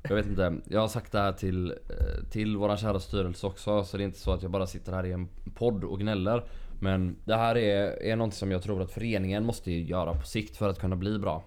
Jag 0.08 0.16
vet 0.16 0.26
inte, 0.26 0.56
jag 0.68 0.80
har 0.80 0.88
sagt 0.88 1.12
det 1.12 1.18
här 1.18 1.32
till, 1.32 1.70
eh, 1.70 2.30
till 2.30 2.56
våran 2.56 2.76
kära 2.76 3.00
styrelse 3.00 3.46
också. 3.46 3.84
Så 3.84 3.96
det 3.96 4.02
är 4.02 4.04
inte 4.04 4.20
så 4.20 4.32
att 4.32 4.42
jag 4.42 4.50
bara 4.50 4.66
sitter 4.66 4.92
här 4.92 5.06
i 5.06 5.12
en 5.12 5.28
podd 5.54 5.84
och 5.84 6.00
gnäller. 6.00 6.44
Men 6.82 7.16
det 7.24 7.36
här 7.36 7.56
är, 7.56 8.02
är 8.02 8.16
något 8.16 8.34
som 8.34 8.50
jag 8.50 8.62
tror 8.62 8.82
att 8.82 8.90
föreningen 8.90 9.44
måste 9.44 9.72
göra 9.72 10.14
på 10.14 10.26
sikt 10.26 10.56
för 10.56 10.68
att 10.68 10.78
kunna 10.78 10.96
bli 10.96 11.18
bra. 11.18 11.44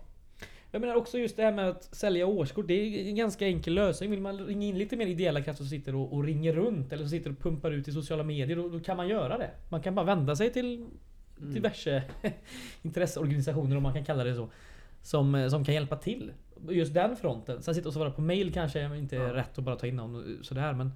Jag 0.71 0.82
menar 0.82 0.95
också 0.95 1.17
just 1.17 1.36
det 1.38 1.43
här 1.43 1.52
med 1.54 1.69
att 1.69 1.84
sälja 1.84 2.26
årskort. 2.26 2.67
Det 2.67 2.74
är 2.74 3.10
en 3.10 3.15
ganska 3.15 3.45
enkel 3.48 3.74
lösning. 3.74 4.12
Vill 4.12 4.21
man 4.21 4.38
ringa 4.45 4.67
in 4.67 4.78
lite 4.78 4.95
mer 4.95 5.08
ideella 5.08 5.41
krafter 5.41 5.63
som 5.63 5.69
sitter 5.69 5.95
och, 5.95 6.13
och 6.13 6.24
ringer 6.24 6.54
runt 6.54 6.93
eller 6.93 7.04
som 7.04 7.10
sitter 7.10 7.30
och 7.32 7.39
pumpar 7.39 7.71
ut 7.71 7.88
i 7.88 7.91
sociala 7.91 8.24
medier. 8.24 8.58
Då, 8.58 8.69
då 8.69 8.80
kan 8.80 8.98
man 8.98 9.08
göra 9.08 9.38
det. 9.38 9.50
Man 9.69 9.82
kan 9.82 9.95
bara 9.95 10.06
vända 10.06 10.36
sig 10.36 10.54
till 10.54 10.86
diverse 11.38 12.04
intresseorganisationer 12.82 13.78
om 13.78 13.84
man 13.84 13.93
kan 13.93 14.06
kalla 14.06 14.24
det 14.24 14.36
så. 14.36 14.50
Som, 15.02 15.48
som 15.50 15.65
kan 15.65 15.74
hjälpa 15.76 15.95
till. 15.95 16.32
just 16.69 16.93
den 16.93 17.15
fronten. 17.15 17.62
Sen 17.62 17.76
sitta 17.76 17.88
och 17.89 17.93
svara 17.93 18.12
på 18.12 18.21
mail 18.21 18.54
kanske 18.54 18.98
inte 18.98 19.15
är 19.17 19.21
Ja. 19.21 19.34
rätt 19.34 19.58
att 19.58 19.63
bara 19.63 19.76
ta 19.76 19.88
in 19.88 19.95
någon 19.95 20.39
sådär 20.41 20.74
men 20.74 20.91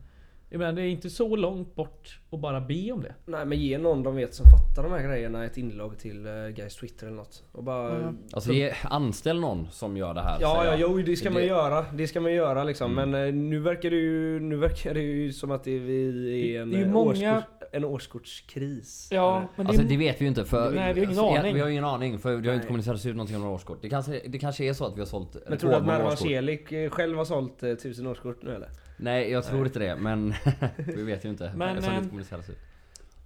jag 0.51 0.59
menar, 0.59 0.73
det 0.73 0.81
är 0.81 0.85
inte 0.89 1.09
så 1.09 1.35
långt 1.35 1.75
bort 1.75 2.19
att 2.31 2.39
bara 2.39 2.61
be 2.61 2.91
om 2.91 3.01
det. 3.01 3.15
Nej 3.25 3.45
men 3.45 3.57
ge 3.59 3.77
någon 3.77 4.03
de 4.03 4.15
vet 4.15 4.33
som 4.33 4.45
fattar 4.45 4.83
de 4.83 4.91
här 4.91 5.07
grejerna 5.07 5.45
ett 5.45 5.57
inlogg 5.57 5.97
till 5.97 6.27
uh, 6.27 6.47
Guys 6.49 6.75
Twitter 6.75 7.07
eller 7.07 7.15
något. 7.17 7.43
Och 7.51 7.63
bara... 7.63 7.95
Mm. 7.95 8.17
Alltså 8.33 8.51
ge, 8.51 8.73
anställ 8.83 9.39
någon 9.39 9.67
som 9.71 9.97
gör 9.97 10.13
det 10.13 10.21
här. 10.21 10.37
Ja, 10.41 10.65
ja, 10.65 10.75
jo 10.77 10.97
det 10.97 11.15
ska 11.15 11.29
man 11.31 11.41
Det- 11.41 11.47
göra. 11.47 11.85
Det 11.93 12.07
ska 12.07 12.21
man 12.21 12.33
göra 12.33 12.63
liksom. 12.63 12.91
Mm. 12.97 13.09
Men 13.11 13.27
eh, 13.27 13.33
nu 13.33 13.59
verkar 13.59 13.89
det 13.89 13.95
ju, 13.95 14.39
nu 14.39 14.55
verkar 14.55 14.93
det 14.93 15.01
ju 15.01 15.33
som 15.33 15.51
att 15.51 15.63
det 15.63 15.71
är 15.75 15.79
vi 15.79 16.55
är 16.55 16.61
en, 16.61 16.71
Det 16.71 16.77
är 16.77 16.81
eh, 16.81 16.87
många- 16.91 17.09
årskurs, 17.37 17.43
en 17.71 17.85
årskortskris. 17.85 19.09
Ja, 19.11 19.47
men 19.55 19.65
det 19.65 19.69
Alltså 19.69 19.85
det 19.85 19.97
vet 19.97 20.21
vi 20.21 20.25
ju 20.25 20.29
inte 20.29 20.45
för... 20.45 20.71
Nej, 20.71 20.93
vi 20.93 20.99
har 20.99 21.07
ingen 21.11 21.19
alltså, 21.19 21.39
aning. 21.39 21.53
Vi 21.55 21.61
har 21.61 21.69
ingen 21.69 21.85
aning 21.85 22.19
för 22.19 22.29
det 22.29 22.35
har 22.35 22.41
ju 22.41 22.47
inte 22.49 22.57
Nej. 22.57 22.67
kommunicerats 22.67 23.05
ut 23.05 23.15
någonting 23.15 23.35
om 23.35 23.41
några 23.41 23.55
årskort. 23.55 23.77
Det 23.81 23.89
kanske, 23.89 24.21
det 24.27 24.39
kanske 24.39 24.65
är 24.65 24.73
så 24.73 24.85
att 24.85 24.95
vi 24.95 24.99
har 24.99 25.05
sålt 25.05 25.37
Men 25.49 25.57
tror 25.57 25.69
du 25.69 25.75
att 25.75 25.85
Mervan 25.85 26.07
årskort. 26.07 26.27
Celik 26.27 26.67
själv 26.91 27.17
har 27.17 27.25
sålt 27.25 27.59
tusen 27.59 28.07
årskort 28.07 28.43
nu 28.43 28.55
eller? 28.55 28.69
Nej 28.99 29.31
jag 29.31 29.45
tror 29.45 29.65
inte 29.65 29.79
det 29.79 29.95
men 29.95 30.33
vi 30.77 31.03
vet 31.03 31.25
ju 31.25 31.29
inte. 31.29 31.53
Men, 31.55 31.57
Men, 31.57 31.75
som 31.75 31.83
det 31.83 31.89
ehm, 31.89 31.97
inte 31.97 32.09
kommuniceras 32.09 32.49
ut. 32.49 32.57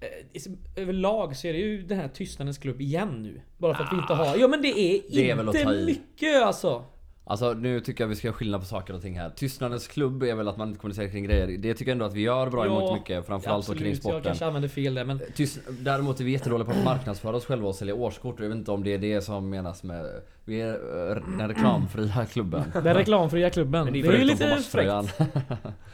eh, 0.01 0.81
överlag 0.83 1.36
så 1.36 1.47
är 1.47 1.53
det 1.53 1.59
ju 1.59 1.83
den 1.83 1.97
här 1.97 2.07
tystnadens 2.07 2.57
klubb 2.57 2.81
igen 2.81 3.23
nu. 3.23 3.41
Bara 3.57 3.75
för 3.75 3.83
att 3.83 3.93
vi 3.93 3.97
inte 3.97 4.13
har... 4.13 4.38
Ja 4.38 4.47
men 4.47 4.62
det 4.62 4.67
är 4.67 5.01
Det 5.09 5.31
är 5.31 5.47
inte 5.47 5.86
mycket 5.86 6.43
alltså. 6.43 6.86
Alltså 7.25 7.53
nu 7.53 7.79
tycker 7.79 8.03
jag 8.03 8.09
vi 8.09 8.15
ska 8.15 8.31
skilja 8.31 8.59
på 8.59 8.65
saker 8.65 8.93
och 8.93 9.01
ting 9.01 9.19
här. 9.19 9.29
Tystnadens 9.29 9.88
klubb 9.88 10.23
är 10.23 10.36
väl 10.36 10.47
att 10.47 10.57
man 10.57 10.67
inte 10.67 10.79
kommunicerar 10.79 11.07
kring 11.09 11.23
grejer. 11.23 11.57
Det 11.57 11.73
tycker 11.73 11.91
jag 11.91 11.95
ändå 11.95 12.05
att 12.05 12.13
vi 12.13 12.21
gör 12.21 12.49
bra 12.49 12.65
Ja, 12.65 12.77
emot 12.77 12.93
mycket. 12.93 13.25
Framförallt 13.25 13.65
så 13.65 13.71
kring 13.75 13.77
Absolut, 13.81 13.95
jag 13.95 14.03
sporten. 14.03 14.23
kanske 14.23 14.45
använder 14.45 14.69
fel 14.69 14.93
där 14.93 15.05
men... 15.05 15.21
Tyst, 15.36 15.59
däremot 15.69 16.19
är 16.19 16.23
vi 16.23 16.31
jättedåliga 16.31 16.65
på 16.65 16.71
att 16.71 16.83
marknadsföra 16.83 17.36
oss 17.36 17.45
själva 17.45 17.67
och 17.67 17.75
sälja 17.75 17.95
årskort. 17.95 18.39
Jag 18.39 18.47
vet 18.47 18.57
inte 18.57 18.71
om 18.71 18.83
det 18.83 18.93
är 18.93 18.97
det 18.97 19.21
som 19.21 19.49
menas 19.49 19.83
med... 19.83 20.05
Vi 20.45 20.62
är 20.62 20.73
eh, 21.09 21.38
den 21.38 21.47
reklamfria 21.47 22.25
klubben. 22.31 22.63
Den 22.73 22.93
reklamfria 22.93 23.49
klubben. 23.49 23.83
Men 23.83 23.93
Det 23.93 24.01
det 24.01 24.07
är, 24.07 24.17
ju 24.19 24.23
lite 24.25 24.57
fräckt. 24.57 25.19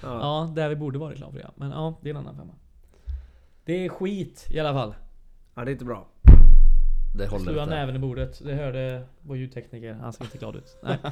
Ja, 0.04 0.52
där 0.56 0.70
vi 0.70 0.76
borde 0.76 1.00
vara 1.00 1.12
reklamfria. 1.12 1.52
Men 1.56 1.72
ja, 1.72 2.00
det 2.02 2.10
är 2.10 2.14
en 2.14 2.18
annan 2.20 2.36
femma. 2.36 2.54
Det 3.66 3.86
är 3.86 3.90
skit 3.90 4.48
i 4.50 4.60
alla 4.60 4.74
fall. 4.74 4.96
ja, 5.56 5.66
det 5.66 5.72
är 5.72 5.74
inte 5.74 5.86
bra. 5.86 6.08
Det 7.16 7.28
håller 7.28 7.44
Slå 7.44 7.52
inte. 7.64 7.66
näven 7.76 7.96
i 7.96 8.00
bordet. 8.00 8.42
Det 8.46 8.54
hörde 8.54 9.02
vår 9.22 9.38
ljudtekniker. 9.38 9.94
Han 10.02 10.14
ser 10.14 10.24
inte 10.24 10.38
glad 10.38 10.56
ut. 10.56 10.78
Nej. 10.84 10.98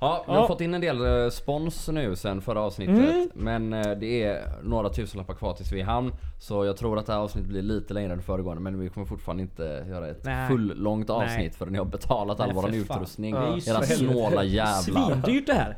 Ja, 0.00 0.24
vi 0.26 0.32
har 0.32 0.40
Ja. 0.40 0.46
fått 0.48 0.60
in 0.60 0.74
en 0.74 0.80
del 0.80 1.22
eh, 1.24 1.30
spons 1.30 1.88
nu 1.88 2.16
sen 2.16 2.40
förra 2.40 2.60
avsnittet. 2.60 2.98
Mm. 2.98 3.28
Men 3.34 3.72
eh, 3.72 3.90
det 3.98 4.22
är 4.24 4.42
några 4.62 4.88
tusenlappar 4.88 5.34
kvar 5.34 5.54
tills 5.54 5.72
vi 5.72 5.76
är 5.76 5.80
i 5.80 5.82
hamn. 5.82 6.12
Så 6.40 6.64
jag 6.64 6.76
tror 6.76 6.98
att 6.98 7.06
det 7.06 7.12
här 7.12 7.20
avsnittet 7.20 7.48
blir 7.50 7.62
lite 7.62 7.94
längre 7.94 8.12
än 8.12 8.22
föregående. 8.22 8.62
Men 8.62 8.80
vi 8.80 8.88
kommer 8.88 9.06
fortfarande 9.06 9.42
inte 9.42 9.84
göra 9.88 10.08
ett 10.08 10.24
Nej. 10.24 10.48
full 10.48 10.72
långt 10.76 11.08
Nej. 11.08 11.16
avsnitt 11.16 11.54
förrän 11.54 11.72
ni 11.72 11.78
har 11.78 11.84
betalat 11.84 12.40
all 12.40 12.54
fan. 12.54 12.74
utrustning. 12.74 13.34
Ja, 13.34 13.40
Det 13.40 13.46
är 13.46 13.56
ju 13.56 13.70
Era 13.72 13.82
snåla 13.82 14.44
jävlar. 14.44 15.02
Svindyrt 15.22 15.46
det 15.46 15.54
här. 15.54 15.76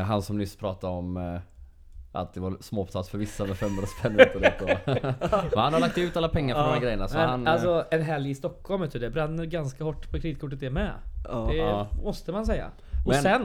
Eh, 0.00 0.04
han 0.04 0.22
som 0.22 0.38
nyss 0.38 0.56
pratade 0.56 0.92
om 0.92 1.16
att 2.16 2.34
det 2.34 2.40
var 2.40 2.56
småpotatis 2.60 3.10
för 3.10 3.18
vissa 3.18 3.44
med 3.44 3.56
500 3.56 3.86
spänn 3.98 4.20
ut 4.20 4.34
och 4.34 4.40
och 4.62 4.68
Men 5.54 5.58
han 5.58 5.72
har 5.72 5.80
lagt 5.80 5.98
ut 5.98 6.16
alla 6.16 6.28
pengar 6.28 6.54
för 6.54 6.62
de 6.62 6.72
här 6.72 6.80
grejerna 6.80 7.08
så 7.08 7.16
Men 7.18 7.28
han... 7.28 7.46
eh, 7.46 7.52
alltså 7.52 7.84
en 7.90 8.02
helg 8.02 8.30
i 8.30 8.34
Stockholm 8.34 8.82
vet 8.82 8.92
du, 8.92 8.98
det 8.98 9.10
bränner 9.10 9.44
ganska 9.44 9.84
hårt 9.84 10.10
på 10.10 10.20
kreditkortet 10.20 10.60
det 10.60 10.70
med. 10.70 10.90
Ja. 11.28 11.46
Det 11.50 11.56
Ja. 11.56 11.88
måste 12.04 12.32
man 12.32 12.46
säga. 12.46 12.66
Och 13.06 13.12
Men- 13.12 13.22
sen 13.22 13.42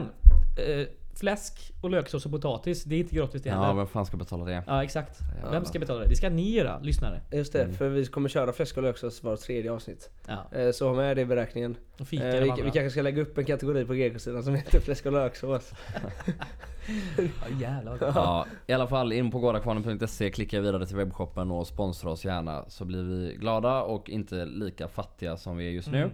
eh, 0.58 0.86
Fläsk 1.14 1.72
och 1.80 1.90
löksås 1.90 2.26
och 2.26 2.32
potatis, 2.32 2.84
det 2.84 2.94
är 2.94 3.00
inte 3.00 3.14
gratis 3.14 3.42
det 3.42 3.48
ja, 3.48 3.62
heller. 3.62 3.74
vem 3.74 3.86
fan 3.86 4.06
ska 4.06 4.16
betala 4.16 4.44
det? 4.44 4.62
Ja 4.66 4.84
exakt. 4.84 5.20
Jävlar. 5.34 5.50
Vem 5.52 5.64
ska 5.64 5.78
betala 5.78 6.00
det? 6.00 6.06
Det 6.08 6.16
ska 6.16 6.30
ni 6.30 6.50
göra, 6.50 6.78
lyssnare. 6.78 7.20
Just 7.32 7.52
det, 7.52 7.72
för 7.72 7.88
vi 7.88 8.06
kommer 8.06 8.28
köra 8.28 8.52
fläsk 8.52 8.76
och 8.76 8.82
löksås 8.82 9.22
var 9.22 9.36
tredje 9.36 9.72
avsnitt. 9.72 10.10
Ja. 10.26 10.58
Eh, 10.58 10.70
Så 10.72 10.88
ha 10.88 10.94
med 10.94 11.16
det 11.16 11.20
i 11.22 11.26
beräkningen. 11.26 11.76
Och 12.00 12.08
fika 12.08 12.28
Eh, 12.28 12.42
vi, 12.42 12.62
vi 12.62 12.70
kanske 12.70 12.90
ska 12.90 13.02
lägga 13.02 13.22
upp 13.22 13.38
en 13.38 13.44
kategori 13.44 13.84
på 13.84 13.94
GK-sidan 13.94 14.42
som 14.42 14.54
heter 14.54 14.80
fläsk 14.80 15.06
och 15.06 15.12
löksås. 15.12 15.72
Ja 16.86 17.60
jävlar. 17.60 17.98
Ja, 18.14 18.46
i 18.66 18.72
alla 18.72 18.86
fall 18.86 19.12
in 19.12 19.30
på 19.30 19.38
gårdakvarnen.se, 19.38 20.30
klicka 20.30 20.60
vidare 20.60 20.86
till 20.86 20.96
webbshoppen 20.96 21.50
och 21.50 21.66
sponsra 21.66 22.10
oss 22.10 22.24
gärna 22.24 22.64
så 22.68 22.84
blir 22.84 23.02
vi 23.02 23.36
glada 23.36 23.82
och 23.82 24.10
inte 24.10 24.44
lika 24.44 24.88
fattiga 24.88 25.36
som 25.36 25.56
vi 25.56 25.66
är 25.66 25.70
just 25.70 25.88
nu. 25.90 25.98
Mm. 26.02 26.10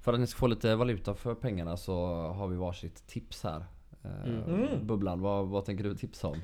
För 0.00 0.12
att 0.12 0.20
ni 0.20 0.26
ska 0.26 0.38
få 0.38 0.46
lite 0.46 0.74
valuta 0.74 1.14
för 1.14 1.34
pengarna 1.34 1.76
så 1.76 2.06
har 2.36 2.48
vi 2.48 2.56
varsitt 2.56 3.06
tips 3.06 3.42
här. 3.44 3.64
Eh, 4.04 4.44
Mm. 4.48 4.86
Bubblan, 4.86 5.20
vad, 5.20 5.46
vad 5.48 5.64
tänker 5.64 5.84
du 5.84 5.94
tipsa 5.94 6.28
om? 6.28 6.36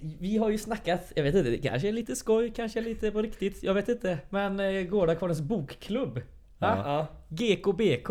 Vi 0.00 0.36
har 0.36 0.50
ju 0.50 0.58
snackat, 0.58 1.12
jag 1.16 1.22
vet 1.22 1.34
inte, 1.34 1.50
det 1.50 1.58
kanske 1.58 1.88
är 1.88 1.92
lite 1.92 2.16
skoj, 2.16 2.52
kanske 2.56 2.78
är 2.80 2.84
lite 2.84 3.10
på 3.10 3.22
riktigt. 3.22 3.62
Jag 3.62 3.74
vet 3.74 3.88
inte. 3.88 4.18
Men 4.30 4.60
eh, 4.60 4.82
Gårdakvarnens 4.82 5.40
bokklubb. 5.40 6.20
Va? 6.58 6.82
Ja, 6.84 7.06
GKBK. 7.28 8.08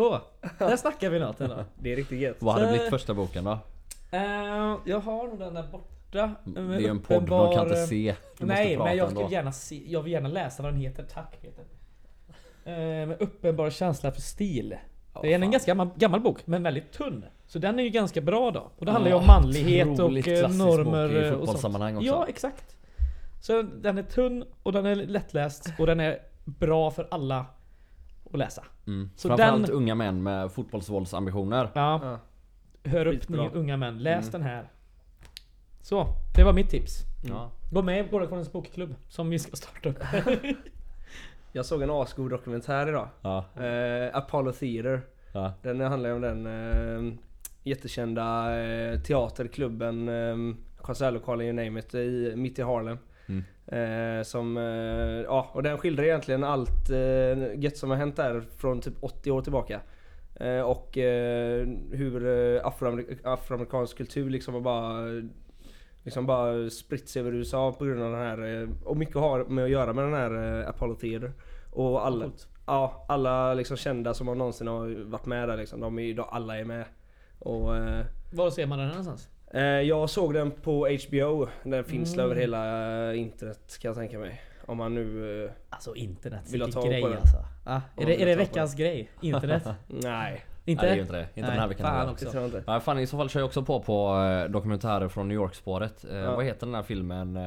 Där 0.58 0.76
snackar 0.76 1.10
vi 1.10 1.18
något 1.18 1.40
ändå. 1.40 1.64
det 1.80 1.92
är 1.92 1.96
riktigt 1.96 2.20
gött. 2.20 2.36
Vad 2.38 2.54
hade 2.54 2.66
Så- 2.66 2.72
blivit 2.72 2.90
första 2.90 3.14
boken 3.14 3.44
då? 3.44 3.58
Eh, 4.10 4.76
jag 4.84 5.00
har 5.00 5.28
nog 5.28 5.38
den 5.38 5.54
där 5.54 5.66
borta. 5.72 6.30
Det 6.44 6.60
är 6.60 6.80
ju 6.80 6.86
en 6.88 7.00
podd, 7.00 7.26
de 7.26 7.54
kan 7.54 7.62
inte 7.64 7.86
se. 7.86 8.14
Du 8.38 8.46
Nej, 8.46 8.76
men 8.78 8.96
jag 8.96 9.10
skulle 9.10 9.28
gärna 9.30 9.52
se, 9.52 9.82
jag 9.86 10.02
vill 10.02 10.12
gärna 10.12 10.28
läsa 10.28 10.62
vad 10.62 10.72
den 10.72 10.80
heter. 10.80 11.02
Tack 11.14 11.40
Peter. 11.42 11.64
Eh, 12.64 13.06
med 13.08 13.16
uppenbar 13.20 13.70
känsla 13.70 14.12
för 14.12 14.20
stil. 14.20 14.76
det 15.22 15.32
är 15.34 15.38
en 15.42 15.50
ganska 15.50 15.70
gammal, 15.70 15.90
gammal 15.96 16.20
bok, 16.20 16.46
men 16.46 16.62
väldigt 16.62 16.92
tunn. 16.92 17.24
Så 17.46 17.58
den 17.58 17.78
är 17.78 17.82
ju 17.82 17.88
ganska 17.90 18.20
bra 18.20 18.50
då. 18.50 18.70
Och 18.78 18.86
det 18.86 18.92
handlar 18.92 19.10
ju 19.10 19.16
om 19.16 19.26
manlighet 19.26 19.98
och 19.98 20.28
eh, 20.28 20.50
normer 20.50 21.22
eh, 21.24 21.32
och 21.32 21.48
sånt. 21.48 21.74
också. 21.74 22.02
Ja, 22.02 22.26
exakt. 22.28 22.76
Så 23.40 23.62
den 23.62 23.98
är 23.98 24.02
tunn 24.02 24.44
och 24.62 24.72
den 24.72 24.86
är 24.86 24.94
lättläst 24.94 25.72
och 25.78 25.86
den 25.86 26.00
är 26.00 26.18
bra 26.44 26.90
för 26.90 27.08
alla 27.10 27.46
att 28.32 28.38
läsa. 28.38 28.64
Mm. 28.86 29.10
Så 29.16 29.28
Framförallt 29.28 29.66
den- 29.66 29.76
unga 29.76 29.94
män 29.94 30.22
med 30.22 30.52
fotbollsvåldsambitioner. 30.52 31.70
Ja, 31.74 32.00
Ja. 32.02 32.18
hör 32.90 33.06
upp 33.06 33.28
ni 33.28 33.48
unga 33.52 33.76
män. 33.76 33.98
Läs 33.98 34.28
Mm. 34.28 34.32
den 34.32 34.42
här. 34.42 34.70
Så, 35.82 36.06
det 36.36 36.44
var 36.44 36.52
mitt 36.52 36.70
tips. 36.70 36.98
Ja. 37.28 37.50
Gå 37.72 37.82
med 37.82 38.06
i 38.06 38.08
Gårdakvarnens 38.08 38.52
bokklubb 38.52 38.94
som 39.08 39.30
vi 39.30 39.38
ska 39.38 39.56
starta 39.56 39.88
upp. 39.88 39.98
Jag 41.52 41.66
såg 41.66 41.82
en 41.82 41.90
asgod 41.90 42.30
dokumentär 42.30 42.88
idag. 42.88 43.08
Ja. 43.22 43.44
Eh, 43.64 44.16
Apollo 44.16 44.52
Theater. 44.52 45.00
Ja. 45.32 45.52
Den 45.62 45.80
handlar 45.80 46.08
ju 46.10 46.14
om 46.14 46.20
den 46.22 46.46
eh, 46.46 47.14
jättekända 47.64 48.56
eh, 48.64 49.00
teaterklubben, 49.00 50.08
eh, 50.08 50.36
konsertlokalen 50.76 51.46
you 51.46 51.52
name 51.64 51.80
it, 51.80 51.94
i, 51.94 52.32
mitt 52.36 52.58
i 52.58 52.62
Harlem. 52.62 52.98
Mm. 53.26 53.42
Eh, 53.66 54.22
som, 54.22 54.56
eh, 54.56 55.22
ja, 55.24 55.50
och 55.52 55.62
den 55.62 55.78
skildrar 55.78 56.04
egentligen 56.04 56.44
allt 56.44 56.90
eh, 56.90 57.54
gött 57.60 57.76
som 57.76 57.90
har 57.90 57.96
hänt 57.96 58.16
där 58.16 58.40
från 58.56 58.80
typ 58.80 58.94
80 59.00 59.30
år 59.30 59.42
tillbaka. 59.42 59.80
Och 60.64 60.90
hur 61.90 62.20
afroamerik- 62.64 63.18
afroamerikansk 63.24 63.96
kultur 63.96 64.30
liksom 64.30 64.54
har 64.54 64.60
bara 64.60 65.22
Liksom 66.04 66.26
bara 66.26 66.70
spritt 66.70 67.08
sig 67.08 67.20
över 67.20 67.32
USA 67.34 67.72
på 67.72 67.84
grund 67.84 68.02
av 68.02 68.10
den 68.12 68.20
här 68.20 68.68
Och 68.84 68.96
mycket 68.96 69.14
har 69.16 69.44
med 69.44 69.64
att 69.64 69.70
göra 69.70 69.92
med 69.92 70.04
den 70.04 70.14
här 70.14 70.64
Apollo 70.68 70.94
Theater 70.94 71.32
Och 71.70 72.06
alla, 72.06 72.24
Coolt. 72.24 72.48
ja, 72.66 73.06
alla 73.08 73.54
liksom 73.54 73.76
kända 73.76 74.14
som 74.14 74.28
har 74.28 74.34
någonsin 74.34 74.66
har 74.66 75.04
varit 75.04 75.26
med 75.26 75.48
där 75.48 75.56
liksom, 75.56 75.80
de 75.80 75.98
är, 75.98 76.14
de, 76.14 76.24
alla 76.30 76.58
är 76.58 76.64
med 76.64 76.84
och 77.38 77.76
eh, 77.76 78.04
Var 78.30 78.50
ser 78.50 78.66
man 78.66 78.78
den 78.78 78.88
någonstans? 78.88 79.28
eh, 79.54 79.62
Jag 79.62 80.10
såg 80.10 80.34
den 80.34 80.50
på 80.50 80.88
HBO 81.08 81.48
Den 81.64 81.84
finns 81.84 82.14
Mm. 82.14 82.24
över 82.26 82.36
hela 82.40 83.10
eh, 83.10 83.20
internet 83.20 83.78
kan 83.80 83.88
jag 83.88 83.96
tänka 83.96 84.18
mig 84.18 84.40
Om 84.66 84.76
man 84.76 84.94
nu... 84.94 85.44
Eh, 85.44 85.50
Alltså 85.70 85.94
internet, 85.94 86.42
Vill 86.52 86.62
vilken 86.62 86.82
grej 86.90 87.02
på 87.02 87.08
den? 87.08 87.18
alltså. 87.18 87.36
Ah, 87.64 87.80
Ja, 87.96 88.02
är 88.02 88.06
det, 88.06 88.22
är 88.22 88.26
det 88.26 88.36
veckans 88.36 88.74
grej? 88.74 89.10
Internet? 89.20 89.64
nej, 89.86 90.44
inte? 90.64 90.82
Nej, 90.82 90.90
det 90.90 90.92
är 90.92 90.94
ju 90.94 91.00
inte 91.00 91.12
det. 91.12 91.20
Inte 91.20 91.40
Nej, 91.40 91.50
den 91.50 91.60
här 91.60 91.68
veckan 91.68 91.86
fan 91.86 92.08
också. 92.08 92.24
det 92.24 92.30
tror 92.30 92.42
jag 92.42 92.48
inte 92.48 92.62
Ja, 92.72 92.80
fan, 92.80 92.98
i 92.98 93.06
så 93.06 93.16
fall 93.16 93.28
kör 93.28 93.40
jag 93.40 93.46
också 93.46 93.62
på 93.62 93.80
på 93.80 94.16
eh, 94.16 94.50
dokumentärer 94.50 95.08
från 95.08 95.28
New 95.28 95.34
York-spåret. 95.34 96.04
Eh, 96.10 96.16
Ja. 96.16 96.36
Vad 96.36 96.44
heter 96.44 96.66
den 96.66 96.74
här 96.74 96.82
filmen? 96.82 97.38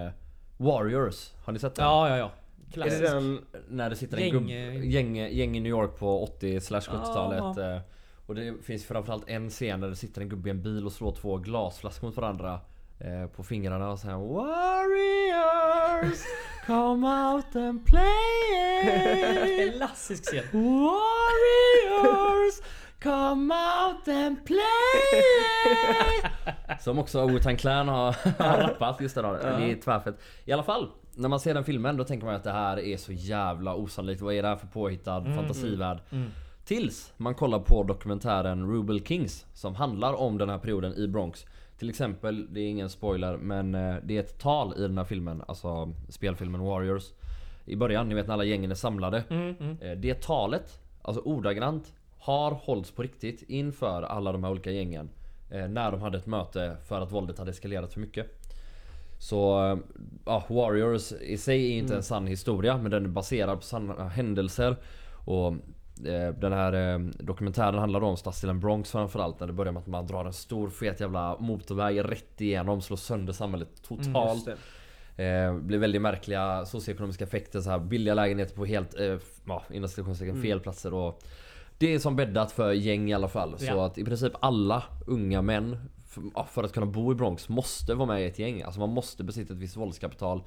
Warriors. 0.57 1.33
Har 1.45 1.53
ni 1.53 1.59
sett 1.59 1.75
den? 1.75 1.85
Ja, 1.85 2.09
ja, 2.09 2.17
ja. 2.17 2.31
Är 2.67 2.71
Klassisk. 2.73 3.01
det 3.01 3.09
den... 3.09 3.39
När 3.69 3.89
det 3.89 3.95
sitter 3.95 4.17
en 4.17 4.23
Gäng, 4.23 4.31
gubb, 4.33 4.83
gäng, 4.83 5.15
gäng 5.15 5.57
i 5.57 5.59
New 5.59 5.69
York 5.69 5.97
på 5.99 6.23
80 6.23 6.59
70-talet. 6.59 7.39
Ja. 7.57 7.73
eh, 7.75 7.81
Och 8.27 8.35
det 8.35 8.63
finns 8.65 8.85
framförallt 8.85 9.29
en 9.29 9.49
scen 9.49 9.81
där 9.81 9.87
det 9.89 9.95
sitter 9.95 10.21
en 10.21 10.29
gubbe 10.29 10.49
i 10.49 10.51
en 10.51 10.63
bil 10.63 10.85
och 10.85 10.91
slår 10.91 11.11
två 11.11 11.37
glasflaskor 11.37 12.07
mot 12.07 12.17
varandra. 12.17 12.59
eh, 12.99 13.27
På 13.35 13.43
fingrarna 13.43 13.91
och 13.91 13.99
säger 13.99 14.15
Warriors 14.17 16.19
Come 16.65 17.07
out 17.07 17.55
and 17.55 17.85
play 17.85 19.71
Klassisk 19.77 20.23
scen. 20.25 20.43
Warriors 20.51 22.53
Come 23.03 23.53
out 23.55 24.07
and 24.07 24.45
play 24.45 24.61
Som 26.79 26.99
också 26.99 27.27
Wu-Tang 27.27 27.57
Clan 27.57 27.87
har 27.87 28.11
har 28.43 28.57
rappat 28.57 29.01
just 29.01 29.15
det 29.15 29.21
då. 29.21 29.31
Det 29.33 29.71
är 29.71 29.81
tvärfett. 29.81 30.19
I 30.45 30.51
alla 30.51 30.63
fall, 30.63 30.89
när 31.15 31.29
man 31.29 31.39
ser 31.39 31.53
den 31.53 31.63
filmen 31.63 31.97
då 31.97 32.03
tänker 32.03 32.25
man 32.25 32.35
att 32.35 32.43
det 32.43 32.51
här 32.51 32.79
är 32.79 32.97
så 32.97 33.11
jävla 33.11 33.75
osannolikt. 33.75 34.21
Vad 34.21 34.33
är 34.33 34.41
det 34.41 34.47
här 34.47 34.55
för 34.55 34.67
påhittad 34.67 35.25
fantasivärld? 35.35 35.99
Mm. 36.11 36.31
Tills 36.67 37.13
man 37.17 37.35
kollar 37.35 37.59
på 37.59 37.83
dokumentären 37.83 38.71
Ruble 38.71 38.99
Kings 38.99 39.45
som 39.53 39.75
handlar 39.75 40.13
om 40.13 40.37
den 40.37 40.49
här 40.49 40.57
perioden 40.57 40.93
i 40.93 41.07
Bronx. 41.07 41.45
Till 41.77 41.89
exempel, 41.89 42.53
det 42.53 42.59
är 42.59 42.69
ingen 42.69 42.89
spoiler, 42.89 43.37
men 43.37 43.75
eh, 43.75 43.95
det 44.03 44.17
är 44.17 44.19
ett 44.19 44.39
tal 44.39 44.73
i 44.77 44.81
den 44.81 44.97
här 44.97 45.05
filmen, 45.05 45.43
alltså 45.47 45.93
spelfilmen 46.09 46.61
Warriors. 46.61 47.03
I 47.65 47.75
början, 47.75 48.09
ni 48.09 48.15
vet 48.15 48.27
när 48.27 48.33
alla 48.33 48.43
gängen 48.43 48.71
är 48.71 48.75
samlade. 48.75 49.23
Mm, 49.29 49.55
mm. 49.59 49.77
Eh, 49.81 49.97
Det 49.97 50.21
talet, 50.21 50.79
alltså 51.01 51.21
ordagrant, 51.21 51.93
har 52.19 52.51
hållits 52.51 52.91
på 52.91 53.03
riktigt 53.03 53.41
inför 53.47 54.03
alla 54.03 54.31
de 54.31 54.43
här 54.43 54.51
olika 54.51 54.71
gängen. 54.71 55.09
Eh, 55.51 55.67
när 55.67 55.91
de 55.91 56.01
hade 56.01 56.17
ett 56.17 56.25
möte 56.25 56.77
för 56.87 57.01
att 57.01 57.11
våldet 57.11 57.37
hade 57.39 57.51
eskalerat 57.51 57.93
för 57.93 57.99
mycket. 57.99 58.27
Så 59.19 59.79
ja, 60.25 60.43
Warriors 60.49 61.11
i 61.11 61.37
sig 61.37 61.71
är 61.71 61.77
inte 61.77 61.95
en 61.95 62.03
sann 62.03 62.27
historia 62.27 62.77
men 62.77 62.91
den 62.91 63.05
är 63.05 63.09
baserad 63.09 63.57
på 63.57 63.63
sanna 63.63 64.07
händelser. 64.07 64.75
Och 65.25 65.53
den 66.39 66.53
här 66.53 66.73
eh, 66.93 66.99
dokumentären 66.99 67.79
handlar 67.79 68.03
om 68.03 68.17
stadsdelen 68.17 68.59
Bronx 68.59 68.91
framförallt. 68.91 69.39
Där 69.39 69.47
det 69.47 69.53
börjar 69.53 69.71
med 69.73 69.79
att 69.81 69.87
man 69.87 70.07
drar 70.07 70.25
en 70.25 70.33
stor 70.33 70.69
fet 70.69 70.99
jävla 70.99 71.37
motorväg 71.39 72.03
rätt 72.03 72.41
igenom, 72.41 72.81
slår 72.81 72.97
sönder 72.97 73.33
samhället 73.33 73.69
totalt. 73.87 74.45
Det. 74.45 74.57
Eh, 75.25 75.53
blir 75.57 75.77
väldigt 75.77 76.01
märkliga 76.01 76.65
socioekonomiska 76.65 77.23
effekter. 77.23 77.61
Så 77.61 77.69
här, 77.69 77.79
billiga 77.79 78.13
lägenheter 78.13 78.55
på 78.55 78.65
helt, 78.65 78.99
eh, 78.99 79.17
ja, 79.47 79.63
inom 79.71 79.89
citationstecken, 79.89 80.41
fel 80.41 80.59
platser. 80.59 80.93
Och 80.93 81.23
det 81.77 81.93
är 81.93 81.99
som 81.99 82.15
bäddat 82.15 82.51
för 82.51 82.71
gäng 82.71 83.09
i 83.09 83.13
alla 83.13 83.27
fall. 83.27 83.57
Så 83.59 83.65
Ja. 83.65 83.85
att 83.85 83.97
i 83.97 84.05
princip 84.05 84.33
alla 84.39 84.83
unga 85.07 85.41
män 85.41 85.77
för, 86.07 86.43
för 86.43 86.63
att 86.63 86.73
kunna 86.73 86.85
bo 86.85 87.11
i 87.11 87.15
Bronx 87.15 87.49
måste 87.49 87.93
vara 87.93 88.07
med 88.07 88.21
i 88.21 88.25
ett 88.25 88.39
gäng. 88.39 88.61
Alltså 88.61 88.79
man 88.79 88.89
måste 88.89 89.23
besitta 89.23 89.53
ett 89.53 89.59
visst 89.59 89.77
våldskapital. 89.77 90.43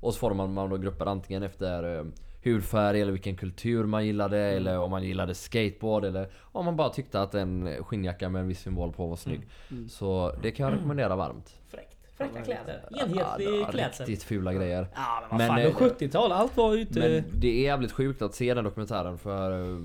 Och 0.00 0.14
så 0.14 0.18
formar 0.20 0.46
man 0.46 0.70
då 0.70 0.76
grupper 0.76 1.06
antingen 1.06 1.42
efter 1.42 1.98
eh, 1.98 2.04
hudfärg 2.44 3.00
eller 3.00 3.12
vilken 3.12 3.36
kultur 3.36 3.84
man 3.84 4.06
gillade. 4.06 4.38
Eller 4.38 4.78
om 4.78 4.90
man 4.90 5.04
gillade 5.04 5.34
skateboard. 5.34 6.04
Eller 6.04 6.28
om 6.42 6.64
man 6.64 6.76
bara 6.76 6.88
tyckte 6.88 7.20
att 7.20 7.34
en 7.34 7.84
skinnjacka 7.84 8.28
med 8.28 8.40
en 8.40 8.48
viss 8.48 8.60
symbol 8.60 8.92
på 8.92 9.06
var 9.06 9.16
snygg. 9.16 9.48
Så 9.88 10.34
det 10.42 10.50
kan 10.50 10.64
jag 10.64 10.74
rekommendera 10.74 11.16
varmt. 11.16 11.54
Fräckt. 11.68 11.94
Fräcka 12.16 12.42
kläder. 12.42 12.88
Ja, 12.90 13.02
Enhetlig 13.02 13.60
var 13.60 13.72
klädsel. 13.72 14.06
Riktigt 14.06 14.24
fula 14.24 14.54
grejer. 14.54 14.88
Ja 14.94 15.20
men 15.20 15.30
vad 15.30 15.38
Men, 15.38 15.48
fan, 15.48 15.58
eh, 15.58 15.64
var 15.64 15.90
70-tal. 15.90 16.32
Allt 16.32 16.56
var 16.56 16.74
ju 16.74 16.80
inte... 16.80 17.00
Men 17.00 17.40
det 17.40 17.48
är 17.48 17.62
jävligt 17.62 17.92
sjukt 17.92 18.22
att 18.22 18.34
se 18.34 18.54
den 18.54 18.64
dokumentären 18.64 19.18
för 19.18 19.70
eh, 19.70 19.78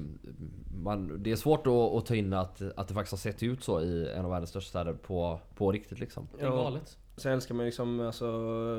man, 0.83 1.23
Det 1.23 1.31
är 1.31 1.35
svårt 1.35 1.67
att, 1.67 1.73
att 1.73 2.05
ta 2.05 2.15
in 2.15 2.33
att, 2.33 2.61
att 2.75 2.87
det 2.87 2.93
faktiskt 2.93 3.11
har 3.11 3.31
sett 3.31 3.43
ut 3.43 3.63
så 3.63 3.81
i 3.81 4.11
en 4.15 4.25
av 4.25 4.31
världens 4.31 4.49
största 4.49 4.69
städer 4.69 4.93
på, 4.93 5.39
på 5.55 5.71
riktigt 5.71 5.99
liksom. 5.99 6.27
Det 6.39 6.45
är 6.45 6.49
galet. 6.49 6.97
Sen 7.17 7.31
älskar 7.31 7.55
man 7.55 7.65
liksom 7.65 7.99
alltså 7.99 8.25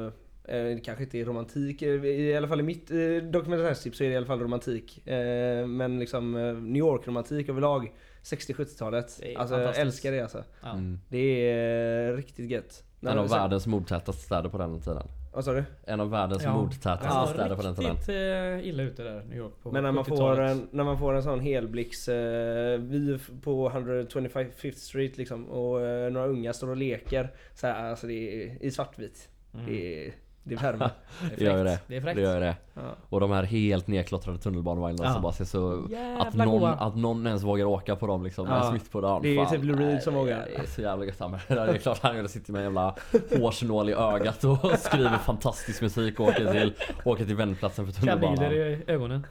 eh, 0.07 0.13
det 0.45 0.81
kanske 0.85 1.05
inte 1.05 1.19
är 1.19 1.25
romantik, 1.25 1.83
eh, 1.83 2.05
i 2.05 2.37
alla 2.37 2.49
fall 2.49 2.61
i 2.61 2.63
mitt 2.63 2.91
eh, 2.91 3.31
dokumentärstips 3.31 3.99
så 3.99 4.05
är 4.05 4.09
det 4.09 4.15
i 4.15 4.17
alla 4.17 4.27
fall 4.27 4.41
romantik. 4.41 5.07
Eh, 5.09 5.67
men 5.67 5.99
liksom 5.99 6.37
eh, 6.37 6.55
New 6.55 6.77
York-romantik 6.81 7.49
överlag, 7.49 7.93
60-70-talet. 8.23 9.19
Det 9.21 9.35
är 9.35 9.39
Alltså 9.39 9.61
jag 9.61 9.77
älskar 9.79 10.13
det 10.13 10.21
alltså. 10.21 10.45
Ja. 10.63 10.71
Mm. 10.73 11.01
Det 11.09 11.19
är 11.51 12.11
eh, 12.13 12.17
riktigt 12.17 12.51
gött. 12.51 12.85
En 13.03 13.19
av 13.19 13.29
världens 13.29 13.67
mordtätaste 13.67 14.23
städer 14.23 14.49
på 14.49 14.59
den 14.59 14.81
tiden. 14.81 15.07
Vad 15.33 15.45
sa 15.45 15.53
du? 15.53 15.65
En 15.87 16.01
av 16.01 16.11
världens 16.11 16.43
Ja. 16.43 16.57
mordtätaste 16.57 17.07
Ja, 17.07 17.27
städer 17.35 17.57
på 17.57 17.63
den 17.63 17.75
tiden. 17.75 17.91
riktigt 17.91 18.09
eh, 18.09 18.69
illa 18.69 18.83
ute 18.83 19.03
där, 19.03 19.23
New 19.29 19.39
York. 19.39 19.53
På 19.63 19.71
Men 19.73 19.83
när 19.83 19.93
man, 19.93 20.05
får 20.05 20.17
70-talet. 20.17 20.51
en, 20.51 20.69
när 20.71 20.85
man 20.85 20.99
får 20.99 21.15
en 21.15 21.23
sån 21.23 21.41
helblix 21.41 22.09
eh, 22.09 22.79
vy 22.81 23.19
på 23.43 23.71
125th 23.71 24.71
Street 24.73 25.19
liksom 25.19 25.47
och 25.49 25.81
eh, 25.87 26.11
några 26.13 26.27
unga 26.27 26.53
står 26.53 26.69
och 26.71 26.77
leker 26.77 27.33
så 27.55 27.67
här, 27.67 27.91
alltså 27.91 28.07
det 28.07 28.45
är 28.45 28.63
i 28.65 28.71
svartvit. 28.71 29.29
Mm. 29.55 29.67
Det 29.67 30.07
är, 30.07 30.13
det 30.43 30.55
är 30.55 30.59
värme. 30.59 30.91
Det 31.39 31.45
gör 31.45 31.65
det. 31.65 31.79
Det 31.87 31.97
är 31.97 32.01
fräckt. 32.01 32.17
Det 32.17 32.23
gör 32.23 32.41
det. 32.41 32.57
ja. 32.75 32.81
Och 33.09 33.21
de 33.21 33.31
här 33.31 33.43
helt 33.43 33.87
nedklottrade 33.87 34.39
tunnelbanevagnarna 34.39 35.09
Ja. 35.09 35.13
som 35.13 35.23
bara 35.23 35.33
ser 35.33 35.45
så... 35.45 35.87
Jävla 35.91 36.23
Att 36.23 36.35
någon, 36.35 36.61
goa. 36.61 36.71
att 36.71 36.97
någon 36.97 37.27
ens 37.27 37.43
vågar 37.43 37.65
åka 37.65 37.97
på 37.97 38.07
dem 38.07 38.25
liksom. 38.25 38.47
Ja. 38.49 38.65
Ja. 38.65 38.73
mitt 38.73 38.93
på 38.93 39.01
dagen. 39.01 39.23
Det 39.23 39.37
är 39.39 39.47
typ 39.47 39.65
Lou 39.65 39.77
Reed 39.77 40.03
som 40.03 40.15
det- 40.15 40.21
vågar. 40.21 40.47
Det 40.57 40.63
är 40.63 40.67
så 40.67 40.81
jävla 40.83 41.05
gött. 41.05 41.19
Det 41.49 41.55
är 41.55 41.79
klart 41.79 41.99
han 42.03 42.13
skulle 42.13 42.29
sitta 42.29 42.53
med 42.53 42.59
en 42.59 42.65
jävla 42.65 42.95
hårsnål 43.39 43.89
i 43.91 43.93
ögat 43.93 44.45
och 44.45 44.59
skriver 44.79 45.19
fantastisk 45.19 45.83
musik 45.83 46.21
och 46.21 46.29
åker 46.29 46.53
till, 46.53 46.73
åker 47.05 47.25
till 47.25 47.37
vändplatsen 47.37 47.87
för 47.87 47.93
Kanyler 48.07 48.15
tunnelbanan. 48.37 48.53
i 48.53 48.83
ögonen. 48.87 49.27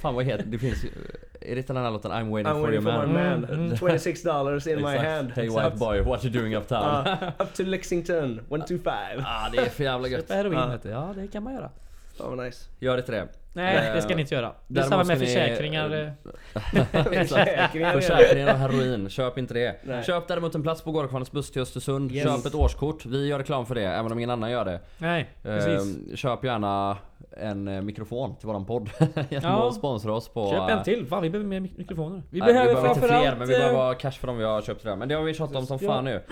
Fan 0.00 0.14
vad 0.14 0.24
heter 0.24 0.44
det? 0.46 0.58
finns. 0.58 0.84
Är 1.40 1.54
det 1.56 1.66
den 1.66 1.76
här 1.76 1.90
låten 1.90 2.12
I'm 2.12 2.30
waiting 2.30 2.52
I'm 2.52 2.60
for 2.64 2.72
your 2.74 2.82
waiting 2.82 3.06
for 3.06 3.06
man? 3.06 3.40
my 3.40 3.40
man. 3.40 3.44
Mm, 3.44 3.64
mm. 3.66 3.76
26 3.76 4.22
dollars 4.22 4.66
in 4.66 4.76
my 4.82 4.96
hand. 4.96 5.30
Hey 5.34 5.48
white 5.48 5.76
boy, 5.78 6.00
what 6.00 6.24
you 6.24 6.32
doing 6.40 6.54
uptown? 6.56 6.82
Ja, 7.06 7.32
up 7.38 7.54
to 7.54 7.62
Lexington, 7.62 8.40
125. 8.48 8.92
Ah, 9.26 9.48
det 9.52 9.58
är 9.58 9.68
för 9.84 9.92
jävla 9.92 10.08
gött. 10.08 10.20
Köpa 10.28 10.34
heroin 10.34 10.78
Ja. 10.84 10.90
Ja 10.90 11.14
det 11.16 11.26
kan 11.28 11.42
man 11.42 11.54
göra. 11.54 11.70
Fan 12.18 12.36
vad 12.36 12.46
nice. 12.46 12.64
Gör 12.78 12.98
inte 12.98 13.12
det. 13.12 13.28
Nej 13.54 13.92
det 13.94 14.02
ska 14.02 14.10
Eh, 14.10 14.16
ni 14.16 14.22
inte 14.22 14.34
göra. 14.34 14.52
Det 14.68 14.80
är 14.80 14.84
samma 14.84 15.04
med 15.04 15.18
ni- 15.18 15.26
försäkringar. 15.26 15.90
eh. 16.22 17.02
Försäkringar. 17.92 18.52
Och 18.52 18.58
heroin, 18.58 19.08
köp 19.10 19.38
inte 19.38 19.54
det. 19.54 19.76
Nej. 19.84 20.04
Köp 20.04 20.28
däremot 20.28 20.54
en 20.54 20.62
plats 20.62 20.82
på 20.82 20.92
Gårdakvarnens 20.92 21.32
buss 21.32 21.50
till 21.50 21.62
Östersund. 21.62 22.12
Yes. 22.12 22.24
Köp 22.24 22.46
ett 22.46 22.54
årskort. 22.54 23.06
Vi 23.06 23.26
gör 23.26 23.38
reklam 23.38 23.66
för 23.66 23.74
det, 23.74 23.84
även 23.84 24.12
om 24.12 24.18
ingen 24.18 24.30
annan 24.30 24.50
gör 24.50 24.64
det. 24.64 24.80
Nej 24.98 25.28
precis. 25.42 25.96
Ehm, 26.10 26.16
köp 26.16 26.44
gärna 26.44 26.96
en 27.36 27.68
eh, 27.68 27.82
mikrofon 27.82 28.36
till 28.36 28.46
våran 28.46 28.66
podd. 28.66 28.90
Genom 29.30 29.50
Ja. 29.50 29.68
att 29.68 29.74
sponsra 29.74 30.12
oss 30.14 30.28
på... 30.28 30.50
Köp 30.50 30.70
en 30.70 30.82
till. 30.84 31.06
Fan 31.06 31.22
vi 31.22 31.30
behöver 31.30 31.48
mer 31.48 31.60
mik- 31.60 31.78
mikrofoner. 31.78 32.22
Vi 32.30 32.40
Nej, 32.40 32.46
behöver 32.52 32.68
vi 32.68 32.74
behöver 32.74 32.88
inte 32.88 33.00
framförallt... 33.00 33.26
fler 33.26 33.36
men 33.38 33.48
vi 33.48 33.54
eh, 33.54 33.60
behöver 33.60 33.78
ha 33.78 33.94
cash 33.94 34.10
för 34.12 34.26
dem 34.26 34.38
vi 34.38 34.44
har 34.44 34.62
köpt 34.62 34.84
redan. 34.84 34.98
Men 34.98 35.08
det 35.08 35.14
har 35.14 35.22
vi 35.22 35.34
tjatat 35.34 35.56
om 35.56 35.66
som 35.66 35.78
Ja. 35.80 35.88
fan 35.88 36.04
nu. 36.04 36.22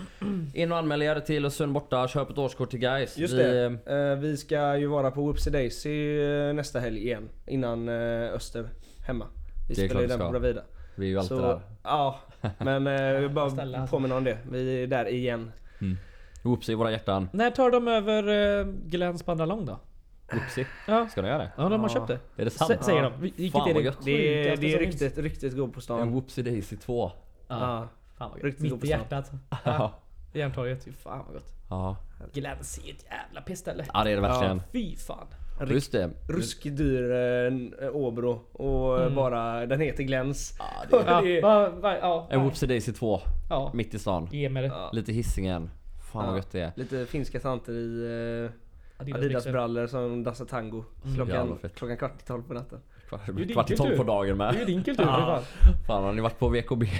In 0.55 0.73
och 0.73 0.79
anmäl 0.79 1.03
er 1.03 1.21
till 1.21 1.45
Östersund 1.47 1.73
borta, 1.73 2.09
köp 2.09 2.31
ett 2.31 2.39
årskort 2.39 2.71
till 2.71 2.79
guys. 2.81 3.19
Just 3.19 3.35
vi, 3.35 3.43
det. 3.43 4.11
Eh, 4.13 4.19
vi 4.19 4.37
ska 4.37 4.77
ju 4.77 4.87
vara 4.87 5.11
på 5.11 5.21
Whoopsie 5.21 5.53
Daisy 5.53 6.21
eh, 6.23 6.53
nästa 6.55 6.81
helg 6.81 7.05
igen. 7.07 7.29
Innan 7.47 7.89
eh, 7.89 8.33
Öster 8.35 8.69
hemma. 9.07 9.27
Vi 9.69 9.75
Det 9.75 9.89
spelar 9.89 10.01
ju 10.01 10.07
den 10.07 10.19
vi 10.19 10.25
på. 10.25 10.31
Bravida. 10.31 10.63
Vi 10.97 11.07
är 11.07 11.11
ju 11.11 11.19
alltid 11.19 11.29
Så, 11.39 11.43
där. 11.43 11.61
ja. 11.83 12.19
Men 12.59 12.87
eh, 12.87 12.93
jag 13.03 13.21
vill 13.21 13.31
bara 13.31 13.51
Ställa, 13.51 13.87
påminna 13.87 14.17
om 14.17 14.25
det. 14.25 14.39
Vi 14.51 14.83
är 14.83 14.87
där 14.87 15.09
igen. 15.09 15.53
Whoopsie 16.43 16.73
i 16.73 16.77
våra 16.77 16.91
hjärtan. 16.91 17.29
När 17.33 17.51
tar 17.51 17.71
de 17.71 17.89
över 17.89 18.29
eh, 18.61 18.67
Glens 18.67 19.27
Bandalong 19.27 19.67
då? 19.67 19.79
Whoopsie. 20.33 20.67
Ja. 20.87 21.09
Ska 21.09 21.23
de 21.23 21.29
göra 21.29 21.39
det? 21.39 21.51
Ja 21.57 21.69
de 21.69 21.81
har 21.81 21.89
Ja. 21.89 21.95
köpt 21.95 22.07
det. 22.09 22.19
Är 22.43 22.45
det 22.45 22.51
sant? 22.51 22.71
S- 22.71 22.85
säger 22.87 23.03
Ja. 23.03 23.11
de. 23.11 23.21
Vilket 23.21 23.53
Fan, 23.53 23.69
är 23.71 23.75
vad 23.75 23.83
det. 23.85 23.95
Det 24.05 24.11
är, 24.41 24.45
sjukaste 24.45 24.67
det 24.67 24.75
är 24.75 24.79
ryktet, 24.79 25.19
ryktet 25.19 25.57
går 25.57 25.69
på 25.69 25.75
En 25.77 25.83
stan. 25.83 26.11
Whoopsie 26.13 26.45
Daisy 26.45 26.77
2. 26.77 27.13
Ja. 27.49 27.61
Ja. 27.61 27.89
Fan 28.19 28.31
vad 28.31 28.45
gött. 28.45 28.59
Mitt 28.61 28.85
i 28.85 28.89
hjärtat. 28.89 29.31
Ja. 29.51 29.57
Ja. 29.65 29.93
Järntorget. 30.33 30.85
Fy 30.85 30.93
fan 30.93 31.19
vad 31.27 31.35
gott. 31.35 31.53
Ja. 31.71 31.97
Glens 32.33 32.79
är 32.79 32.91
ett 32.91 33.05
jävla 33.11 33.41
pissställe. 33.41 33.85
ja 33.95 34.05
det 34.05 34.11
är 34.11 34.15
det 34.17 34.23
verkligen. 34.23 34.63
Fy 34.73 34.97
fan. 34.97 35.27
Och 35.61 35.69
Just 35.69 35.93
det. 35.93 36.11
Ruskigt 36.29 36.77
dyr 36.77 37.11
eh, 37.83 37.97
Åbro 37.97 38.31
och 38.53 38.97
eh, 38.99 39.03
Mm. 39.03 39.15
bara, 39.15 39.67
den 39.67 39.81
heter 39.81 40.03
Gläns. 40.03 40.55
Ja, 40.59 40.65
det 40.91 40.97
är... 41.37 41.41
Ja, 41.41 41.69
Det 41.69 41.81
va, 41.81 41.97
ja, 41.99 42.27
En 42.31 42.41
Whoopsie 42.41 42.69
Daisy 42.69 42.93
2. 42.93 43.21
ja. 43.51 43.71
Mitt 43.75 43.95
i 43.95 43.99
stan. 43.99 44.29
Ge 44.33 44.49
mig 44.49 44.63
det. 44.63 44.69
Ja. 44.69 44.91
Lite 44.93 45.13
Hisingen. 45.13 45.71
Fan 46.13 46.25
vad 46.27 46.33
Ja. 46.35 46.37
gött 46.37 46.53
det 46.53 46.61
är. 46.61 46.73
Lite 46.77 47.07
finska 47.07 47.41
tanter 47.41 47.73
i 47.73 48.45
eh, 48.45 48.51
Adidas 49.01 49.19
Adidas 49.21 49.45
byxor. 49.45 49.53
brallor 49.53 49.87
som 49.87 50.23
dansar 50.25 50.45
tango. 50.45 50.85
Klockan, 51.15 51.35
Jävla 51.35 51.57
fett. 51.57 51.75
klockan 51.75 51.97
kvart 51.97 52.23
i 52.23 52.27
tolv 52.27 52.43
på 52.43 52.55
natten. 52.55 52.81
Kvart, 53.11 53.27
Det 53.27 53.33
är 53.33 53.47
din 53.47 53.55
kvart 53.55 53.71
i 53.71 53.77
tolv 53.77 53.97
på 53.97 54.03
dagen 54.05 54.39
Det 54.39 54.45
är 54.45 54.53
ju 54.53 54.59
med. 54.59 54.67
din 54.67 54.85
kultur 54.85 55.05
för 55.05 55.13
fan. 55.13 55.43
Fan 55.87 56.05
har 56.05 56.13
ni 56.13 56.23
varit 56.23 56.39
på 56.39 56.49
VKB? 56.49 56.85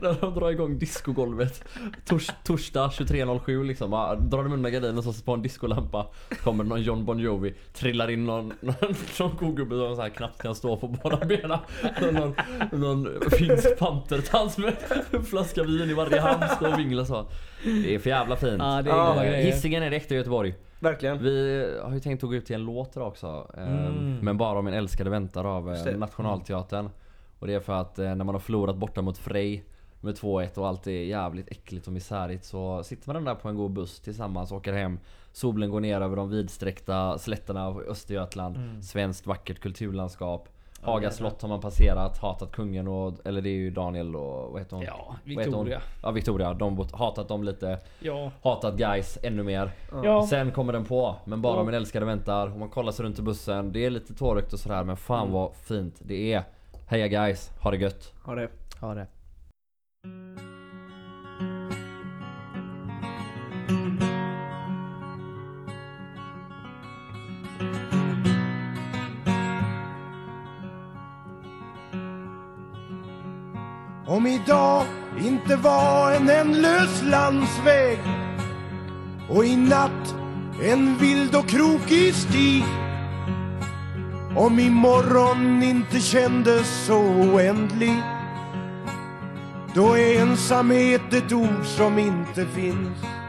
När 0.00 0.20
de 0.20 0.34
drar 0.34 0.50
igång 0.50 0.78
discogolvet. 0.78 1.64
Tors, 2.04 2.30
torsdag 2.44 2.88
23.07 2.88 3.64
liksom. 3.64 3.92
Ja, 3.92 4.14
Drar 4.14 4.42
de 4.44 4.52
undan 4.52 4.72
gardinen 4.72 4.98
och 4.98 5.04
så 5.04 5.24
på 5.24 5.32
en 5.32 5.42
discolampa. 5.42 6.06
Kommer 6.42 6.64
någon 6.64 6.82
John 6.82 7.04
Bon 7.04 7.18
Jovi. 7.18 7.54
Trillar 7.72 8.10
in 8.10 8.24
någon, 8.24 8.52
någon, 8.60 9.36
kogubbe 9.38 9.74
som 9.76 9.96
så 9.96 10.02
här 10.02 10.08
knappt 10.08 10.42
kan 10.42 10.54
stå 10.54 10.76
på 10.76 10.88
båda 10.88 11.16
benen. 11.16 11.58
Någon, 12.12 12.34
någon 12.72 13.08
finsk 13.30 13.78
pantertant 13.78 14.58
med 14.58 14.76
en 15.10 15.24
flaska 15.24 15.62
vin 15.62 15.90
i 15.90 15.94
varje 15.94 16.20
hand. 16.20 16.44
Står 16.50 16.72
och 16.72 16.78
vinglar 16.78 17.04
så. 17.04 17.26
Det 17.64 17.94
är 17.94 17.98
för 17.98 18.10
jävla 18.10 18.36
fint. 18.36 18.58
Ja 18.58 18.82
det 18.82 18.90
är 18.90 18.94
Ja. 18.94 19.22
Hisingen 19.22 19.82
är 19.82 19.90
det 19.90 19.96
äkta 19.96 20.14
Göteborg. 20.14 20.54
Verkligen. 20.80 21.22
Vi 21.22 21.78
har 21.82 21.92
ju 21.94 22.00
tänkt 22.00 22.24
att 22.24 22.30
gå 22.30 22.34
ut 22.36 22.46
till 22.46 22.54
en 22.54 22.64
låt 22.64 22.96
idag 22.96 23.08
också. 23.08 23.50
eh, 23.56 23.86
Mm. 23.86 24.18
Men 24.22 24.36
bara 24.36 24.58
om 24.58 24.66
en 24.66 24.74
älskade 24.74 25.10
väntar 25.10 25.44
av 25.44 25.74
eh. 25.74 25.96
Nationalteatern. 25.98 26.90
Och 27.38 27.46
det 27.46 27.54
är 27.54 27.60
för 27.60 27.72
att 27.72 27.98
eh, 27.98 28.14
när 28.14 28.24
man 28.24 28.34
har 28.34 28.40
förlorat 28.40 28.76
borta 28.76 29.02
mot 29.02 29.18
Frej 29.18 29.64
med 30.00 30.14
2-1 30.14 30.58
och 30.58 30.68
allt 30.68 30.86
är 30.86 30.90
jävligt 30.90 31.48
äckligt 31.48 31.86
och 31.86 31.92
misärigt 31.92 32.44
så 32.44 32.82
sitter 32.82 33.12
man 33.12 33.24
där 33.24 33.34
på 33.34 33.48
en 33.48 33.54
god 33.56 33.70
buss 33.70 34.00
tillsammans 34.00 34.50
och 34.50 34.56
åker 34.56 34.72
hem. 34.72 34.98
Solen 35.32 35.70
går 35.70 35.80
ner 35.80 36.00
över 36.00 36.16
de 36.16 36.30
vidsträckta 36.30 37.18
slätterna 37.18 37.66
av 37.66 37.80
Östergötland. 37.88 38.56
Mm. 38.56 38.82
Svenskt 38.82 39.26
vackert 39.26 39.60
kulturlandskap. 39.60 40.48
Haga 40.82 41.10
slott 41.10 41.42
har 41.42 41.48
man 41.48 41.60
passerat, 41.60 42.18
hatat 42.18 42.52
kungen 42.52 42.88
och, 42.88 43.14
eller 43.26 43.42
det 43.42 43.48
är 43.50 43.54
ju 43.54 43.70
Daniel 43.70 44.16
och 44.16 44.52
vad 44.52 44.60
heter 44.60 44.76
hon? 44.76 44.84
Ja? 44.84 45.16
Victoria. 45.24 45.80
Ja 46.02 46.10
Victoria, 46.10 46.54
de 46.54 46.86
hatat 46.92 47.28
dem 47.28 47.44
lite. 47.44 47.78
Ja. 48.00 48.30
Hatat 48.42 48.74
guys 48.76 49.18
ännu 49.22 49.42
mer. 49.42 49.70
Ja. 50.04 50.26
Sen 50.26 50.50
kommer 50.52 50.72
den 50.72 50.84
på, 50.84 51.16
men 51.24 51.42
bara 51.42 51.54
Ja. 51.56 51.60
om 51.60 51.68
en 51.68 51.74
älskade 51.74 52.06
väntar. 52.06 52.46
Och 52.52 52.58
man 52.58 52.68
kollar 52.68 52.92
sig 52.92 53.04
runt 53.04 53.18
i 53.18 53.22
bussen. 53.22 53.72
Det 53.72 53.86
är 53.86 53.90
lite 53.90 54.14
tårögt 54.14 54.52
och 54.52 54.58
sådär 54.60 54.84
men 54.84 54.96
fan 54.96 55.20
Mm. 55.22 55.32
vad 55.32 55.54
fint 55.54 55.94
det 55.98 56.32
är. 56.32 56.42
Heja 56.86 57.08
guys, 57.08 57.50
ha 57.62 57.70
det 57.70 57.76
gött. 57.76 58.12
Ha 58.24 58.34
det. 58.34 58.48
Ja 58.80 58.94
det. 58.94 59.06
Om 74.10 74.26
idag 74.26 74.84
inte 75.18 75.56
var 75.56 76.12
en 76.12 76.30
ändlös 76.30 77.02
landsväg 77.02 77.98
och 79.28 79.44
i 79.44 79.56
natt 79.56 80.14
en 80.62 80.98
vild 80.98 81.34
och 81.36 81.48
krokig 81.48 82.14
stig. 82.14 82.64
Om 84.36 84.58
imorgon 84.58 85.62
inte 85.62 86.00
kändes 86.00 86.86
så 86.86 86.98
oändlig 86.98 88.02
Då 89.74 89.98
är 89.98 90.20
ensamhet 90.20 91.12
ett 91.12 91.32
ord 91.32 91.64
som 91.64 91.98
inte 91.98 92.46
finns. 92.46 93.19